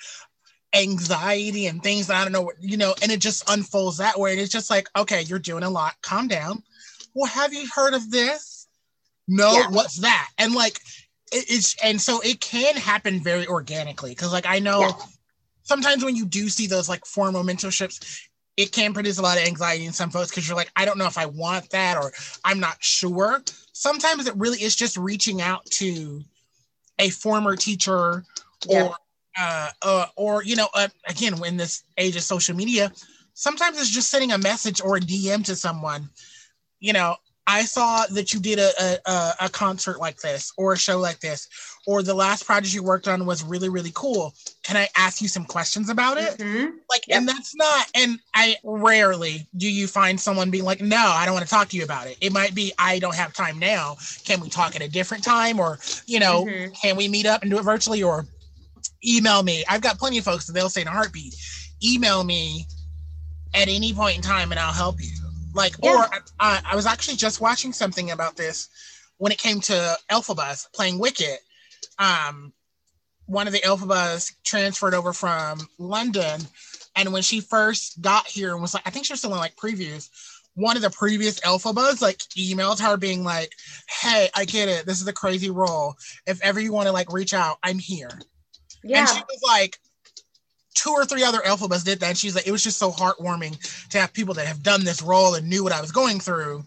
anxiety 0.73 1.67
and 1.67 1.81
things 1.81 2.07
that 2.07 2.17
I 2.17 2.23
don't 2.23 2.33
know, 2.33 2.51
you 2.59 2.77
know, 2.77 2.93
and 3.01 3.11
it 3.11 3.19
just 3.19 3.49
unfolds 3.49 3.97
that 3.97 4.19
way. 4.19 4.31
And 4.31 4.41
it's 4.41 4.51
just 4.51 4.69
like, 4.69 4.87
okay, 4.97 5.21
you're 5.21 5.39
doing 5.39 5.63
a 5.63 5.69
lot. 5.69 5.93
Calm 6.01 6.27
down. 6.27 6.63
Well, 7.13 7.31
have 7.31 7.53
you 7.53 7.67
heard 7.73 7.93
of 7.93 8.11
this? 8.11 8.67
No, 9.27 9.53
Yeah. 9.53 9.69
what's 9.69 10.01
that? 10.01 10.29
And 10.37 10.53
like, 10.53 10.79
it- 11.31 11.45
it's 11.49 11.75
and 11.81 11.99
so 11.99 12.19
it 12.21 12.39
can 12.41 12.75
happen 12.75 13.23
very 13.23 13.47
organically 13.47 14.11
because, 14.11 14.31
like, 14.31 14.45
I 14.45 14.59
know 14.59 14.81
Yeah. 14.81 14.91
sometimes 15.63 16.03
when 16.03 16.15
you 16.15 16.25
do 16.25 16.49
see 16.49 16.67
those 16.67 16.87
like 16.89 17.05
formal 17.05 17.43
mentorships, 17.43 18.19
it 18.57 18.71
can 18.71 18.93
produce 18.93 19.17
a 19.17 19.21
lot 19.21 19.37
of 19.37 19.43
anxiety 19.45 19.85
in 19.85 19.93
some 19.93 20.09
folks 20.11 20.29
because 20.29 20.47
you're 20.47 20.55
like, 20.55 20.71
I 20.75 20.85
don't 20.85 20.97
know 20.97 21.07
if 21.07 21.17
I 21.17 21.25
want 21.25 21.69
that 21.71 21.97
or 21.97 22.13
I'm 22.43 22.59
not 22.59 22.83
sure. 22.83 23.43
Sometimes 23.73 24.27
it 24.27 24.35
really 24.37 24.61
is 24.61 24.75
just 24.75 24.95
reaching 24.97 25.41
out 25.41 25.65
to 25.71 26.23
a 26.99 27.09
former 27.09 27.55
teacher 27.55 28.23
Yeah. 28.67 28.83
or 28.83 28.95
uh, 29.37 29.69
uh 29.81 30.05
or 30.15 30.43
you 30.43 30.55
know 30.55 30.67
uh, 30.73 30.87
again 31.07 31.43
in 31.45 31.57
this 31.57 31.83
age 31.97 32.15
of 32.15 32.23
social 32.23 32.55
media 32.55 32.91
sometimes 33.33 33.79
it's 33.79 33.89
just 33.89 34.09
sending 34.09 34.31
a 34.31 34.37
message 34.37 34.81
or 34.81 34.97
a 34.97 35.01
dm 35.01 35.43
to 35.43 35.55
someone 35.55 36.09
you 36.79 36.93
know 36.93 37.15
i 37.47 37.63
saw 37.63 38.05
that 38.07 38.33
you 38.33 38.39
did 38.39 38.59
a, 38.59 38.69
a, 39.05 39.33
a- 39.41 39.49
concert 39.49 39.99
like 39.99 40.17
this 40.17 40.51
or 40.57 40.73
a 40.73 40.77
show 40.77 40.97
like 40.99 41.19
this 41.19 41.47
or 41.87 42.01
the 42.01 42.13
last 42.13 42.45
project 42.45 42.73
you 42.73 42.81
worked 42.83 43.07
on 43.07 43.25
was 43.27 43.43
really 43.43 43.69
really 43.69 43.91
cool. 43.93 44.33
Can 44.63 44.75
i 44.75 44.87
ask 44.97 45.21
you 45.21 45.27
some 45.27 45.45
questions 45.45 45.89
about 45.89 46.17
it? 46.17 46.37
Mhm. 46.39 46.71
like 46.89 47.03
and 47.09 47.27
that's 47.27 47.55
not 47.55 47.85
and 47.93 48.19
i 48.33 48.55
rarely 48.63 49.45
do 49.57 49.71
you 49.71 49.85
find 49.87 50.19
someone 50.19 50.49
being 50.49 50.63
like 50.63 50.81
no 50.81 50.97
i 50.97 51.25
don't 51.25 51.35
want 51.35 51.45
to 51.45 51.49
talk 51.51 51.69
to 51.69 51.77
you 51.77 51.83
about 51.83 52.07
it. 52.07 52.17
It 52.21 52.31
might 52.33 52.55
be 52.55 52.73
i 52.79 52.97
don't 52.99 53.15
have 53.15 53.33
time 53.33 53.59
now. 53.59 53.97
Can 54.25 54.39
we 54.41 54.49
talk 54.49 54.75
at 54.75 54.81
a 54.81 54.89
different 54.89 55.23
time? 55.23 55.59
Or 55.59 55.77
you 56.07 56.19
know 56.19 56.45
Mhm. 56.45 56.73
can 56.81 56.95
we 56.95 57.07
meet 57.07 57.25
up 57.27 57.41
and 57.43 57.51
do 57.51 57.59
it 57.59 57.63
virtually? 57.63 58.01
Or 58.01 58.25
email 59.05 59.43
me. 59.43 59.63
I've 59.69 59.81
got 59.81 59.99
plenty 59.99 60.17
of 60.17 60.25
folks 60.25 60.47
that 60.47 60.53
they'll 60.53 60.69
say 60.69 60.81
in 60.81 60.87
a 60.87 60.91
heartbeat 60.91 61.35
email 61.83 62.23
me 62.23 62.65
at 63.53 63.67
any 63.67 63.93
point 63.93 64.15
in 64.15 64.21
time 64.21 64.51
and 64.51 64.59
i'll 64.59 64.73
help 64.73 64.95
you 65.01 65.11
like 65.55 65.75
Yeah. 65.81 66.03
or 66.03 66.07
I, 66.39 66.61
I 66.71 66.75
was 66.75 66.85
actually 66.85 67.17
just 67.17 67.41
watching 67.41 67.73
something 67.73 68.11
about 68.11 68.35
this 68.35 68.69
when 69.17 69.31
it 69.31 69.39
came 69.39 69.61
to 69.61 69.97
Elphabas 70.11 70.67
playing 70.73 70.99
Wicked 70.99 71.37
um 71.97 72.53
one 73.27 73.47
of 73.47 73.53
the 73.53 73.59
Elphabas 73.59 74.31
transferred 74.43 74.93
over 74.93 75.11
from 75.11 75.59
London. 75.79 76.41
And 76.95 77.11
when 77.11 77.23
she 77.23 77.39
first 77.39 77.99
got 78.01 78.27
here 78.27 78.53
and 78.53 78.61
was 78.61 78.73
like, 78.73 78.85
I 78.85 78.91
think 78.91 79.05
she 79.05 79.13
was 79.13 79.19
still 79.19 79.33
in 79.33 79.39
like 79.39 79.55
previews, 79.55 80.09
one 80.53 80.75
of 80.75 80.83
the 80.83 80.91
previous 80.91 81.39
Elphabas 81.39 82.01
like 82.01 82.19
emailed 82.37 82.79
her 82.81 82.97
being 82.97 83.23
like, 83.23 83.51
Hey, 83.89 84.29
I 84.35 84.45
get 84.45 84.69
it. 84.69 84.85
This 84.85 85.01
is 85.01 85.07
a 85.07 85.13
crazy 85.13 85.49
role. 85.49 85.95
If 86.27 86.41
ever 86.41 86.59
you 86.59 86.71
want 86.71 86.87
to 86.87 86.91
like 86.93 87.11
reach 87.11 87.33
out, 87.33 87.57
I'm 87.63 87.79
here. 87.79 88.11
Yeah. 88.83 88.99
And 88.99 89.09
she 89.09 89.15
was 89.15 89.41
like, 89.43 89.79
two 90.75 90.91
or 90.91 91.05
three 91.05 91.23
other 91.23 91.39
Elphabas 91.39 91.83
did 91.83 91.99
that. 92.01 92.09
And 92.09 92.17
she's 92.17 92.35
like, 92.35 92.45
it 92.47 92.51
was 92.51 92.63
just 92.63 92.77
so 92.77 92.91
heartwarming 92.91 93.57
to 93.89 93.99
have 93.99 94.13
people 94.13 94.33
that 94.35 94.45
have 94.45 94.61
done 94.61 94.83
this 94.83 95.01
role 95.01 95.33
and 95.35 95.49
knew 95.49 95.63
what 95.63 95.73
I 95.73 95.81
was 95.81 95.91
going 95.91 96.19
through 96.19 96.63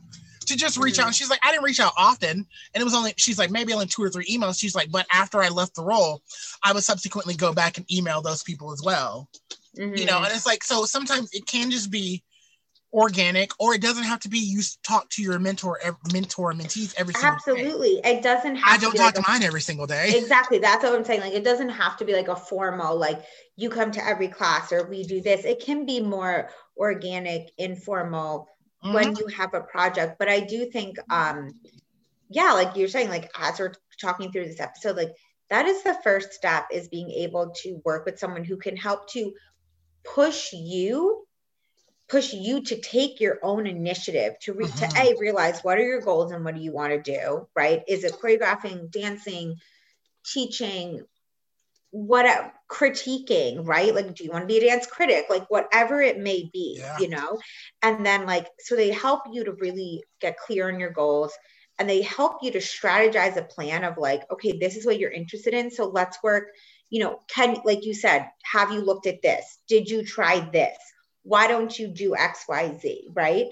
to 0.47 0.57
just 0.57 0.79
reach 0.79 0.97
Mhm. 0.97 1.01
out. 1.01 1.07
And 1.09 1.15
she's 1.15 1.31
like, 1.31 1.41
I 1.45 1.53
didn't 1.53 1.65
reach 1.65 1.79
out 1.79 1.93
often. 1.97 2.31
And 2.75 2.81
it 2.81 2.85
was 2.85 2.95
only, 2.95 3.13
she's 3.17 3.39
like, 3.39 3.51
maybe 3.51 3.73
only 3.73 3.87
two 3.87 4.03
or 4.03 4.09
three 4.11 4.27
emails. 4.27 4.59
She's 4.59 4.75
like, 4.75 4.91
but 4.91 5.07
after 5.13 5.43
I 5.43 5.51
left 5.51 5.75
the 5.75 5.85
role, 5.85 6.23
I 6.65 6.73
would 6.73 6.85
subsequently 6.85 7.35
go 7.35 7.53
back 7.53 7.77
and 7.77 7.91
email 7.93 8.23
those 8.23 8.43
people 8.43 8.73
as 8.73 8.83
well. 8.83 9.29
You 9.75 10.07
know, 10.07 10.19
Mhm. 10.19 10.25
and 10.25 10.35
it's 10.35 10.47
like, 10.47 10.65
so 10.65 10.87
sometimes 10.87 11.31
it 11.33 11.47
can 11.47 11.71
just 11.71 11.91
be 11.91 12.25
organic 12.93 13.51
or 13.61 13.75
it 13.75 13.83
doesn't 13.83 14.05
have 14.05 14.21
to 14.21 14.29
be 14.29 14.39
you 14.39 14.61
talk 14.83 15.09
to 15.11 15.23
your 15.23 15.39
mentor, 15.39 15.79
mentor, 16.13 16.53
mentees 16.55 16.95
every 16.97 17.13
single 17.15 17.37
day. 17.37 17.37
absolutely. 17.37 18.01
It 18.05 18.23
doesn't 18.23 18.57
have 18.57 18.75
I 18.75 18.77
to 18.77 18.81
don't 18.83 18.93
be 18.93 18.99
talk 18.99 19.07
like 19.07 19.15
to 19.17 19.21
a- 19.21 19.31
mine 19.31 19.43
every 19.43 19.61
single 19.61 19.87
day. 19.87 20.13
exactly 20.17 20.59
that's 20.59 20.83
what 20.83 20.95
i'm 20.95 21.05
saying 21.05 21.21
like 21.21 21.35
it 21.35 21.45
doesn't 21.45 21.69
have 21.69 21.97
to 21.99 22.05
be 22.05 22.15
like 22.15 22.29
a 22.29 22.37
formal 22.37 22.97
like 22.99 23.23
you 23.57 23.69
come 23.69 23.91
to 23.91 24.07
every 24.07 24.29
class 24.29 24.73
or 24.73 24.89
we 24.89 25.03
do 25.05 25.21
this 25.21 25.45
it 25.45 25.61
can 25.61 25.85
be 25.85 26.01
more 26.01 26.49
organic 26.79 27.51
informal 27.59 28.49
Mhm. 28.85 28.95
when 28.95 29.17
you 29.17 29.27
have 29.27 29.53
a 29.55 29.61
project 29.61 30.19
but 30.19 30.29
i 30.29 30.41
do 30.41 30.67
think 30.71 30.97
um 31.11 31.53
yeah 32.31 32.53
like 32.53 32.77
you're 32.77 32.89
saying 32.89 33.09
like 33.11 33.31
as 33.39 33.59
we're 33.59 33.75
talking 34.01 34.31
through 34.33 34.47
this 34.47 34.61
episode 34.61 34.97
like 34.97 35.11
that 35.51 35.67
is 35.67 35.83
the 35.83 35.97
first 36.05 36.33
step 36.33 36.67
is 36.73 36.89
being 36.89 37.11
able 37.11 37.51
to 37.63 37.81
work 37.85 38.05
with 38.07 38.19
someone 38.19 38.45
who 38.45 38.57
can 38.57 38.77
help 38.77 39.09
to 39.11 39.33
push 40.05 40.53
you 40.53 41.27
push 42.09 42.33
you 42.33 42.63
to 42.63 42.81
take 42.81 43.21
your 43.21 43.39
own 43.43 43.67
initiative 43.67 44.39
to 44.41 44.53
re- 44.55 44.67
to 44.67 44.73
mm-hmm. 44.73 45.17
a 45.17 45.21
realize 45.21 45.61
what 45.61 45.79
are 45.79 45.87
your 45.87 46.01
goals 46.01 46.33
and 46.33 46.45
what 46.45 46.55
do 46.55 46.61
you 46.61 46.73
want 46.73 46.93
to 46.93 47.03
do 47.03 47.47
right? 47.55 47.83
Is 47.87 48.05
it 48.05 48.13
choreographing 48.13 48.91
dancing 48.91 49.57
teaching 50.25 51.05
what 51.91 52.27
uh, 52.27 52.49
critiquing 52.71 53.67
right? 53.67 53.95
Like 53.95 54.15
do 54.15 54.25
you 54.25 54.31
want 54.31 54.43
to 54.43 54.47
be 54.47 54.59
a 54.59 54.69
dance 54.69 54.87
critic? 54.87 55.27
Like 55.29 55.51
whatever 55.51 56.01
it 56.01 56.19
may 56.19 56.49
be 56.53 56.79
Yeah. 56.81 56.99
you 56.99 57.09
know? 57.09 57.39
And 57.83 58.05
then 58.05 58.27
like 58.27 58.49
so 58.59 58.75
they 58.75 58.91
help 58.91 59.23
you 59.31 59.45
to 59.45 59.53
really 59.53 60.03
get 60.21 60.39
clear 60.39 60.73
on 60.73 60.81
your 60.81 60.91
goals 60.91 61.33
and 61.79 61.89
they 61.89 62.03
help 62.03 62.39
you 62.43 62.51
to 62.53 62.59
strategize 62.59 63.37
a 63.37 63.43
plan 63.43 63.85
of 63.85 63.99
like 63.99 64.23
okay 64.33 64.59
this 64.59 64.77
is 64.77 64.85
what 64.85 64.99
you're 64.99 65.11
interested 65.11 65.55
in 65.55 65.71
so 65.71 65.87
let's 65.89 66.19
work 66.25 66.49
you 66.91 67.01
know 67.01 67.21
can 67.29 67.57
like 67.65 67.85
you 67.85 67.95
said 67.95 68.29
have 68.51 68.73
you 68.73 68.81
looked 68.81 69.07
at 69.07 69.21
this? 69.21 69.59
Did 69.69 69.91
you 69.91 70.05
try 70.05 70.41
this 70.41 70.77
why 71.29 71.47
don't 71.47 71.79
you 71.79 71.89
do 71.89 72.15
xyz 72.19 72.85
right? 73.15 73.47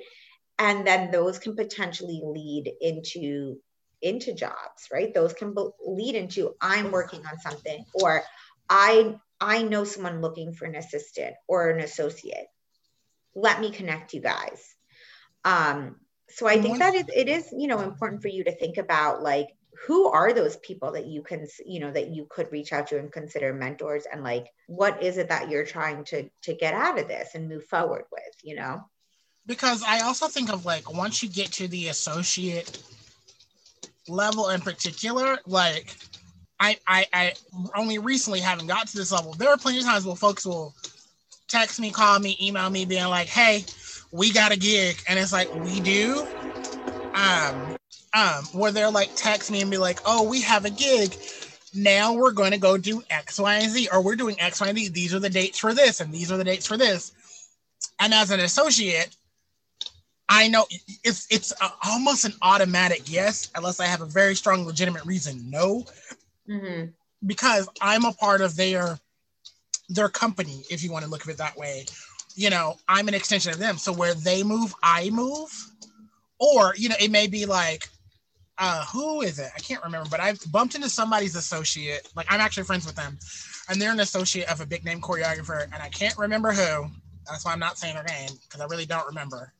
And 0.58 0.86
then 0.86 1.10
those 1.10 1.38
can 1.38 1.54
potentially 1.54 2.22
lead 2.24 2.72
into 2.80 3.58
into 4.00 4.34
jobs 4.34 4.88
right? 4.92 5.12
Those 5.12 5.32
can 5.34 5.54
be- 5.54 5.68
lead 5.84 6.14
into 6.14 6.54
i'm 6.60 6.90
working 6.90 7.24
on 7.26 7.38
something 7.38 7.84
or 7.94 8.22
i 8.68 9.14
i 9.40 9.62
know 9.62 9.84
someone 9.84 10.20
looking 10.20 10.52
for 10.52 10.64
an 10.64 10.74
assistant 10.74 11.34
or 11.46 11.70
an 11.70 11.80
associate. 11.80 12.46
Let 13.34 13.60
me 13.60 13.70
connect 13.70 14.14
you 14.14 14.20
guys. 14.20 14.74
Um 15.44 15.96
so 16.28 16.46
i 16.46 16.60
think 16.60 16.78
that 16.78 16.94
is 16.94 17.06
it 17.14 17.28
is 17.28 17.54
you 17.56 17.68
know 17.68 17.80
important 17.80 18.20
for 18.20 18.28
you 18.28 18.42
to 18.44 18.52
think 18.56 18.78
about 18.78 19.22
like 19.22 19.48
who 19.84 20.08
are 20.08 20.32
those 20.32 20.56
people 20.58 20.92
that 20.92 21.06
you 21.06 21.22
can 21.22 21.46
you 21.64 21.80
know 21.80 21.90
that 21.90 22.08
you 22.08 22.26
could 22.30 22.50
reach 22.52 22.72
out 22.72 22.86
to 22.86 22.98
and 22.98 23.12
consider 23.12 23.52
mentors 23.52 24.06
and 24.10 24.22
like 24.22 24.46
what 24.68 25.02
is 25.02 25.18
it 25.18 25.28
that 25.28 25.50
you're 25.50 25.66
trying 25.66 26.04
to 26.04 26.28
to 26.42 26.54
get 26.54 26.74
out 26.74 26.98
of 26.98 27.08
this 27.08 27.34
and 27.34 27.48
move 27.48 27.64
forward 27.64 28.04
with 28.12 28.34
you 28.42 28.54
know 28.54 28.82
because 29.46 29.82
I 29.86 30.00
also 30.00 30.26
think 30.26 30.52
of 30.52 30.64
like 30.64 30.92
once 30.92 31.22
you 31.22 31.28
get 31.28 31.52
to 31.52 31.68
the 31.68 31.88
associate 31.88 32.82
level 34.08 34.50
in 34.50 34.60
particular, 34.60 35.38
like 35.46 35.96
I 36.58 36.78
I, 36.86 37.06
I 37.12 37.32
only 37.76 37.98
recently 37.98 38.40
haven't 38.40 38.66
got 38.66 38.88
to 38.88 38.96
this 38.96 39.12
level. 39.12 39.32
There 39.34 39.48
are 39.48 39.56
plenty 39.56 39.78
of 39.78 39.84
times 39.84 40.04
where 40.04 40.16
folks 40.16 40.44
will 40.44 40.74
text 41.48 41.78
me, 41.78 41.90
call 41.90 42.18
me, 42.18 42.36
email 42.42 42.68
me, 42.70 42.84
being 42.84 43.06
like, 43.06 43.28
"Hey, 43.28 43.64
we 44.10 44.32
got 44.32 44.52
a 44.52 44.56
gig," 44.56 44.96
and 45.08 45.18
it's 45.18 45.32
like, 45.32 45.52
"We 45.54 45.80
do." 45.80 46.26
Um, 47.14 47.76
um, 48.16 48.44
where 48.46 48.72
they're 48.72 48.90
like 48.90 49.10
text 49.14 49.50
me 49.50 49.60
and 49.60 49.70
be 49.70 49.76
like, 49.76 50.00
"Oh, 50.06 50.28
we 50.28 50.40
have 50.40 50.64
a 50.64 50.70
gig." 50.70 51.14
Now 51.74 52.14
we're 52.14 52.32
going 52.32 52.52
to 52.52 52.58
go 52.58 52.78
do 52.78 53.02
X, 53.10 53.38
Y, 53.38 53.54
and 53.54 53.70
Z, 53.70 53.88
or 53.92 54.02
we're 54.02 54.16
doing 54.16 54.40
X, 54.40 54.60
Y, 54.62 54.68
and 54.68 54.78
Z. 54.78 54.88
These 54.88 55.14
are 55.14 55.18
the 55.18 55.28
dates 55.28 55.58
for 55.58 55.74
this, 55.74 56.00
and 56.00 56.12
these 56.12 56.32
are 56.32 56.38
the 56.38 56.44
dates 56.44 56.66
for 56.66 56.78
this. 56.78 57.12
And 58.00 58.14
as 58.14 58.30
an 58.30 58.40
associate, 58.40 59.14
I 60.28 60.48
know 60.48 60.64
it's 61.04 61.26
it's 61.30 61.52
a, 61.60 61.70
almost 61.84 62.24
an 62.24 62.32
automatic 62.40 63.02
yes, 63.04 63.50
unless 63.54 63.80
I 63.80 63.86
have 63.86 64.00
a 64.00 64.06
very 64.06 64.34
strong 64.34 64.64
legitimate 64.64 65.04
reason 65.04 65.50
no, 65.50 65.84
mm-hmm. 66.48 66.86
because 67.26 67.68
I'm 67.82 68.06
a 68.06 68.12
part 68.12 68.40
of 68.40 68.56
their 68.56 68.98
their 69.90 70.08
company. 70.08 70.62
If 70.70 70.82
you 70.82 70.90
want 70.90 71.04
to 71.04 71.10
look 71.10 71.22
at 71.22 71.28
it 71.28 71.36
that 71.36 71.56
way, 71.58 71.84
you 72.34 72.48
know, 72.48 72.78
I'm 72.88 73.08
an 73.08 73.14
extension 73.14 73.52
of 73.52 73.58
them. 73.58 73.76
So 73.76 73.92
where 73.92 74.14
they 74.14 74.42
move, 74.42 74.74
I 74.82 75.10
move, 75.10 75.50
or 76.38 76.74
you 76.76 76.88
know, 76.88 76.96
it 76.98 77.10
may 77.10 77.26
be 77.26 77.44
like, 77.44 77.88
uh, 78.58 78.84
who 78.86 79.22
is 79.22 79.38
it? 79.38 79.50
I 79.54 79.60
can't 79.60 79.82
remember, 79.84 80.08
but 80.08 80.20
I've 80.20 80.40
bumped 80.50 80.74
into 80.74 80.88
somebody's 80.88 81.36
associate. 81.36 82.08
Like 82.16 82.26
I'm 82.30 82.40
actually 82.40 82.64
friends 82.64 82.86
with 82.86 82.96
them, 82.96 83.18
and 83.68 83.80
they're 83.80 83.92
an 83.92 84.00
associate 84.00 84.50
of 84.50 84.60
a 84.60 84.66
big 84.66 84.84
name 84.84 85.00
choreographer, 85.00 85.64
and 85.64 85.74
I 85.74 85.88
can't 85.88 86.16
remember 86.16 86.52
who. 86.52 86.86
That's 87.28 87.44
why 87.44 87.52
I'm 87.52 87.58
not 87.58 87.76
saying 87.76 87.96
her 87.96 88.04
name 88.04 88.30
because 88.42 88.60
I 88.60 88.66
really 88.66 88.86
don't 88.86 89.06
remember. 89.06 89.52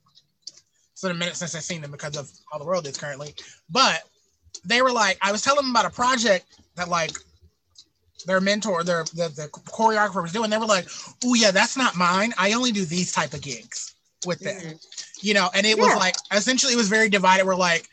It's 0.93 1.03
been 1.03 1.11
a 1.11 1.15
minute 1.15 1.37
since 1.37 1.55
I've 1.55 1.63
seen 1.63 1.83
them 1.83 1.91
because 1.91 2.17
of 2.17 2.31
how 2.51 2.59
the 2.59 2.65
world 2.65 2.87
is 2.87 2.97
currently. 2.97 3.35
But 3.69 4.03
they 4.65 4.81
were 4.81 4.93
like, 4.93 5.19
I 5.21 5.31
was 5.31 5.43
telling 5.43 5.63
them 5.63 5.71
about 5.71 5.85
a 5.85 5.91
project 5.91 6.47
that 6.77 6.89
like 6.89 7.13
their 8.25 8.41
mentor, 8.41 8.83
their 8.83 9.05
the, 9.05 9.29
the 9.29 9.49
choreographer 9.53 10.23
was 10.23 10.33
doing. 10.33 10.49
They 10.49 10.59
were 10.59 10.65
like, 10.65 10.89
"Oh 11.25 11.35
yeah, 11.35 11.51
that's 11.51 11.77
not 11.77 11.97
mine. 11.97 12.33
I 12.39 12.53
only 12.55 12.73
do 12.73 12.85
these 12.85 13.13
type 13.13 13.35
of 13.35 13.43
gigs 13.43 13.95
with 14.25 14.41
them." 14.41 14.57
Mhm. 14.57 14.87
You 15.21 15.35
know, 15.35 15.51
and 15.55 15.67
it 15.67 15.79
was 15.79 15.95
like 15.97 16.17
essentially 16.33 16.73
it 16.73 16.77
was 16.77 16.89
very 16.89 17.09
divided. 17.09 17.47
We're 17.47 17.57
like 17.57 17.89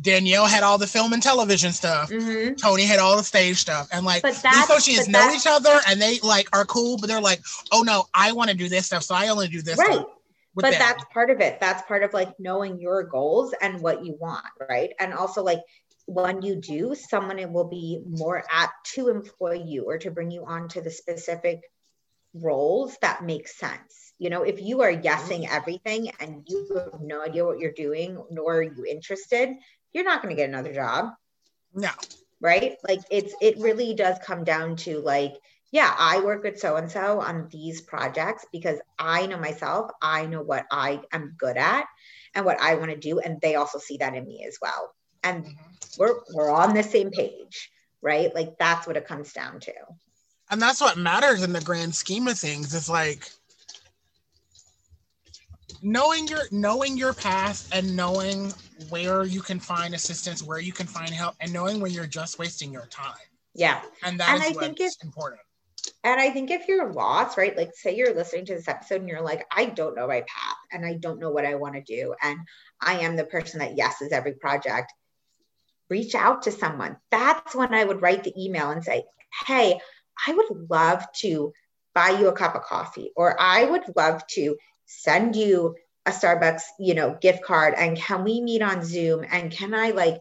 Danielle 0.00 0.46
had 0.46 0.62
all 0.62 0.78
the 0.78 0.86
film 0.86 1.12
and 1.12 1.22
television 1.22 1.72
stuff. 1.72 2.10
Mm-hmm. 2.10 2.54
Tony 2.54 2.84
had 2.84 2.98
all 2.98 3.16
the 3.16 3.24
stage 3.24 3.56
stuff, 3.56 3.88
and 3.92 4.04
like 4.04 4.22
these 4.22 4.44
associates 4.44 5.08
know 5.08 5.32
each 5.34 5.46
other, 5.46 5.80
and 5.88 6.00
they 6.00 6.18
like 6.20 6.48
are 6.52 6.64
cool, 6.64 6.98
but 6.98 7.08
they're 7.08 7.20
like, 7.20 7.40
"Oh 7.72 7.82
no, 7.82 8.06
I 8.14 8.32
want 8.32 8.50
to 8.50 8.56
do 8.56 8.68
this 8.68 8.86
stuff, 8.86 9.02
so 9.02 9.14
I 9.14 9.28
only 9.28 9.48
do 9.48 9.62
this." 9.62 9.78
right 9.78 9.94
stuff 9.94 10.06
but 10.62 10.70
them." 10.70 10.78
that's 10.78 11.04
part 11.12 11.30
of 11.30 11.40
it 11.40 11.60
that's 11.60 11.82
part 11.86 12.02
of 12.02 12.12
like 12.12 12.38
knowing 12.38 12.80
your 12.80 13.02
goals 13.02 13.54
and 13.60 13.80
what 13.80 14.04
you 14.04 14.16
want 14.20 14.44
right 14.68 14.92
and 14.98 15.14
also 15.14 15.42
like 15.42 15.60
when 16.06 16.42
you 16.42 16.56
do 16.56 16.94
someone 16.94 17.52
will 17.52 17.68
be 17.68 18.02
more 18.08 18.42
apt 18.50 18.92
to 18.94 19.08
employ 19.08 19.52
you 19.52 19.84
or 19.84 19.98
to 19.98 20.10
bring 20.10 20.30
you 20.30 20.44
on 20.44 20.68
to 20.68 20.80
the 20.80 20.90
specific 20.90 21.60
roles 22.34 22.96
that 23.02 23.24
make 23.24 23.48
sense 23.48 24.12
you 24.18 24.30
know 24.30 24.42
if 24.42 24.60
you 24.60 24.82
are 24.82 24.94
guessing 24.94 25.48
everything 25.48 26.10
and 26.20 26.42
you 26.46 26.68
have 26.74 27.00
no 27.00 27.22
idea 27.22 27.44
what 27.44 27.58
you're 27.58 27.72
doing 27.72 28.20
nor 28.30 28.56
are 28.56 28.62
you 28.62 28.84
interested 28.84 29.50
you're 29.92 30.04
not 30.04 30.22
going 30.22 30.34
to 30.34 30.40
get 30.40 30.48
another 30.48 30.72
job. 30.72 31.12
No, 31.74 31.90
right? 32.40 32.76
Like 32.86 33.00
it's 33.10 33.34
it 33.40 33.58
really 33.58 33.94
does 33.94 34.18
come 34.24 34.44
down 34.44 34.76
to 34.76 35.00
like 35.00 35.34
yeah 35.70 35.94
i 35.98 36.20
work 36.20 36.42
with 36.42 36.58
so 36.58 36.76
and 36.76 36.90
so 36.90 37.20
on 37.20 37.46
these 37.50 37.82
projects 37.82 38.46
because 38.52 38.78
i 38.98 39.26
know 39.26 39.36
myself 39.36 39.90
i 40.00 40.24
know 40.24 40.40
what 40.40 40.64
i 40.70 40.98
am 41.12 41.34
good 41.36 41.58
at 41.58 41.84
and 42.34 42.46
what 42.46 42.58
i 42.58 42.74
want 42.76 42.90
to 42.90 42.96
do 42.96 43.18
and 43.20 43.38
they 43.42 43.54
also 43.54 43.78
see 43.78 43.98
that 43.98 44.14
in 44.14 44.26
me 44.26 44.44
as 44.48 44.56
well. 44.62 44.94
And 45.22 45.44
Mhm. 45.44 45.56
we're 45.98 46.14
we're 46.32 46.50
on 46.50 46.72
the 46.74 46.82
same 46.82 47.10
page 47.10 47.70
right? 48.00 48.34
Like 48.34 48.56
that's 48.58 48.86
what 48.86 48.96
it 48.96 49.06
comes 49.06 49.32
down 49.32 49.60
to. 49.60 49.72
And 50.50 50.62
that's 50.62 50.80
what 50.80 50.96
matters 50.96 51.42
in 51.42 51.52
the 51.52 51.60
grand 51.60 51.94
scheme 51.94 52.28
of 52.28 52.38
things. 52.38 52.74
It's 52.74 52.88
like 52.88 53.28
knowing 55.82 56.26
your 56.28 56.40
knowing 56.50 56.96
your 56.96 57.12
past 57.14 57.72
and 57.74 57.96
knowing 57.96 58.52
where 58.88 59.24
you 59.24 59.40
can 59.40 59.58
find 59.58 59.94
assistance, 59.94 60.42
where 60.42 60.58
you 60.58 60.72
can 60.72 60.86
find 60.86 61.10
help, 61.10 61.34
and 61.40 61.52
knowing 61.52 61.80
when 61.80 61.92
you're 61.92 62.06
just 62.06 62.38
wasting 62.38 62.72
your 62.72 62.86
time. 62.86 63.14
yeah 63.54 63.80
And 64.02 64.18
that 64.20 64.34
And 64.34 64.42
is 64.42 64.50
I 64.50 64.52
what's 64.52 64.58
think 64.58 64.80
it's 64.80 65.02
important. 65.02 65.40
And 66.04 66.20
I 66.20 66.30
think 66.30 66.50
if 66.50 66.68
you're 66.68 66.92
lost, 66.92 67.36
right? 67.36 67.56
Like, 67.56 67.70
say 67.74 67.96
you're 67.96 68.14
listening 68.14 68.46
to 68.46 68.54
this 68.54 68.68
episode 68.68 69.00
and 69.00 69.08
you're 69.08 69.22
like, 69.22 69.46
I 69.50 69.66
don't 69.66 69.96
know 69.96 70.06
my 70.06 70.20
path 70.20 70.56
and 70.72 70.84
I 70.84 70.94
don't 70.94 71.18
know 71.18 71.30
what 71.30 71.44
I 71.44 71.54
want 71.54 71.74
to 71.74 71.82
do. 71.82 72.14
And 72.22 72.38
I 72.80 73.00
am 73.00 73.16
the 73.16 73.24
person 73.24 73.60
that 73.60 73.76
yeses 73.76 74.12
every 74.12 74.34
project. 74.34 74.92
Reach 75.90 76.14
out 76.14 76.42
to 76.42 76.52
someone. 76.52 76.96
That's 77.10 77.54
when 77.54 77.74
I 77.74 77.84
would 77.84 78.02
write 78.02 78.24
the 78.24 78.34
email 78.42 78.70
and 78.70 78.84
say, 78.84 79.04
Hey, 79.46 79.80
I 80.26 80.32
would 80.34 80.70
love 80.70 81.04
to 81.20 81.52
buy 81.94 82.10
you 82.10 82.28
a 82.28 82.32
cup 82.32 82.54
of 82.54 82.62
coffee, 82.62 83.10
or 83.16 83.40
I 83.40 83.64
would 83.64 83.84
love 83.96 84.26
to 84.28 84.56
send 84.88 85.36
you 85.36 85.76
a 86.06 86.10
Starbucks, 86.10 86.62
you 86.80 86.94
know, 86.94 87.16
gift 87.20 87.44
card. 87.44 87.74
And 87.76 87.96
can 87.96 88.24
we 88.24 88.40
meet 88.40 88.62
on 88.62 88.84
Zoom? 88.84 89.24
And 89.30 89.52
can 89.52 89.74
I 89.74 89.90
like 89.90 90.20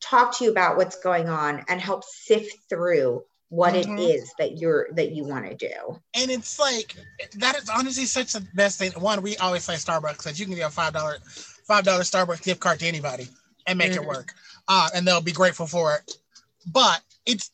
talk 0.00 0.38
to 0.38 0.44
you 0.44 0.50
about 0.50 0.76
what's 0.76 1.00
going 1.00 1.28
on 1.28 1.64
and 1.68 1.80
help 1.80 2.04
sift 2.04 2.54
through 2.68 3.24
what 3.48 3.74
it 3.74 3.86
Mhm. 3.86 3.98
is 3.98 4.32
that 4.38 4.58
you're 4.58 4.88
that 4.92 5.12
you 5.12 5.24
want 5.24 5.46
to 5.46 5.56
do. 5.56 6.00
and 6.16 6.30
it's 6.30 6.58
like 6.58 6.94
that 7.38 7.56
is 7.56 7.68
honestly 7.68 8.04
such 8.06 8.32
the 8.32 8.40
best 8.54 8.78
thing. 8.78 8.92
One, 8.92 9.22
we 9.22 9.36
always 9.38 9.64
say 9.64 9.74
Starbucks 9.74 10.22
that 10.24 10.38
you 10.38 10.44
can 10.46 10.54
give 10.54 10.66
a 10.66 10.70
five 10.70 10.92
dollar 10.92 11.18
five 11.24 11.84
dollar 11.84 12.02
Starbucks 12.02 12.42
gift 12.42 12.60
card 12.60 12.80
to 12.80 12.86
anybody 12.86 13.28
and 13.66 13.78
make 13.78 13.92
it 13.92 14.00
Mhm. 14.02 14.06
work, 14.06 14.34
uh, 14.68 14.90
and 14.94 15.06
they'll 15.06 15.20
be 15.20 15.32
grateful 15.32 15.66
for 15.66 15.94
it. 15.96 16.16
But 16.66 17.02
it's 17.26 17.50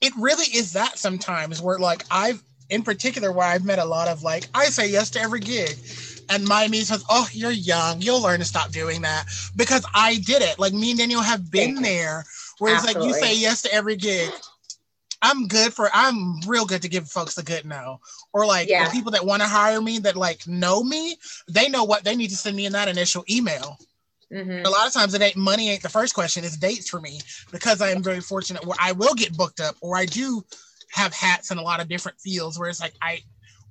it 0.00 0.12
really 0.16 0.46
is 0.46 0.72
that 0.74 0.98
sometimes 0.98 1.60
where 1.62 1.78
like 1.78 2.04
I've 2.10 2.42
in 2.72 2.82
particular 2.82 3.30
where 3.30 3.46
I've 3.46 3.64
met 3.64 3.78
a 3.78 3.84
lot 3.84 4.08
of 4.08 4.22
like 4.22 4.48
I 4.54 4.64
say 4.66 4.88
yes 4.88 5.10
to 5.10 5.20
every 5.20 5.40
gig. 5.40 5.76
And 6.28 6.46
my 6.48 6.66
me 6.68 6.80
says, 6.80 7.04
"Oh, 7.10 7.28
you're 7.32 7.50
young. 7.50 8.00
You'll 8.00 8.22
learn 8.22 8.38
to 8.40 8.46
stop 8.46 8.70
doing 8.70 9.02
that." 9.02 9.26
Because 9.54 9.84
I 9.94 10.16
did 10.18 10.40
it. 10.40 10.58
Like 10.58 10.72
me 10.72 10.90
and 10.90 10.98
Daniel 10.98 11.20
have 11.20 11.50
been 11.50 11.82
there, 11.82 12.24
where 12.58 12.74
it's 12.74 12.84
like 12.84 12.96
you 12.96 13.12
say 13.12 13.34
yes 13.34 13.62
to 13.62 13.74
every 13.74 13.96
gig. 13.96 14.30
I'm 15.20 15.46
good 15.46 15.74
for. 15.74 15.90
I'm 15.92 16.40
real 16.46 16.64
good 16.64 16.82
to 16.82 16.88
give 16.88 17.08
folks 17.08 17.36
a 17.38 17.42
good 17.42 17.64
no 17.64 18.00
or 18.32 18.46
like 18.46 18.68
Yeah. 18.68 18.86
the 18.86 18.90
people 18.90 19.12
that 19.12 19.26
want 19.26 19.42
to 19.42 19.48
hire 19.48 19.80
me 19.80 19.98
that 20.00 20.16
like 20.16 20.46
know 20.46 20.82
me, 20.82 21.16
they 21.48 21.68
know 21.68 21.84
what 21.84 22.04
they 22.04 22.16
need 22.16 22.30
to 22.30 22.36
send 22.36 22.56
me 22.56 22.66
in 22.66 22.72
that 22.72 22.88
initial 22.88 23.24
email. 23.28 23.78
Mhm. 24.32 24.64
A 24.64 24.70
lot 24.70 24.86
of 24.86 24.92
times 24.92 25.12
it 25.12 25.20
ain't 25.20 25.36
money 25.36 25.70
ain't 25.70 25.82
the 25.82 25.88
first 25.90 26.14
question, 26.14 26.44
it's 26.44 26.56
dates 26.56 26.88
for 26.88 27.00
me 27.00 27.20
because 27.50 27.82
I 27.82 27.90
am 27.90 28.02
very 28.02 28.20
fortunate 28.20 28.64
where 28.64 28.78
I 28.80 28.92
will 28.92 29.14
get 29.14 29.36
booked 29.36 29.60
up 29.60 29.76
or 29.80 29.96
I 29.96 30.06
do 30.06 30.42
have 30.92 31.12
hats 31.12 31.50
in 31.50 31.58
a 31.58 31.62
lot 31.62 31.80
of 31.80 31.88
different 31.88 32.20
fields 32.20 32.58
where 32.58 32.68
it's 32.68 32.80
like 32.80 32.94
I 33.02 33.20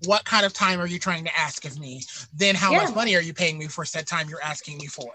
what 0.05 0.26
kind 0.26 0.45
of 0.45 0.53
time 0.53 0.80
are 0.82 0.88
you 0.88 0.97
trying 0.97 1.26
to 1.26 1.39
ask 1.39 1.63
of 1.65 1.80
me? 1.80 2.01
Then 2.34 2.55
how 2.55 2.72
Yeah. 2.72 2.84
much 2.84 2.95
money 2.95 3.15
are 3.15 3.22
you 3.22 3.34
paying 3.34 3.59
me 3.59 3.67
for 3.67 3.86
said 3.86 4.07
time 4.07 4.30
you're 4.30 4.41
asking 4.41 4.78
me 4.80 4.88
for? 4.88 5.11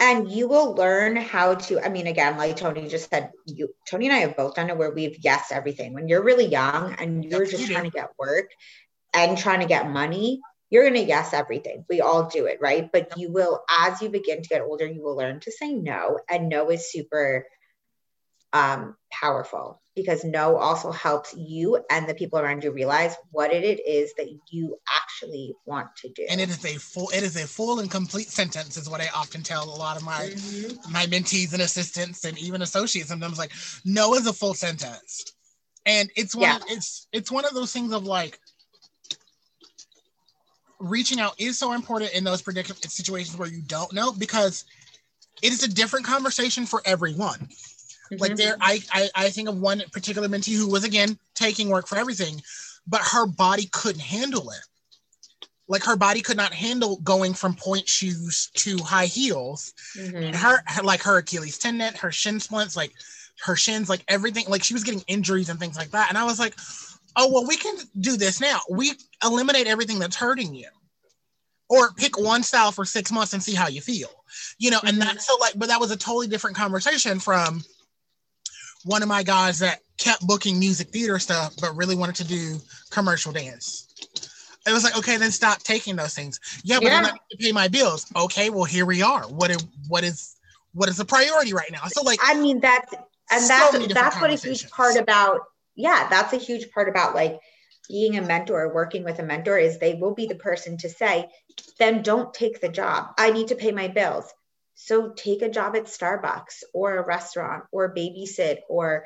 and 0.00 0.30
you 0.30 0.48
will 0.48 0.74
learn 0.74 1.16
how 1.16 1.54
to 1.54 1.78
i 1.84 1.88
mean 1.90 2.06
again 2.06 2.38
like 2.38 2.56
tony 2.56 2.88
just 2.88 3.10
said 3.10 3.30
you 3.44 3.68
tony 3.86 4.06
and 4.06 4.14
i 4.14 4.20
have 4.20 4.36
both 4.38 4.54
done 4.54 4.70
it 4.70 4.78
where 4.78 4.90
we've 4.90 5.18
yes 5.20 5.52
everything 5.52 5.92
when 5.92 6.08
you're 6.08 6.22
really 6.22 6.46
young 6.46 6.94
and 6.94 7.26
you're 7.26 7.44
just 7.44 7.60
you 7.60 7.66
do. 7.66 7.72
trying 7.74 7.84
to 7.84 7.90
get 7.90 8.08
work 8.18 8.48
and 9.12 9.36
trying 9.36 9.60
to 9.60 9.66
get 9.66 9.90
money 9.90 10.40
you're 10.70 10.88
going 10.88 10.94
to 10.94 11.06
yes 11.06 11.34
everything 11.34 11.84
we 11.90 12.00
all 12.00 12.24
do 12.30 12.46
it 12.46 12.56
right 12.62 12.90
but 12.90 13.18
you 13.18 13.30
will 13.30 13.62
as 13.68 14.00
you 14.00 14.08
begin 14.08 14.40
to 14.42 14.48
get 14.48 14.62
older 14.62 14.86
you 14.86 15.02
will 15.02 15.14
learn 15.14 15.40
to 15.40 15.52
say 15.52 15.74
no 15.74 16.18
and 16.26 16.48
no 16.48 16.70
is 16.70 16.90
super 16.90 17.46
um, 18.54 18.96
powerful 19.10 19.81
because 19.94 20.24
no 20.24 20.56
also 20.56 20.90
helps 20.90 21.34
you 21.36 21.78
and 21.90 22.08
the 22.08 22.14
people 22.14 22.38
around 22.38 22.64
you 22.64 22.72
realize 22.72 23.14
what 23.30 23.52
it 23.52 23.80
is 23.86 24.12
that 24.16 24.28
you 24.50 24.76
actually 24.90 25.54
want 25.66 25.88
to 25.96 26.08
do 26.10 26.24
And 26.30 26.40
it 26.40 26.48
is 26.48 26.64
a 26.64 26.78
full 26.78 27.08
it 27.10 27.22
is 27.22 27.36
a 27.36 27.46
full 27.46 27.80
and 27.80 27.90
complete 27.90 28.28
sentence 28.28 28.76
is 28.76 28.88
what 28.88 29.00
I 29.00 29.08
often 29.14 29.42
tell 29.42 29.64
a 29.64 29.76
lot 29.76 29.96
of 29.96 30.02
my 30.02 30.30
Mhm. 30.34 30.90
my 30.90 31.06
mentees 31.06 31.52
and 31.52 31.62
assistants 31.62 32.24
and 32.24 32.38
even 32.38 32.62
associates 32.62 33.08
sometimes 33.08 33.38
like 33.38 33.52
no 33.84 34.14
is 34.14 34.26
a 34.26 34.32
full 34.32 34.54
sentence 34.54 35.32
and 35.84 36.10
it's 36.16 36.34
one 36.34 36.48
Yeah. 36.50 36.56
of, 36.56 36.62
it's 36.68 37.06
it's 37.12 37.30
one 37.30 37.44
of 37.44 37.54
those 37.54 37.72
things 37.72 37.92
of 37.92 38.04
like 38.04 38.38
reaching 40.78 41.20
out 41.20 41.34
is 41.38 41.58
so 41.58 41.72
important 41.72 42.12
in 42.12 42.24
those 42.24 42.42
predicament 42.42 42.90
situations 42.90 43.36
where 43.36 43.48
you 43.48 43.62
don't 43.62 43.92
know 43.92 44.12
because 44.12 44.64
it 45.42 45.52
is 45.52 45.62
a 45.62 45.68
different 45.68 46.06
conversation 46.06 46.66
for 46.66 46.82
everyone 46.84 47.48
like 48.18 48.32
Mhm. 48.32 48.36
there 48.36 48.56
I, 48.60 48.80
I 48.92 49.10
i 49.14 49.30
think 49.30 49.48
of 49.48 49.58
one 49.58 49.82
particular 49.92 50.28
mentee 50.28 50.56
who 50.56 50.68
was 50.68 50.84
again 50.84 51.18
taking 51.34 51.68
work 51.68 51.86
for 51.86 51.96
everything 51.96 52.42
but 52.86 53.00
her 53.00 53.26
body 53.26 53.66
couldn't 53.72 54.02
handle 54.02 54.50
it 54.50 54.60
like 55.68 55.84
her 55.84 55.96
body 55.96 56.20
could 56.20 56.36
not 56.36 56.52
handle 56.52 56.96
going 56.98 57.34
from 57.34 57.54
pointe 57.54 57.88
shoes 57.88 58.50
to 58.54 58.76
high 58.78 59.06
heels 59.06 59.72
Mhm. 59.96 60.34
her, 60.34 60.62
her 60.66 60.82
like 60.82 61.02
her 61.02 61.18
Achilles 61.18 61.58
tendon, 61.58 61.94
her 61.94 62.12
shin 62.12 62.40
splints, 62.40 62.76
like 62.76 62.92
her 63.44 63.56
shins, 63.56 63.88
like 63.88 64.04
everything, 64.08 64.44
like 64.48 64.62
she 64.62 64.74
was 64.74 64.84
getting 64.84 65.02
injuries 65.06 65.48
and 65.48 65.58
things 65.58 65.76
like 65.76 65.90
that. 65.90 66.08
And 66.08 66.18
I 66.18 66.24
was 66.24 66.38
like, 66.38 66.54
oh 67.16 67.30
well, 67.32 67.46
we 67.46 67.56
can 67.56 67.76
do 68.00 68.16
this 68.16 68.40
now. 68.40 68.60
We 68.70 68.92
eliminate 69.24 69.66
everything 69.66 69.98
that's 69.98 70.16
hurting 70.16 70.54
you. 70.54 70.68
Or 71.68 71.92
pick 71.92 72.18
one 72.18 72.42
style 72.42 72.70
for 72.70 72.84
six 72.84 73.10
months 73.10 73.32
and 73.32 73.42
see 73.42 73.54
how 73.54 73.68
you 73.68 73.80
feel. 73.80 74.10
You 74.58 74.70
know, 74.70 74.80
and 74.84 75.00
that 75.00 75.22
so 75.22 75.36
like, 75.40 75.54
but 75.56 75.68
that 75.68 75.80
was 75.80 75.90
a 75.90 75.96
totally 75.96 76.28
different 76.28 76.56
conversation 76.56 77.18
from 77.18 77.62
one 78.84 79.02
of 79.02 79.08
my 79.08 79.22
guys 79.22 79.58
that 79.60 79.80
kept 79.98 80.26
booking 80.26 80.58
music 80.58 80.88
theater 80.88 81.18
stuff, 81.18 81.54
but 81.60 81.76
really 81.76 81.94
wanted 81.94 82.16
to 82.16 82.24
do 82.24 82.58
commercial 82.90 83.32
dance. 83.32 83.88
It 84.66 84.72
was 84.72 84.84
like, 84.84 84.96
okay, 84.96 85.16
then 85.16 85.30
stop 85.30 85.58
taking 85.62 85.96
those 85.96 86.14
things. 86.14 86.38
Yeah, 86.62 86.78
but 86.78 86.86
Yeah. 86.86 86.98
I 86.98 87.02
need 87.02 87.20
to 87.32 87.36
pay 87.38 87.52
my 87.52 87.68
bills. 87.68 88.06
Okay, 88.14 88.50
well 88.50 88.64
here 88.64 88.86
we 88.86 89.02
are. 89.02 89.22
What 89.22 89.50
is 89.50 89.64
what 89.88 90.04
is 90.04 90.36
what 90.72 90.88
is 90.88 90.96
the 90.96 91.04
priority 91.04 91.52
right 91.52 91.70
now? 91.70 91.86
So 91.86 92.02
like 92.02 92.20
I 92.22 92.34
mean 92.34 92.60
that's 92.60 92.92
and 92.92 93.48
that's 93.48 93.72
different 93.72 93.94
that's 93.94 94.20
what 94.20 94.30
a 94.30 94.34
huge 94.34 94.70
part 94.70 94.96
about 94.96 95.40
yeah, 95.74 96.06
that's 96.08 96.32
a 96.32 96.36
huge 96.36 96.70
part 96.70 96.88
about 96.88 97.14
like 97.14 97.40
being 97.88 98.16
a 98.16 98.22
mentor, 98.22 98.72
working 98.72 99.04
with 99.04 99.18
a 99.18 99.22
mentor 99.22 99.58
is 99.58 99.78
they 99.78 99.94
will 99.94 100.14
be 100.14 100.26
the 100.26 100.34
person 100.34 100.76
to 100.78 100.88
say, 100.88 101.28
then 101.78 102.02
don't 102.02 102.32
take 102.32 102.60
the 102.60 102.68
job. 102.68 103.08
I 103.18 103.30
need 103.30 103.48
to 103.48 103.54
pay 103.54 103.72
my 103.72 103.88
bills. 103.88 104.32
So 104.84 105.12
take 105.12 105.42
a 105.42 105.48
job 105.50 105.76
at 105.76 105.84
Starbucks 105.84 106.64
or 106.74 106.96
a 106.96 107.06
restaurant 107.06 107.64
or 107.72 107.94
babysit 107.94 108.58
or 108.68 109.04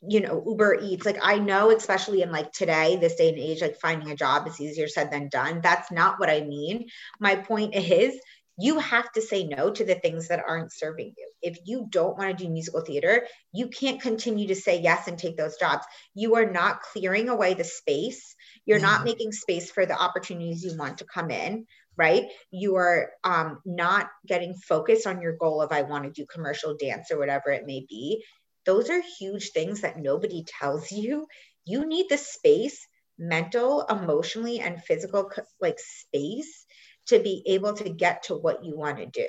you 0.00 0.20
know 0.20 0.42
Uber 0.46 0.78
Eats. 0.82 1.04
Like 1.04 1.18
I 1.22 1.38
know 1.38 1.70
especially 1.70 2.22
in 2.22 2.30
like 2.30 2.52
today, 2.52 2.96
this 2.96 3.16
day 3.16 3.30
and 3.30 3.38
age, 3.38 3.62
like 3.62 3.80
finding 3.80 4.10
a 4.10 4.16
job 4.16 4.46
is 4.46 4.60
easier 4.60 4.88
said 4.88 5.10
than 5.10 5.28
done. 5.28 5.60
That's 5.60 5.90
not 5.90 6.20
what 6.20 6.30
I 6.30 6.42
mean. 6.42 6.88
My 7.20 7.36
point 7.36 7.74
is 7.74 8.20
you 8.60 8.78
have 8.80 9.10
to 9.12 9.22
say 9.22 9.44
no 9.44 9.70
to 9.70 9.84
the 9.84 9.94
things 9.94 10.28
that 10.28 10.42
aren't 10.46 10.72
serving 10.72 11.14
you. 11.16 11.30
If 11.42 11.58
you 11.64 11.86
don't 11.88 12.18
want 12.18 12.36
to 12.36 12.44
do 12.44 12.50
musical 12.50 12.80
theater, 12.80 13.26
you 13.52 13.68
can't 13.68 14.00
continue 14.00 14.48
to 14.48 14.56
say 14.56 14.80
yes 14.80 15.06
and 15.06 15.16
take 15.16 15.36
those 15.36 15.56
jobs. 15.56 15.84
You 16.14 16.34
are 16.36 16.50
not 16.50 16.82
clearing 16.82 17.28
away 17.28 17.54
the 17.54 17.64
space. 17.64 18.34
You're 18.66 18.80
not 18.80 19.02
Mhm. 19.02 19.04
making 19.04 19.32
space 19.32 19.70
for 19.70 19.86
the 19.86 19.96
opportunities 19.96 20.64
you 20.64 20.76
want 20.76 20.98
to 20.98 21.04
come 21.04 21.30
in, 21.30 21.66
right? 21.98 22.26
You 22.50 22.76
are 22.76 23.10
um, 23.24 23.60
not 23.66 24.08
getting 24.26 24.54
focused 24.54 25.06
on 25.06 25.20
your 25.20 25.36
goal 25.36 25.60
of 25.60 25.72
I 25.72 25.82
want 25.82 26.04
to 26.04 26.10
do 26.10 26.26
commercial 26.26 26.76
dance 26.76 27.10
or 27.10 27.18
whatever 27.18 27.50
it 27.50 27.66
may 27.66 27.84
be. 27.88 28.24
Those 28.64 28.88
are 28.90 29.02
huge 29.18 29.50
things 29.50 29.82
that 29.82 29.98
nobody 29.98 30.44
tells 30.60 30.90
you. 30.92 31.26
You 31.64 31.86
need 31.86 32.06
the 32.08 32.16
space, 32.16 32.86
mental, 33.18 33.84
emotionally, 33.90 34.60
and 34.60 34.82
physical 34.82 35.30
like 35.60 35.78
space 35.78 36.64
to 37.08 37.18
be 37.18 37.42
able 37.46 37.74
to 37.74 37.88
get 37.90 38.22
to 38.24 38.36
what 38.36 38.64
you 38.64 38.76
want 38.76 38.98
to 38.98 39.06
do. 39.06 39.28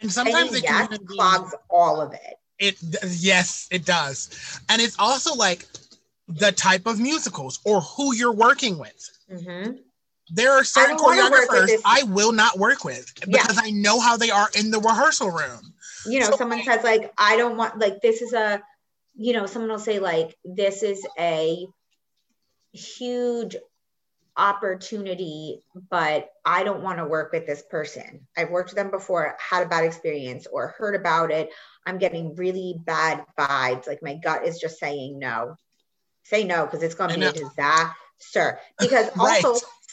and 0.00 0.12
sometimes 0.12 0.48
and 0.48 0.56
it 0.58 0.62
yes 0.62 0.88
can 0.88 0.94
even 0.94 1.06
be 1.06 1.16
clogs 1.16 1.54
all 1.70 2.00
of 2.00 2.14
it. 2.14 2.34
it 2.58 2.76
yes, 3.08 3.68
it 3.70 3.84
does. 3.84 4.30
And 4.68 4.80
it's 4.80 4.96
also 4.98 5.34
like 5.34 5.66
the 6.28 6.52
type 6.52 6.86
of 6.86 6.98
musicals 7.00 7.60
or 7.64 7.80
who 7.80 8.14
you're 8.14 8.32
working 8.32 8.78
with. 8.78 9.10
Mhm. 9.30 9.78
There 10.30 10.52
are 10.52 10.64
certain 10.64 10.96
don't 10.96 11.04
wanna 11.04 11.30
work 11.30 11.50
with 11.50 11.70
choreographers 11.70 11.80
I 11.84 12.02
will 12.04 12.32
not 12.32 12.58
work 12.58 12.84
with 12.84 13.12
Yeah. 13.26 13.42
because 13.42 13.58
I 13.62 13.70
know 13.70 14.00
how 14.00 14.16
they 14.16 14.30
are 14.30 14.50
in 14.54 14.70
the 14.70 14.80
rehearsal 14.80 15.30
room. 15.30 15.74
You 16.04 16.20
know, 16.20 16.30
So- 16.30 16.36
someone 16.36 16.62
says 16.64 16.82
like, 16.82 17.12
I 17.16 17.36
don't 17.36 17.56
want 17.56 17.78
like 17.78 18.00
this 18.00 18.22
is 18.22 18.32
a, 18.32 18.62
you 19.14 19.32
know, 19.32 19.46
someone 19.46 19.70
will 19.70 19.78
say 19.78 19.98
like 19.98 20.36
this 20.44 20.82
is 20.82 21.06
a 21.18 21.66
huge 22.72 23.56
opportunity, 24.36 25.62
but 25.90 26.30
I 26.44 26.62
don't 26.62 26.82
want 26.82 26.98
to 26.98 27.06
work 27.06 27.32
with 27.32 27.46
this 27.46 27.62
person. 27.62 28.26
I've 28.36 28.50
worked 28.50 28.70
with 28.70 28.76
them 28.76 28.90
before, 28.90 29.36
had 29.38 29.62
a 29.62 29.68
bad 29.68 29.84
experience 29.84 30.46
or 30.46 30.74
heard 30.78 30.94
about 30.94 31.30
it. 31.30 31.50
I'm 31.86 31.98
getting 31.98 32.34
really 32.34 32.74
bad 32.84 33.24
vibes. 33.38 33.86
Like 33.86 34.02
my 34.02 34.14
gut 34.14 34.44
is 34.44 34.58
just 34.58 34.78
saying 34.78 35.18
no. 35.18 35.56
Say 36.24 36.44
no 36.44 36.64
because 36.66 36.82
it's 36.82 36.94
going 36.96 37.10
to 37.10 37.18
be 37.18 37.26
a 37.26 37.32
disaster. 37.32 38.58
Because 38.78 39.08
Right. 39.16 39.42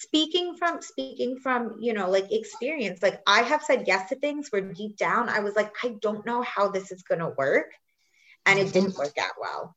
Speaking 0.04 0.56
from 0.56 0.82
speaking 0.82 1.38
from 1.40 1.78
you 1.80 1.94
know 1.94 2.10
like 2.10 2.32
experience, 2.32 3.02
like 3.02 3.22
I 3.26 3.42
have 3.42 3.64
said 3.64 3.86
yes 3.88 4.10
to 4.10 4.16
things 4.16 4.50
where 4.50 4.62
deep 4.62 4.98
down 4.98 5.30
I 5.30 5.40
was 5.40 5.56
like 5.56 5.74
I 5.84 5.96
don't 6.02 6.26
know 6.26 6.42
how 6.42 6.68
this 6.68 6.92
is 6.92 7.04
going 7.04 7.20
to 7.20 7.30
work, 7.30 7.72
and 8.46 8.60
it 8.60 8.74
didn't 8.74 8.98
work 8.98 9.18
out 9.18 9.34
well. 9.40 9.76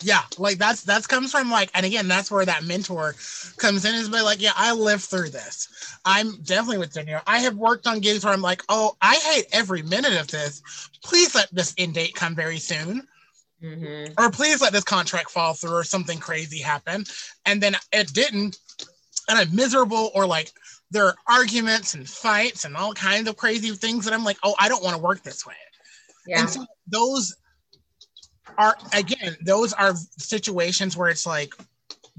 Yeah, 0.00 0.22
like 0.38 0.58
that's 0.58 0.82
that's 0.82 1.08
comes 1.08 1.32
from 1.32 1.50
like, 1.50 1.70
and 1.74 1.84
again, 1.84 2.06
that's 2.06 2.30
where 2.30 2.44
that 2.44 2.62
mentor 2.62 3.16
comes 3.56 3.84
in 3.84 3.96
is 3.96 4.08
be 4.08 4.20
like, 4.20 4.40
yeah, 4.40 4.52
I 4.54 4.72
lived 4.72 5.02
through 5.02 5.30
this. 5.30 5.68
I'm 6.04 6.36
definitely 6.42 6.78
with 6.78 6.92
Danielle. 6.92 7.22
I 7.26 7.40
have 7.40 7.56
worked 7.56 7.88
on 7.88 7.98
gigs 7.98 8.24
where 8.24 8.32
I'm 8.32 8.42
like, 8.42 8.62
oh, 8.68 8.96
I 9.02 9.16
hate 9.16 9.46
every 9.50 9.82
minute 9.82 10.16
of 10.16 10.28
this. 10.28 10.62
Please 11.02 11.34
let 11.34 11.52
this 11.52 11.74
end 11.78 11.94
date 11.94 12.14
come 12.14 12.36
very 12.36 12.58
soon. 12.58 13.08
Mhm. 13.62 14.14
or 14.16 14.30
please 14.30 14.60
let 14.60 14.72
this 14.72 14.84
contract 14.84 15.30
fall 15.30 15.52
through 15.52 15.74
or 15.74 15.82
something 15.82 16.18
crazy 16.18 16.60
happen 16.60 17.04
and 17.44 17.60
then 17.60 17.74
it 17.92 18.12
didn't 18.12 18.56
and 19.28 19.38
i'm 19.38 19.54
miserable 19.54 20.10
or 20.14 20.26
like 20.26 20.52
there 20.90 21.04
are 21.04 21.14
arguments 21.26 21.94
and 21.94 22.08
fights 22.08 22.64
and 22.64 22.76
all 22.76 22.92
kinds 22.94 23.28
of 23.28 23.36
crazy 23.36 23.70
things 23.70 24.04
that 24.04 24.14
i'm 24.14 24.24
like 24.24 24.38
oh 24.42 24.54
i 24.58 24.68
don't 24.68 24.82
want 24.82 24.96
to 24.96 25.02
work 25.02 25.22
this 25.22 25.46
way. 25.46 25.54
Yeah. 26.26 26.40
and 26.40 26.50
so 26.50 26.66
those 26.86 27.36
are 28.56 28.76
again 28.92 29.36
those 29.42 29.72
are 29.72 29.94
situations 30.18 30.96
where 30.96 31.08
it's 31.08 31.26
like 31.26 31.54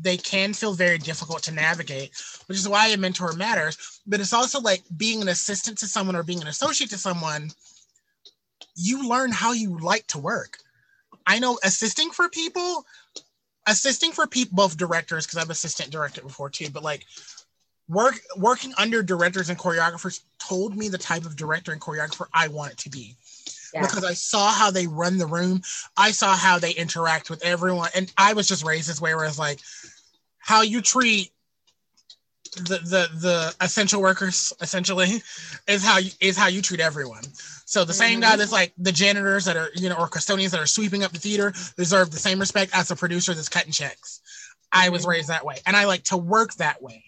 they 0.01 0.15
can 0.15 0.53
feel 0.53 0.73
very 0.73 0.97
difficult 0.97 1.43
to 1.43 1.53
navigate 1.53 2.11
which 2.49 2.57
is 2.57 2.67
why 2.67 2.87
a 2.87 2.97
mentor 2.97 3.31
matters. 3.33 4.01
But 4.07 4.19
it's 4.19 4.33
also 4.33 4.59
like 4.59 4.81
being 4.97 5.21
an 5.21 5.27
assistant 5.27 5.77
to 5.77 5.87
someone 5.87 6.15
or 6.15 6.23
being 6.23 6.41
an 6.41 6.47
associate 6.47 6.89
to 6.89 6.97
someone 6.97 7.51
you 8.75 9.07
learn 9.07 9.31
how 9.31 9.51
you 9.51 9.77
like 9.77 10.07
to 10.07 10.17
work. 10.17 10.57
I 11.27 11.37
know 11.37 11.59
assisting 11.63 12.09
for 12.09 12.27
people, 12.27 12.85
assisting 13.69 14.11
for 14.11 14.27
people, 14.27 14.55
both 14.55 14.77
directors, 14.77 15.25
because 15.25 15.39
I've 15.39 15.49
assistant 15.49 15.91
directed 15.91 16.23
before 16.23 16.49
too, 16.49 16.69
but 16.69 16.83
like 16.83 17.05
work 17.87 18.19
working 18.37 18.73
under 18.77 19.01
directors 19.01 19.49
and 19.49 19.57
choreographers 19.57 20.21
told 20.37 20.75
me 20.75 20.89
the 20.89 20.97
type 20.97 21.25
of 21.25 21.35
director 21.35 21.71
and 21.71 21.81
choreographer 21.81 22.27
I 22.33 22.47
want 22.47 22.73
it 22.73 22.77
to 22.79 22.89
be. 22.89 23.15
Yeah. 23.73 23.81
Because 23.81 24.03
I 24.03 24.13
saw 24.13 24.51
how 24.51 24.71
they 24.71 24.87
run 24.87 25.17
the 25.17 25.27
room, 25.27 25.61
I 25.95 26.11
saw 26.11 26.35
how 26.35 26.57
they 26.57 26.71
interact 26.71 27.29
with 27.29 27.43
everyone, 27.43 27.89
and 27.95 28.11
I 28.17 28.33
was 28.33 28.47
just 28.47 28.65
raised 28.65 28.89
this 28.89 28.99
way 28.99 29.13
where 29.13 29.25
it's 29.25 29.39
like 29.39 29.59
how 30.39 30.61
you 30.61 30.81
treat 30.81 31.31
the 32.55 32.79
the 32.79 33.09
the 33.19 33.55
essential 33.61 34.01
workers 34.01 34.53
essentially 34.61 35.21
is 35.67 35.83
how 35.83 35.99
you 35.99 36.09
is 36.19 36.35
how 36.35 36.47
you 36.47 36.61
treat 36.61 36.79
everyone. 36.79 37.23
So 37.69 37.85
the 37.85 37.93
same 37.93 38.19
guy 38.19 38.35
that's 38.35 38.51
like 38.51 38.73
the 38.79 38.91
janitors 38.91 39.45
that 39.45 39.55
are 39.55 39.69
you 39.75 39.89
know 39.89 39.95
or 39.95 40.07
custodians 40.07 40.51
that 40.53 40.59
are 40.59 40.65
sweeping 40.65 41.03
up 41.03 41.11
the 41.11 41.19
theater 41.19 41.53
deserve 41.77 42.09
the 42.09 42.17
same 42.17 42.39
respect 42.39 42.71
as 42.73 42.87
the 42.87 42.95
producer 42.95 43.31
that's 43.35 43.47
cutting 43.47 43.71
checks. 43.71 44.21
I 44.71 44.89
was 44.89 45.05
Mhm. 45.05 45.09
raised 45.09 45.27
that 45.27 45.45
way, 45.45 45.59
and 45.67 45.77
I 45.77 45.85
like 45.85 46.03
to 46.05 46.17
work 46.17 46.55
that 46.55 46.81
way 46.81 47.03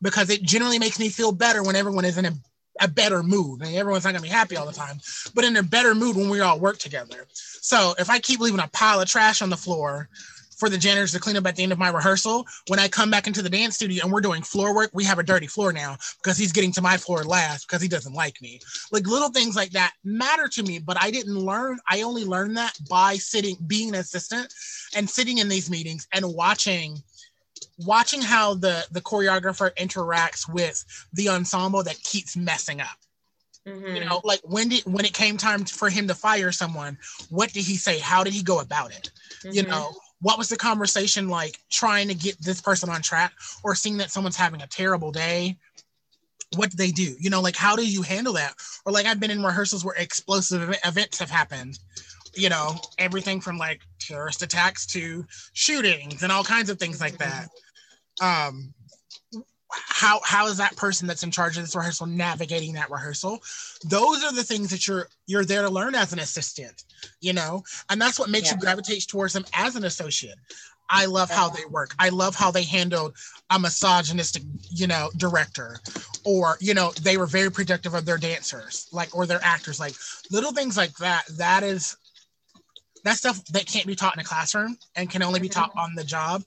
because 0.00 0.30
it 0.30 0.42
generally 0.42 0.78
makes 0.78 0.98
me 0.98 1.10
feel 1.10 1.32
better 1.32 1.62
when 1.62 1.76
everyone 1.76 2.06
is 2.06 2.16
in 2.16 2.24
a, 2.24 2.32
a 2.80 2.88
better 2.88 3.22
mood. 3.22 3.60
And 3.60 3.76
everyone's 3.76 4.04
not 4.04 4.12
gonna 4.12 4.22
be 4.22 4.28
happy 4.28 4.56
all 4.56 4.64
the 4.64 4.72
time, 4.72 5.00
but 5.34 5.44
in 5.44 5.54
a 5.54 5.62
better 5.62 5.94
mood 5.94 6.16
when 6.16 6.30
we 6.30 6.40
all 6.40 6.58
work 6.58 6.78
together. 6.78 7.26
So 7.34 7.94
if 7.98 8.08
I 8.08 8.18
keep 8.18 8.40
leaving 8.40 8.60
a 8.60 8.68
pile 8.68 9.02
of 9.02 9.08
trash 9.10 9.42
on 9.42 9.50
the 9.50 9.56
floor 9.58 10.08
for 10.56 10.68
the 10.68 10.78
janitors 10.78 11.12
to 11.12 11.20
clean 11.20 11.36
up 11.36 11.46
at 11.46 11.56
the 11.56 11.62
end 11.62 11.72
of 11.72 11.78
my 11.78 11.90
rehearsal, 11.90 12.46
when 12.68 12.78
I 12.78 12.88
come 12.88 13.10
back 13.10 13.26
into 13.26 13.42
the 13.42 13.50
dance 13.50 13.74
studio 13.76 14.04
and 14.04 14.12
we're 14.12 14.20
doing 14.20 14.42
floor 14.42 14.74
work, 14.74 14.90
we 14.92 15.04
have 15.04 15.18
a 15.18 15.22
dirty 15.22 15.46
floor 15.46 15.72
now 15.72 15.96
because 16.22 16.38
he's 16.38 16.52
getting 16.52 16.72
to 16.72 16.82
my 16.82 16.96
floor 16.96 17.24
last 17.24 17.66
because 17.66 17.82
he 17.82 17.88
doesn't 17.88 18.14
like 18.14 18.40
me. 18.40 18.60
Like 18.90 19.06
little 19.06 19.28
things 19.28 19.54
like 19.54 19.70
that 19.72 19.92
matter 20.04 20.48
to 20.48 20.62
me, 20.62 20.78
but 20.78 20.96
I 21.00 21.10
didn't 21.10 21.36
learn. 21.36 21.78
I 21.88 22.02
only 22.02 22.24
learned 22.24 22.56
that 22.56 22.72
by 22.88 23.16
sitting, 23.16 23.56
being 23.66 23.90
an 23.90 23.96
assistant 23.96 24.52
and 24.94 25.08
sitting 25.08 25.38
in 25.38 25.48
these 25.48 25.70
meetings 25.70 26.08
and 26.12 26.24
watching 26.34 27.02
watching 27.78 28.22
how 28.22 28.54
the 28.54 28.86
the 28.90 29.00
choreographer 29.00 29.70
interacts 29.76 30.50
with 30.52 30.84
the 31.12 31.28
ensemble 31.28 31.82
that 31.82 32.02
keeps 32.02 32.36
messing 32.36 32.80
up 32.80 32.96
Mhm. 33.66 33.94
you 33.94 34.04
know 34.04 34.20
like 34.24 34.40
when 34.44 34.68
did 34.68 34.82
when 34.84 35.04
it 35.04 35.12
came 35.12 35.36
time 35.36 35.64
for 35.64 35.88
him 35.90 36.06
to 36.06 36.14
fire 36.14 36.52
someone 36.52 36.96
what 37.28 37.52
did 37.52 37.64
he 37.64 37.76
say 37.76 37.98
how 37.98 38.24
did 38.24 38.32
he 38.32 38.42
go 38.42 38.60
about 38.60 38.90
it 38.92 39.10
you 39.52 39.62
Mhm. 39.62 39.68
know 39.68 39.94
what 40.20 40.38
was 40.38 40.48
the 40.48 40.56
conversation 40.56 41.28
like 41.28 41.58
trying 41.70 42.08
to 42.08 42.14
get 42.14 42.40
this 42.40 42.60
person 42.60 42.88
on 42.88 43.02
track 43.02 43.32
or 43.62 43.74
seeing 43.74 43.98
that 43.98 44.10
someone's 44.10 44.36
having 44.36 44.62
a 44.62 44.66
terrible 44.66 45.12
day? 45.12 45.56
What 46.56 46.70
do 46.70 46.76
they 46.76 46.90
do? 46.90 47.16
You 47.18 47.30
know 47.30 47.40
like 47.40 47.56
how 47.56 47.76
do 47.76 47.86
you 47.86 48.02
handle 48.02 48.34
that? 48.34 48.54
Or 48.84 48.92
like 48.92 49.06
i've 49.06 49.20
been 49.20 49.30
in 49.30 49.42
rehearsals 49.42 49.84
where 49.84 49.96
explosive 49.96 50.74
events 50.84 51.18
have 51.18 51.30
happened 51.30 51.78
you 52.36 52.48
know 52.48 52.76
everything 52.98 53.40
from 53.40 53.58
like 53.58 53.80
terrorist 53.98 54.42
attacks 54.42 54.86
to 54.86 55.24
shootings 55.54 56.22
and 56.22 56.30
all 56.30 56.44
kinds 56.44 56.70
of 56.70 56.78
things 56.78 57.00
like 57.00 57.18
that. 57.18 57.48
Um 58.20 58.74
how 59.70 60.20
how 60.24 60.46
is 60.46 60.56
that 60.58 60.76
person 60.76 61.06
that's 61.08 61.22
in 61.22 61.30
charge 61.30 61.56
of 61.56 61.64
this 61.64 61.74
rehearsal 61.74 62.06
navigating 62.06 62.74
that 62.74 62.90
rehearsal? 62.90 63.40
Those 63.84 64.22
are 64.24 64.32
the 64.32 64.44
things 64.44 64.70
that 64.70 64.86
you're 64.86 65.08
you're 65.26 65.44
there 65.44 65.62
to 65.62 65.70
learn 65.70 65.94
as 65.94 66.12
an 66.12 66.18
assistant 66.18 66.84
you 67.20 67.32
know? 67.32 67.62
And 67.90 68.00
that's 68.00 68.18
what 68.18 68.30
makes 68.30 68.50
you 68.50 68.56
Yeah. 68.56 68.60
gravitate 68.60 69.06
towards 69.08 69.32
them 69.32 69.44
as 69.52 69.76
an 69.76 69.84
associate. 69.84 70.38
I 70.88 71.06
love 71.06 71.30
how 71.30 71.48
they 71.48 71.64
work. 71.64 71.94
I 71.98 72.10
love 72.10 72.36
how 72.36 72.50
they 72.50 72.62
handled 72.62 73.16
a 73.50 73.58
misogynistic 73.58 74.42
you 74.70 74.86
know 74.86 75.10
director. 75.16 75.80
Or 76.24 76.56
you 76.60 76.74
know 76.74 76.92
they 77.02 77.16
were 77.16 77.26
very 77.26 77.50
protective 77.50 77.94
of 77.94 78.04
their 78.04 78.18
dancers 78.18 78.88
like 78.92 79.14
or 79.14 79.26
their 79.26 79.42
actors. 79.42 79.80
Like 79.80 79.94
little 80.30 80.52
things 80.52 80.76
like 80.76 80.96
that 80.98 81.24
that 81.38 81.62
is 81.62 81.96
that 83.04 83.16
stuff 83.16 83.44
that 83.46 83.66
can't 83.66 83.86
be 83.86 83.94
taught 83.94 84.14
in 84.16 84.20
a 84.20 84.24
classroom 84.24 84.76
and 84.96 85.10
can 85.10 85.22
only 85.22 85.40
be 85.40 85.48
Mhm. 85.48 85.52
taught 85.52 85.72
on 85.76 85.94
the 85.94 86.04
job 86.04 86.42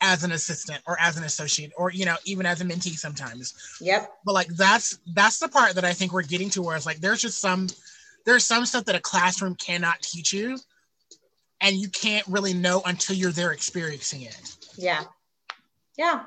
as 0.00 0.24
an 0.24 0.32
assistant 0.32 0.80
or 0.86 0.98
as 1.00 1.16
an 1.16 1.24
associate 1.24 1.72
or 1.76 1.90
you 1.90 2.04
know 2.04 2.16
even 2.24 2.46
as 2.46 2.60
a 2.60 2.64
mentee 2.64 2.96
sometimes 2.96 3.54
Yep. 3.80 4.10
but 4.24 4.32
like 4.32 4.48
that's 4.48 4.98
that's 5.14 5.38
the 5.38 5.48
part 5.48 5.74
that 5.74 5.84
i 5.84 5.92
think 5.92 6.12
we're 6.12 6.22
getting 6.22 6.48
to 6.50 6.62
where 6.62 6.76
it's 6.76 6.86
like 6.86 6.98
there's 7.00 7.20
just 7.20 7.38
some 7.38 7.68
there's 8.24 8.44
some 8.46 8.64
stuff 8.66 8.84
that 8.86 8.94
a 8.94 9.00
classroom 9.00 9.54
cannot 9.56 10.00
teach 10.00 10.32
you 10.32 10.58
and 11.60 11.76
you 11.76 11.88
can't 11.88 12.26
really 12.26 12.54
know 12.54 12.80
until 12.86 13.14
you're 13.14 13.30
there 13.32 13.52
experiencing 13.52 14.22
it 14.22 14.56
Yeah. 14.76 15.02
Yeah. 15.98 16.24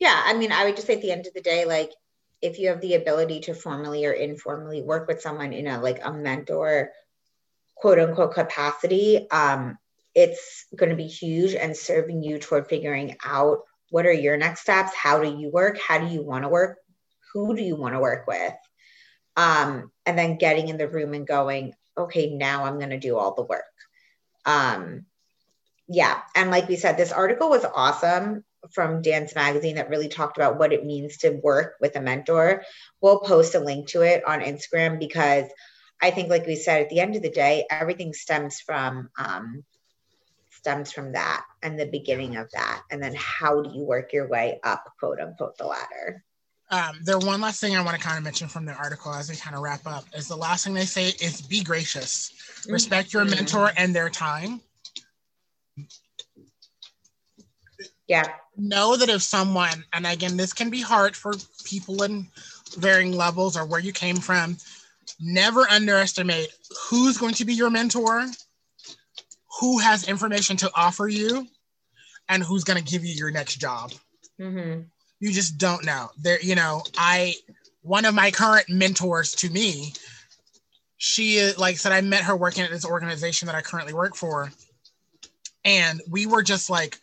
Yeah. 0.00 0.20
I 0.24 0.34
mean, 0.34 0.50
I 0.50 0.64
would 0.64 0.74
just 0.74 0.88
say 0.88 0.94
at 0.94 1.02
the 1.02 1.12
end 1.12 1.28
of 1.28 1.34
the 1.34 1.40
day, 1.40 1.64
like 1.64 1.92
if 2.40 2.58
you 2.58 2.68
have 2.70 2.80
the 2.80 2.94
ability 2.94 3.38
to 3.42 3.54
formally 3.54 4.04
or 4.04 4.10
informally 4.12 4.82
work 4.82 5.06
with 5.06 5.20
someone 5.22 5.52
in 5.52 5.68
a 5.68 5.80
like 5.80 6.00
a 6.04 6.12
mentor 6.12 6.90
quote 7.76 8.00
unquote 8.00 8.34
capacity, 8.34 9.30
um, 9.30 9.78
it's 10.14 10.66
going 10.76 10.90
to 10.90 10.96
be 10.96 11.06
huge 11.06 11.54
and 11.54 11.76
serving 11.76 12.22
you 12.22 12.38
toward 12.38 12.68
figuring 12.68 13.16
out 13.24 13.60
what 13.90 14.06
are 14.06 14.12
your 14.12 14.36
next 14.36 14.62
steps? 14.62 14.94
How 14.94 15.22
do 15.22 15.36
you 15.38 15.50
work? 15.50 15.78
How 15.78 15.98
do 15.98 16.06
you 16.06 16.22
want 16.22 16.44
to 16.44 16.48
work? 16.48 16.78
Who 17.32 17.54
do 17.54 17.62
you 17.62 17.76
want 17.76 17.94
to 17.94 18.00
work 18.00 18.26
with? 18.26 18.54
Um, 19.36 19.90
and 20.06 20.18
then 20.18 20.38
getting 20.38 20.68
in 20.68 20.76
the 20.76 20.88
room 20.88 21.14
and 21.14 21.26
going, 21.26 21.74
okay, 21.96 22.34
now 22.34 22.64
I'm 22.64 22.78
going 22.78 22.90
to 22.90 22.98
do 22.98 23.16
all 23.16 23.34
the 23.34 23.42
work. 23.42 23.64
Um, 24.44 25.06
yeah. 25.88 26.20
And 26.34 26.50
like 26.50 26.68
we 26.68 26.76
said, 26.76 26.96
this 26.96 27.12
article 27.12 27.50
was 27.50 27.64
awesome 27.64 28.44
from 28.72 29.02
Dance 29.02 29.34
Magazine 29.34 29.76
that 29.76 29.90
really 29.90 30.08
talked 30.08 30.36
about 30.36 30.58
what 30.58 30.72
it 30.72 30.86
means 30.86 31.18
to 31.18 31.30
work 31.42 31.74
with 31.80 31.96
a 31.96 32.00
mentor. 32.00 32.62
We'll 33.00 33.20
post 33.20 33.54
a 33.54 33.60
link 33.60 33.88
to 33.88 34.02
it 34.02 34.26
on 34.26 34.40
Instagram 34.40 34.98
because 34.98 35.46
I 36.00 36.10
think, 36.10 36.30
like 36.30 36.46
we 36.46 36.56
said, 36.56 36.82
at 36.82 36.88
the 36.88 37.00
end 37.00 37.16
of 37.16 37.22
the 37.22 37.30
day, 37.30 37.66
everything 37.70 38.12
stems 38.12 38.60
from 38.60 39.10
um, 39.18 39.64
stems 40.62 40.92
from 40.92 41.10
that 41.12 41.44
and 41.64 41.76
the 41.78 41.86
beginning 41.86 42.36
of 42.36 42.48
that, 42.52 42.82
and 42.92 43.02
then 43.02 43.12
how 43.16 43.60
do 43.62 43.70
you 43.76 43.82
work 43.84 44.12
your 44.12 44.28
way 44.28 44.60
up, 44.62 44.84
quote 45.00 45.18
unquote, 45.18 45.58
the 45.58 45.66
ladder. 45.66 46.24
um, 46.70 47.00
the 47.04 47.18
one 47.18 47.40
last 47.40 47.60
thing 47.60 47.76
i 47.76 47.82
want 47.82 47.96
to 48.00 48.02
kind 48.02 48.16
of 48.16 48.22
mention 48.24 48.46
from 48.48 48.64
the 48.64 48.72
article 48.74 49.12
as 49.12 49.28
we 49.28 49.34
kind 49.36 49.56
of 49.56 49.62
wrap 49.62 49.84
up 49.86 50.04
is 50.16 50.28
the 50.28 50.36
last 50.36 50.64
thing 50.64 50.72
they 50.72 50.84
say 50.84 51.08
is 51.20 51.42
be 51.42 51.62
gracious 51.64 52.32
respect 52.68 53.12
your 53.12 53.24
mentor 53.24 53.72
and 53.76 53.94
their 53.94 54.08
time 54.08 54.60
Yeah. 58.08 58.28
know 58.56 58.96
that 58.96 59.08
if 59.08 59.22
someone, 59.22 59.84
and 59.94 60.06
again, 60.06 60.36
this 60.36 60.52
can 60.52 60.68
be 60.70 60.82
hard 60.82 61.16
for 61.16 61.32
people 61.64 62.02
in 62.02 62.26
varying 62.76 63.12
levels 63.12 63.56
or 63.56 63.64
where 63.64 63.80
you 63.80 63.92
came 63.92 64.16
from, 64.16 64.56
never 65.18 65.62
underestimate 65.70 66.48
who's 66.90 67.16
going 67.16 67.32
to 67.34 67.44
be 67.46 67.54
your 67.54 67.70
mentor, 67.70 68.26
who 69.62 69.78
has 69.78 70.08
information 70.08 70.56
to 70.56 70.68
offer 70.74 71.06
you, 71.06 71.46
and 72.28 72.42
who's 72.42 72.64
going 72.64 72.82
to 72.82 72.90
give 72.92 73.04
you 73.04 73.14
your 73.14 73.30
next 73.30 73.60
job. 73.60 73.92
hmm 74.36 74.80
You 75.20 75.30
just 75.30 75.56
don't 75.56 75.84
know. 75.84 76.10
There, 76.20 76.40
you 76.42 76.56
know, 76.56 76.82
I, 76.98 77.36
one 77.82 78.04
of 78.04 78.12
my 78.12 78.32
current 78.32 78.68
mentors 78.68 79.30
to 79.36 79.48
me, 79.50 79.92
she 80.96 81.52
like 81.56 81.78
said, 81.78 81.92
I 81.92 82.00
met 82.00 82.24
her 82.24 82.34
working 82.34 82.64
at 82.64 82.72
this 82.72 82.84
organization 82.84 83.46
that 83.46 83.54
I 83.54 83.60
currently 83.60 83.94
work 83.94 84.16
for. 84.16 84.50
And 85.64 86.02
we 86.10 86.26
were 86.26 86.42
just 86.42 86.68
like, 86.68 86.98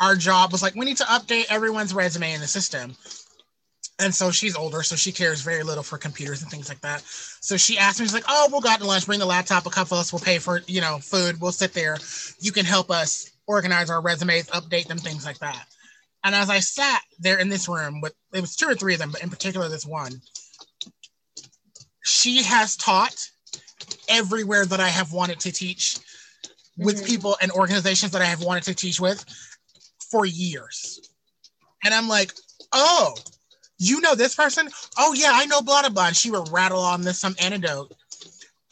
our 0.00 0.16
job 0.16 0.50
was 0.50 0.62
like, 0.62 0.74
we 0.74 0.84
need 0.84 0.96
to 0.96 1.04
update 1.04 1.44
everyone's 1.48 1.94
resume 1.94 2.32
in 2.32 2.40
the 2.40 2.48
system. 2.48 2.96
And 4.00 4.12
so 4.12 4.32
she's 4.32 4.56
older, 4.56 4.82
so 4.82 4.96
she 4.96 5.12
cares 5.12 5.40
very 5.40 5.62
little 5.62 5.84
for 5.84 5.98
computers 5.98 6.42
and 6.42 6.50
things 6.50 6.68
like 6.68 6.80
that. 6.80 7.02
So 7.02 7.56
she 7.56 7.78
asked 7.78 8.00
me, 8.00 8.06
she's 8.06 8.14
like, 8.14 8.24
oh, 8.28 8.48
we'll 8.50 8.60
go 8.60 8.68
out 8.68 8.80
to 8.80 8.86
lunch, 8.86 9.06
bring 9.06 9.20
the 9.20 9.26
laptop, 9.26 9.66
a 9.66 9.70
couple 9.70 9.96
of 9.96 10.00
us 10.00 10.12
will 10.12 10.20
pay 10.20 10.38
for, 10.38 10.62
you 10.66 10.80
know, 10.80 10.98
food. 10.98 11.40
We'll 11.40 11.52
sit 11.52 11.72
there. 11.74 11.98
You 12.40 12.50
can 12.50 12.64
help 12.64 12.90
us 12.90 13.30
organize 13.46 13.90
our 13.90 14.00
resumes, 14.00 14.48
update 14.50 14.88
them, 14.88 14.98
things 14.98 15.24
like 15.24 15.38
that. 15.38 15.66
And 16.24 16.34
as 16.34 16.50
I 16.50 16.58
sat 16.58 17.02
there 17.20 17.38
in 17.38 17.48
this 17.48 17.68
room 17.68 18.00
with, 18.00 18.14
it 18.32 18.40
was 18.40 18.56
two 18.56 18.66
or 18.66 18.74
three 18.74 18.94
of 18.94 19.00
them, 19.00 19.10
but 19.12 19.22
in 19.22 19.30
particular 19.30 19.68
this 19.68 19.86
one, 19.86 20.20
she 22.02 22.42
has 22.42 22.76
taught 22.76 23.28
everywhere 24.08 24.66
that 24.66 24.80
I 24.80 24.88
have 24.88 25.12
wanted 25.12 25.38
to 25.40 25.52
teach 25.52 25.98
with 26.76 27.02
Mhm. 27.02 27.06
people 27.06 27.36
and 27.40 27.52
organizations 27.52 28.12
that 28.12 28.22
I 28.22 28.26
have 28.26 28.42
wanted 28.42 28.64
to 28.64 28.74
teach 28.74 28.98
with 28.98 29.24
for 30.10 30.26
years. 30.26 31.00
And 31.84 31.94
I'm 31.94 32.08
like, 32.08 32.34
oh, 32.72 33.14
you 33.78 34.00
know 34.00 34.14
this 34.14 34.34
person? 34.34 34.68
Oh 34.98 35.12
yeah, 35.12 35.30
I 35.32 35.46
know 35.46 35.60
blah 35.62 35.82
blah 35.82 35.90
blah. 35.90 36.06
And 36.08 36.16
she 36.16 36.30
would 36.30 36.48
rattle 36.50 36.80
on 36.80 37.02
this 37.02 37.18
some 37.18 37.34
anecdote. 37.40 37.92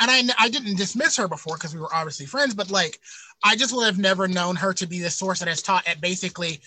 And 0.01 0.11
I 0.11 0.35
I 0.39 0.49
didn't 0.49 0.77
dismiss 0.77 1.17
her 1.17 1.29
before 1.29 1.57
because 1.57 1.75
we 1.75 1.81
were 1.81 1.95
obviously 1.95 2.27
friends, 2.27 2.55
but 2.55 2.71
like 2.71 3.01
I 3.45 3.57
just 3.57 3.75
would 3.75 3.87
have 3.87 3.99
never 3.99 4.29
known 4.29 4.57
her 4.57 4.73
to 4.75 4.87
be 4.87 5.01
the 5.01 5.11
source 5.11 5.41
that 5.41 5.49
has 5.49 5.63
taught 5.63 5.87
at 5.89 6.01
basically 6.01 6.61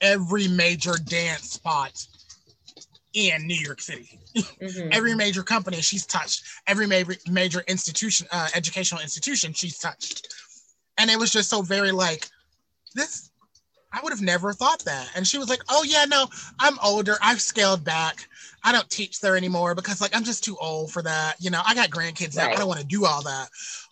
every 0.00 0.48
major 0.48 0.94
dance 1.04 1.52
spot 1.52 2.06
in 3.14 3.46
New 3.46 3.56
York 3.56 3.80
City. 3.80 4.18
hmm 4.60 4.88
Every 4.92 5.14
major 5.14 5.42
company 5.42 5.80
she's 5.80 6.06
touched, 6.06 6.44
every 6.66 6.86
major 6.86 7.14
major 7.28 7.64
institution, 7.66 8.26
uh, 8.30 8.48
educational 8.54 9.00
institution 9.00 9.52
she's 9.52 9.78
touched. 9.78 10.28
And 10.98 11.10
it 11.10 11.18
was 11.18 11.32
just 11.32 11.48
so 11.48 11.62
very 11.62 11.92
like 11.92 12.28
this 12.94 13.30
I 13.96 14.00
would 14.02 14.12
have 14.12 14.20
never 14.20 14.52
thought 14.52 14.84
that. 14.84 15.10
And 15.16 15.26
she 15.26 15.38
was 15.38 15.48
like, 15.48 15.62
"Oh 15.70 15.82
yeah, 15.82 16.04
no, 16.04 16.28
I'm 16.60 16.78
older. 16.84 17.16
I've 17.22 17.40
scaled 17.40 17.82
back. 17.82 18.28
I 18.62 18.72
don't 18.72 18.90
teach 18.90 19.20
there 19.20 19.36
anymore 19.36 19.74
because 19.74 20.00
like 20.00 20.14
I'm 20.14 20.24
just 20.24 20.44
too 20.44 20.56
old 20.60 20.92
for 20.92 21.00
that. 21.02 21.36
You 21.40 21.50
know, 21.50 21.62
I 21.64 21.74
got 21.74 21.88
grandkids 21.90 22.36
now. 22.36 22.46
Right. 22.46 22.56
I 22.56 22.58
don't 22.58 22.68
want 22.68 22.80
to 22.80 22.86
do 22.86 23.06
all 23.06 23.22
that. 23.22 23.48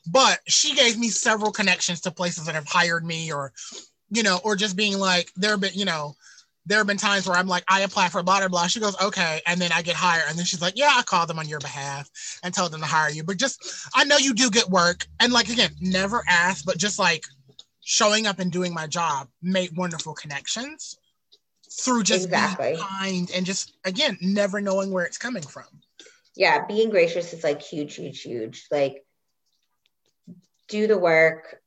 But 0.07 0.41
she 0.47 0.75
gave 0.75 0.99
me 0.99 1.09
several 1.09 1.53
connections 1.53 2.03
to 2.03 2.11
places 2.11 2.45
that 2.45 2.55
have 2.55 2.67
hired 2.67 3.05
me 3.05 3.33
or, 3.33 3.53
you 4.11 4.23
know, 4.23 4.41
or 4.45 4.57
just 4.57 4.77
being 4.77 4.99
like, 4.99 5.33
there 5.37 5.53
have 5.53 5.61
been, 5.61 5.73
you 5.75 5.87
know, 5.87 6.15
there 6.67 6.79
have 6.79 6.87
been 6.87 6.99
times 6.99 7.27
where 7.27 7.37
I'm 7.37 7.47
like, 7.47 7.65
I 7.69 7.81
apply 7.81 8.09
for 8.09 8.23
blah, 8.23 8.41
blah, 8.41 8.49
blah. 8.49 8.67
She 8.67 8.81
goes, 8.81 9.01
okay. 9.01 9.41
And 9.47 9.61
then 9.61 9.71
I 9.73 9.83
get 9.83 9.97
hired. 9.97 10.25
And 10.29 10.39
then 10.39 10.45
she's 10.45 10.63
like, 10.63 10.75
yeah, 10.77 10.93
I 10.95 11.03
called 11.03 11.29
them 11.29 11.39
on 11.39 11.49
your 11.49 11.61
behalf 11.61 12.11
and 12.43 12.53
told 12.53 12.73
them 12.73 12.81
to 12.81 12.87
hire 12.87 13.11
you. 13.11 13.23
But 13.23 13.37
just, 13.37 13.89
I 13.95 14.05
know 14.05 14.17
you 14.17 14.35
do 14.35 14.51
get 14.51 14.69
work. 14.69 15.07
And 15.21 15.33
like, 15.33 15.49
again, 15.49 15.71
never 15.81 16.23
ask, 16.29 16.65
but 16.65 16.79
just 16.79 16.99
like 16.99 17.25
showing 17.85 18.27
up 18.27 18.39
and 18.39 18.51
doing 18.51 18.73
my 18.75 18.87
job, 18.87 19.29
made 19.43 19.77
wonderful 19.77 20.15
connections 20.15 20.99
through 21.81 22.03
just 22.03 22.25
Exactly. 22.27 22.73
being 22.73 22.79
kind 22.79 23.31
and 23.35 23.45
just, 23.47 23.77
again, 23.85 24.17
never 24.21 24.61
knowing 24.61 24.91
where 24.91 25.05
it's 25.05 25.19
coming 25.19 25.43
from. 25.43 25.65
yeah, 26.37 26.67
being 26.67 26.91
gracious 26.91 27.33
is 27.33 27.45
like 27.45 27.63
huge, 27.63 27.95
huge, 27.95 28.23
huge. 28.23 28.67
Like, 28.71 29.05
do 30.69 30.87
the 30.87 30.99
work, 30.99 31.61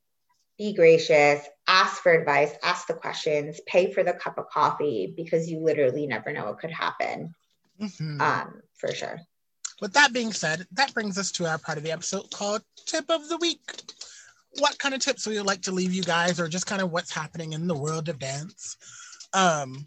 be 0.58 0.74
gracious, 0.74 1.46
ask 1.68 2.02
for 2.02 2.12
advice, 2.12 2.52
ask 2.64 2.88
the 2.88 2.94
questions, 2.94 3.62
pay 3.68 3.94
for 3.94 4.04
the 4.04 4.14
cup 4.14 4.38
of 4.38 4.50
coffee 4.50 5.14
because 5.16 5.50
you 5.50 5.60
literally 5.60 6.08
never 6.08 6.34
know 6.34 6.46
what 6.46 6.60
could 6.60 6.72
happen. 6.72 7.34
Mhm. 7.80 8.20
Um, 8.20 8.62
for 8.76 8.92
sure. 8.94 9.22
With 9.80 9.94
that 9.94 10.12
being 10.12 10.34
said, 10.34 10.66
that 10.72 10.94
brings 10.96 11.18
us 11.20 11.32
to 11.34 11.46
our 11.46 11.60
part 11.60 11.78
of 11.78 11.84
the 11.84 11.92
episode 11.92 12.32
called 12.32 12.64
Tip 12.88 13.10
of 13.10 13.30
the 13.30 13.38
Week. 13.38 13.62
What 14.60 14.80
kind 14.80 14.96
of 14.96 15.02
tips 15.02 15.26
would 15.26 15.36
you 15.36 15.44
like 15.44 15.62
to 15.64 15.72
leave 15.72 15.94
you 15.94 16.04
guys, 16.04 16.40
or 16.40 16.48
just 16.48 16.66
kind 16.66 16.82
of 16.82 16.92
what's 16.92 17.14
happening 17.14 17.54
in 17.54 17.68
the 17.68 17.78
world 17.78 18.10
of 18.10 18.20
dance? 18.20 18.78
Um, 19.34 19.86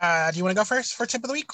uh, 0.00 0.30
do 0.30 0.38
you 0.38 0.44
want 0.44 0.56
to 0.56 0.60
go 0.60 0.64
first 0.64 0.94
for 0.94 1.06
tip 1.06 1.22
of 1.22 1.28
the 1.28 1.34
week, 1.34 1.50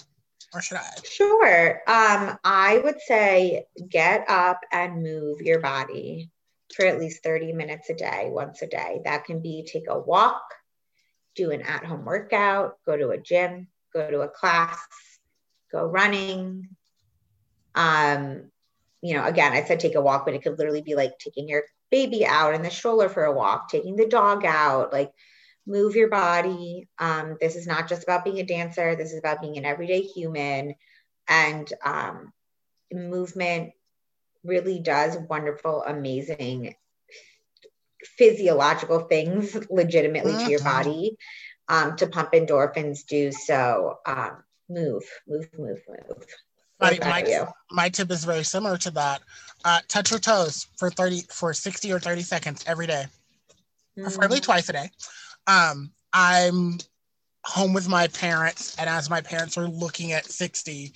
or 0.54 0.62
should 0.62 0.78
I? 0.78 0.90
Sure. 1.04 1.82
Um, 1.86 2.38
I 2.44 2.80
would 2.84 3.00
say 3.00 3.66
get 3.88 4.24
up 4.28 4.60
and 4.72 5.02
move 5.02 5.40
your 5.40 5.60
body 5.60 6.30
for 6.74 6.84
at 6.84 6.98
least 6.98 7.22
30 7.22 7.52
minutes 7.52 7.90
a 7.90 7.94
day, 7.94 8.28
once 8.28 8.62
a 8.62 8.66
day. 8.66 9.00
That 9.04 9.24
can 9.24 9.40
be 9.40 9.66
take 9.70 9.88
a 9.88 9.98
walk, 9.98 10.42
do 11.34 11.50
an 11.50 11.62
at 11.62 11.84
home 11.84 12.04
workout, 12.04 12.76
go 12.86 12.96
to 12.96 13.10
a 13.10 13.18
gym, 13.18 13.68
go 13.92 14.10
to 14.10 14.20
a 14.20 14.28
class, 14.28 14.78
go 15.70 15.84
running. 15.84 16.68
Um, 17.74 18.50
you 19.02 19.14
know, 19.14 19.24
again, 19.24 19.52
I 19.52 19.62
said 19.64 19.80
take 19.80 19.94
a 19.94 20.00
walk, 20.00 20.24
but 20.24 20.34
it 20.34 20.42
could 20.42 20.58
literally 20.58 20.82
be 20.82 20.94
like 20.94 21.18
taking 21.18 21.48
your 21.48 21.62
baby 21.90 22.24
out 22.26 22.54
in 22.54 22.62
the 22.62 22.70
stroller 22.70 23.08
for 23.08 23.24
a 23.24 23.32
walk, 23.32 23.68
taking 23.68 23.96
the 23.96 24.06
dog 24.06 24.44
out, 24.44 24.92
like 24.92 25.10
move 25.66 25.94
your 25.96 26.08
body. 26.08 26.88
Um, 26.98 27.36
this 27.40 27.56
is 27.56 27.66
not 27.66 27.88
just 27.88 28.02
about 28.02 28.24
being 28.24 28.38
a 28.38 28.44
dancer, 28.44 28.94
this 28.96 29.12
is 29.12 29.18
about 29.18 29.40
being 29.40 29.56
an 29.58 29.64
everyday 29.64 30.02
human. 30.02 30.74
And 31.28 31.72
um, 31.84 32.32
movement 32.92 33.72
really 34.44 34.80
does 34.80 35.16
wonderful, 35.28 35.82
amazing 35.86 36.74
physiological 38.18 39.00
things 39.00 39.56
legitimately 39.70 40.36
to 40.36 40.50
your 40.50 40.60
Mhm. 40.60 40.64
body 40.64 41.16
um, 41.68 41.96
to 41.96 42.06
pump 42.06 42.32
endorphins 42.32 43.06
do 43.06 43.32
so 43.32 43.98
um, 44.06 44.42
move 44.68 45.04
move 45.28 45.48
move 45.58 45.80
move 46.08 46.26
My, 46.80 46.98
my, 47.02 47.46
my 47.70 47.88
tip 47.88 48.10
is 48.10 48.24
very 48.24 48.44
similar 48.44 48.76
to 48.78 48.90
that. 48.92 49.20
Uh, 49.64 49.80
touch 49.88 50.10
your 50.10 50.20
toes 50.20 50.66
for 50.78 50.90
30 50.90 51.22
for 51.30 51.52
60 51.52 51.92
or 51.92 52.00
30 52.00 52.22
seconds 52.22 52.64
every 52.66 52.86
day. 52.86 53.06
preferably 54.02 54.38
Mm, 54.38 54.42
twice 54.44 54.68
a 54.68 54.72
day. 54.72 54.90
Um, 55.46 55.92
I'm 56.12 56.78
home 57.44 57.72
with 57.72 57.88
my 57.88 58.08
parents, 58.08 58.76
and 58.78 58.88
as 58.88 59.10
my 59.10 59.20
parents 59.20 59.58
are 59.58 59.68
looking 59.68 60.12
at 60.12 60.24
60, 60.24 60.92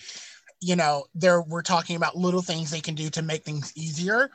you 0.61 0.77
know, 0.77 1.05
there 1.15 1.43
we're 1.43 1.63
talking 1.63 1.97
about 1.97 2.17
little 2.17 2.41
things 2.41 2.71
they 2.71 2.81
can 2.81 2.95
do 2.95 3.11
to 3.11 3.21
make 3.21 3.45
things 3.45 3.71
easier. 3.77 4.31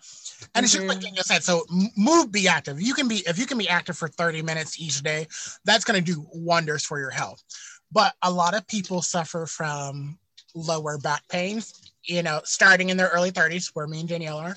And 0.54 0.64
it's 0.64 0.74
just 0.74 0.88
like 0.88 1.02
you 1.02 1.24
said, 1.24 1.44
so 1.44 1.66
move, 1.98 2.32
be 2.32 2.48
active. 2.48 2.80
You 2.80 2.94
can 2.94 3.08
be 3.08 3.24
if 3.28 3.40
you 3.40 3.48
can 3.48 3.58
be 3.58 3.68
active 3.68 3.98
for 3.98 4.08
30 4.08 4.44
minutes 4.44 4.80
each 4.80 5.02
day, 5.02 5.28
that's 5.66 5.84
gonna 5.84 6.02
do 6.02 6.28
wonders 6.32 6.86
for 6.86 7.00
your 7.00 7.10
health. 7.10 7.44
But 7.92 8.14
a 8.22 8.32
lot 8.32 8.56
of 8.56 8.68
people 8.68 9.02
suffer 9.02 9.48
from 9.48 10.19
lower 10.56 10.98
back 10.98 11.28
pains, 11.30 11.74
you 12.04 12.24
know, 12.24 12.42
starting 12.44 12.90
in 12.90 12.98
their 12.98 13.10
early 13.10 13.32
30s, 13.32 13.72
where 13.74 13.88
me 13.88 14.00
and 14.02 14.10
Danielle 14.10 14.38
are. 14.38 14.56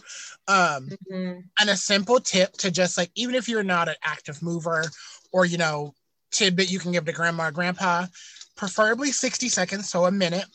Um, 0.48 0.90
mhm. 1.10 1.44
and 1.60 1.70
a 1.70 1.76
simple 1.76 2.18
tip 2.20 2.52
to 2.54 2.70
just 2.70 2.96
like 2.96 3.10
even 3.14 3.34
if 3.34 3.48
you're 3.48 3.62
not 3.62 3.88
an 3.88 3.94
active 4.02 4.42
mover 4.42 4.84
or 5.32 5.44
you 5.44 5.58
know 5.58 5.94
tidbit 6.30 6.70
you 6.70 6.78
can 6.78 6.92
give 6.92 7.04
to 7.04 7.12
grandma 7.12 7.48
or 7.48 7.50
grandpa 7.50 8.06
preferably 8.56 9.12
60 9.12 9.48
seconds 9.48 9.88
so 9.88 10.06
a 10.06 10.10
minute 10.10 10.46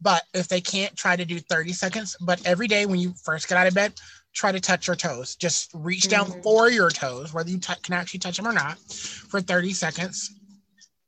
but 0.00 0.24
if 0.34 0.46
they 0.48 0.60
can't 0.60 0.94
try 0.94 1.16
to 1.16 1.24
do 1.24 1.38
30 1.38 1.72
seconds 1.72 2.16
but 2.20 2.40
every 2.46 2.68
day 2.68 2.86
when 2.86 2.98
you 3.00 3.14
first 3.24 3.48
get 3.48 3.56
out 3.58 3.66
of 3.66 3.74
bed 3.74 3.92
try 4.34 4.52
to 4.52 4.60
touch 4.60 4.86
your 4.86 4.96
toes 4.96 5.36
just 5.36 5.70
reach 5.72 6.08
down 6.08 6.26
Mhm. 6.26 6.42
for 6.42 6.70
your 6.70 6.90
toes 6.90 7.32
whether 7.32 7.50
you 7.50 7.58
t- 7.58 7.72
can 7.82 7.94
actually 7.94 8.20
touch 8.20 8.36
them 8.36 8.46
or 8.46 8.52
not 8.52 8.78
for 8.78 9.40
30 9.40 9.72
seconds 9.72 10.34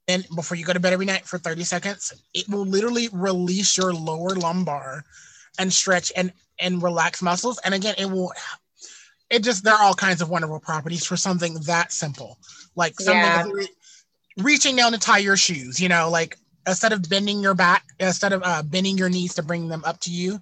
and 0.09 0.26
before 0.34 0.56
you 0.56 0.64
go 0.64 0.72
to 0.72 0.80
bed 0.80 0.92
every 0.92 1.06
night 1.06 1.26
for 1.26 1.38
30 1.38 1.62
seconds 1.64 2.12
it 2.34 2.48
will 2.48 2.64
literally 2.64 3.09
release 3.12 3.76
your 3.76 3.92
lower 3.92 4.30
lumbar 4.30 5.04
and 5.59 5.72
stretch 5.72 6.11
and 6.16 6.32
and 6.61 6.82
relax 6.82 7.22
muscles. 7.22 7.61
And 7.64 7.74
again 7.74 7.94
it 7.98 8.06
will 8.06 8.32
it 9.30 9.44
just 9.44 9.62
there 9.62 9.74
are 9.74 9.82
all 9.82 9.94
kinds 9.94 10.22
of 10.22 10.30
wonderful 10.30 10.59
properties 10.59 11.04
for 11.04 11.16
something 11.16 11.54
that 11.66 11.92
simple. 11.92 12.38
Like 12.74 12.98
something 12.98 13.22
Yeah. 13.22 13.44
re- 13.52 13.68
reaching 14.38 14.76
down 14.76 14.92
to 14.92 14.98
tie 14.98 15.18
your 15.18 15.36
shoes 15.36 15.80
you 15.80 15.88
know 15.88 16.09
like 16.11 16.38
instead 16.66 16.92
of 16.92 17.09
bending 17.09 17.40
your 17.40 17.54
back 17.54 17.84
instead 17.98 18.32
of 18.32 18.42
uh, 18.44 18.62
bending 18.62 18.96
your 18.96 19.09
knees 19.09 19.34
to 19.34 19.42
bring 19.42 19.68
them 19.68 19.82
up 19.84 20.00
to 20.00 20.11
you 20.11 20.40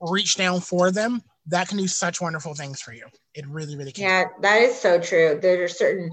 reach 0.00 0.36
down 0.36 0.60
for 0.60 0.90
them. 0.90 1.22
That 1.46 1.68
can 1.68 1.78
do 1.78 1.88
such 1.88 2.20
wonderful 2.20 2.54
things 2.54 2.80
for 2.80 2.92
you. 2.92 3.06
It 3.34 3.46
really 3.48 3.76
really 3.76 3.92
can. 3.92 4.04
Yeah, 4.04 4.24
that 4.42 4.62
is 4.62 4.78
so 4.78 5.00
true. 5.00 5.38
There 5.42 5.62
are 5.64 5.68
certain 5.68 6.12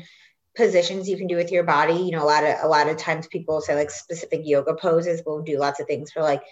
positions 0.59 1.07
you 1.09 1.17
can 1.17 1.27
do 1.27 1.35
with 1.37 1.51
your 1.51 1.63
body. 1.63 1.93
You 1.95 2.11
know, 2.11 2.23
a 2.23 2.29
lot 2.33 2.43
of 2.43 2.55
a 2.61 2.67
lot 2.67 2.89
of 2.89 2.97
times 2.97 3.27
people 3.27 3.61
say 3.61 3.75
like 3.75 3.89
specific 3.91 4.41
yoga 4.43 4.75
poses 4.75 5.23
will 5.25 5.41
do 5.41 5.57
lots 5.57 5.79
of 5.79 5.87
things 5.87 6.11
for 6.11 6.21
like 6.21 6.43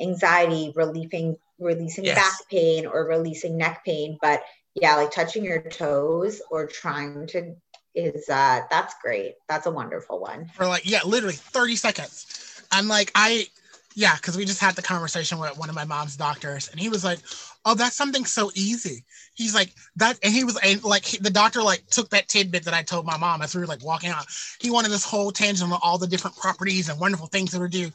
anxiety, 0.00 0.72
relieving 0.74 1.36
releasing 1.58 2.04
Yes. 2.04 2.16
back 2.16 2.48
pain 2.50 2.86
or 2.86 3.06
releasing 3.06 3.56
neck 3.56 3.82
pain. 3.86 4.18
But 4.20 4.42
yeah, 4.74 4.96
like 4.96 5.12
touching 5.12 5.44
your 5.44 5.62
toes 5.62 6.42
or 6.50 6.66
trying 6.66 7.26
to 7.28 7.54
is 7.94 8.28
uh 8.28 8.62
that's 8.70 8.94
great. 9.02 9.34
That's 9.48 9.66
a 9.66 9.70
wonderful 9.70 10.20
one. 10.20 10.50
for 10.54 10.66
like 10.66 10.84
yeah 10.88 11.00
literally 11.04 11.36
30 11.36 11.76
seconds 11.76 12.26
and 12.72 12.88
like 12.88 13.10
i 13.14 13.46
yeah 13.94 14.16
because 14.16 14.36
we 14.36 14.44
just 14.44 14.60
had 14.60 14.74
the 14.74 14.82
conversation 14.82 15.38
with 15.38 15.56
one 15.58 15.68
of 15.68 15.74
my 15.74 15.84
mom's 15.84 16.16
doctors 16.16 16.68
and 16.68 16.80
he 16.80 16.88
was 16.88 17.04
like 17.04 17.18
oh 17.64 17.74
that's 17.74 17.96
something 17.96 18.24
so 18.24 18.50
easy. 18.54 19.04
He's 19.34 19.54
like 19.54 19.72
that 19.96 20.18
and 20.22 20.32
he 20.32 20.44
was 20.44 20.58
and 20.62 20.82
like 20.84 21.04
he- 21.04 21.18
the 21.18 21.30
doctor 21.30 21.62
like 21.62 21.86
took 21.88 22.10
that 22.10 22.28
tidbit 22.28 22.64
that 22.64 22.74
i 22.74 22.82
told 22.82 23.06
my 23.06 23.16
mom 23.16 23.40
as 23.40 23.54
we 23.54 23.60
were 23.60 23.66
like 23.66 23.84
walking 23.84 24.10
out. 24.10 24.26
He 24.60 24.70
wanted 24.70 24.90
this 24.90 25.04
whole 25.04 25.30
tangent 25.30 25.72
on 25.72 25.78
all 25.82 25.96
the 25.98 26.06
different 26.06 26.36
properties 26.36 26.88
and 26.88 26.98
wonderful 27.00 27.26
things 27.28 27.52
that 27.52 27.60
we 27.60 27.68
do. 27.68 27.90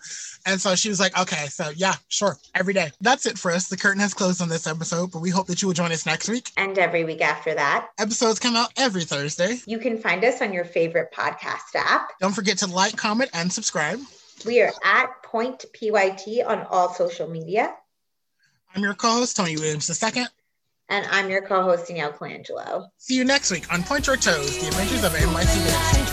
And 0.45 0.59
so 0.59 0.75
she 0.75 0.89
was 0.89 0.99
like 0.99 1.17
okay 1.19 1.47
so 1.47 1.69
yeah 1.75 1.95
sure 2.07 2.37
every 2.55 2.73
day. 2.73 2.91
That's 3.01 3.25
it 3.25 3.37
for 3.37 3.51
us. 3.51 3.67
The 3.67 3.77
curtain 3.77 4.01
has 4.01 4.13
closed 4.13 4.41
on 4.41 4.49
this 4.49 4.67
episode 4.67 5.11
but 5.11 5.19
we 5.19 5.29
hope 5.29 5.47
that 5.47 5.61
you 5.61 5.67
will 5.67 5.75
join 5.75 5.91
us 5.91 6.05
next 6.05 6.29
week. 6.29 6.51
And 6.57 6.77
every 6.77 7.03
week 7.03 7.21
after 7.21 7.53
that, 7.53 7.89
episodes 7.99 8.39
come 8.39 8.55
out 8.55 8.71
every 8.77 9.03
thursday. 9.03 9.59
You 9.65 9.79
can 9.79 9.97
find 9.97 10.23
us 10.23 10.41
on 10.41 10.53
your 10.53 10.65
favorite 10.65 11.11
podcast 11.13 11.75
app. 11.75 12.11
don't 12.19 12.33
forget 12.33 12.57
to 12.59 12.67
like 12.67 12.95
comment 12.95 13.29
and 13.33 13.51
subscribe 13.51 13.99
We 14.45 14.61
are 14.61 14.71
at 14.83 15.23
Point 15.23 15.65
PYT 15.73 16.45
on 16.45 16.65
all 16.69 16.93
social 16.93 17.27
media. 17.27 17.73
i'm 18.75 18.83
your 18.83 18.93
co-host 18.93 19.35
tony 19.35 19.55
williams 19.55 19.89
II. 19.89 20.25
And 20.89 21.05
I'm 21.11 21.29
your 21.29 21.41
co-host, 21.41 21.87
Danielle 21.87 22.13
Colangelo. 22.13 22.87
See 22.97 23.15
you 23.15 23.25
next 23.25 23.51
week 23.51 23.71
on 23.73 23.83
Point 23.83 24.07
Your 24.07 24.15
Toes, 24.15 24.57
the 24.57 24.67
adventures 24.67 25.03
of 25.03 25.11
NYC 25.11 25.67
Dance. 25.67 26.06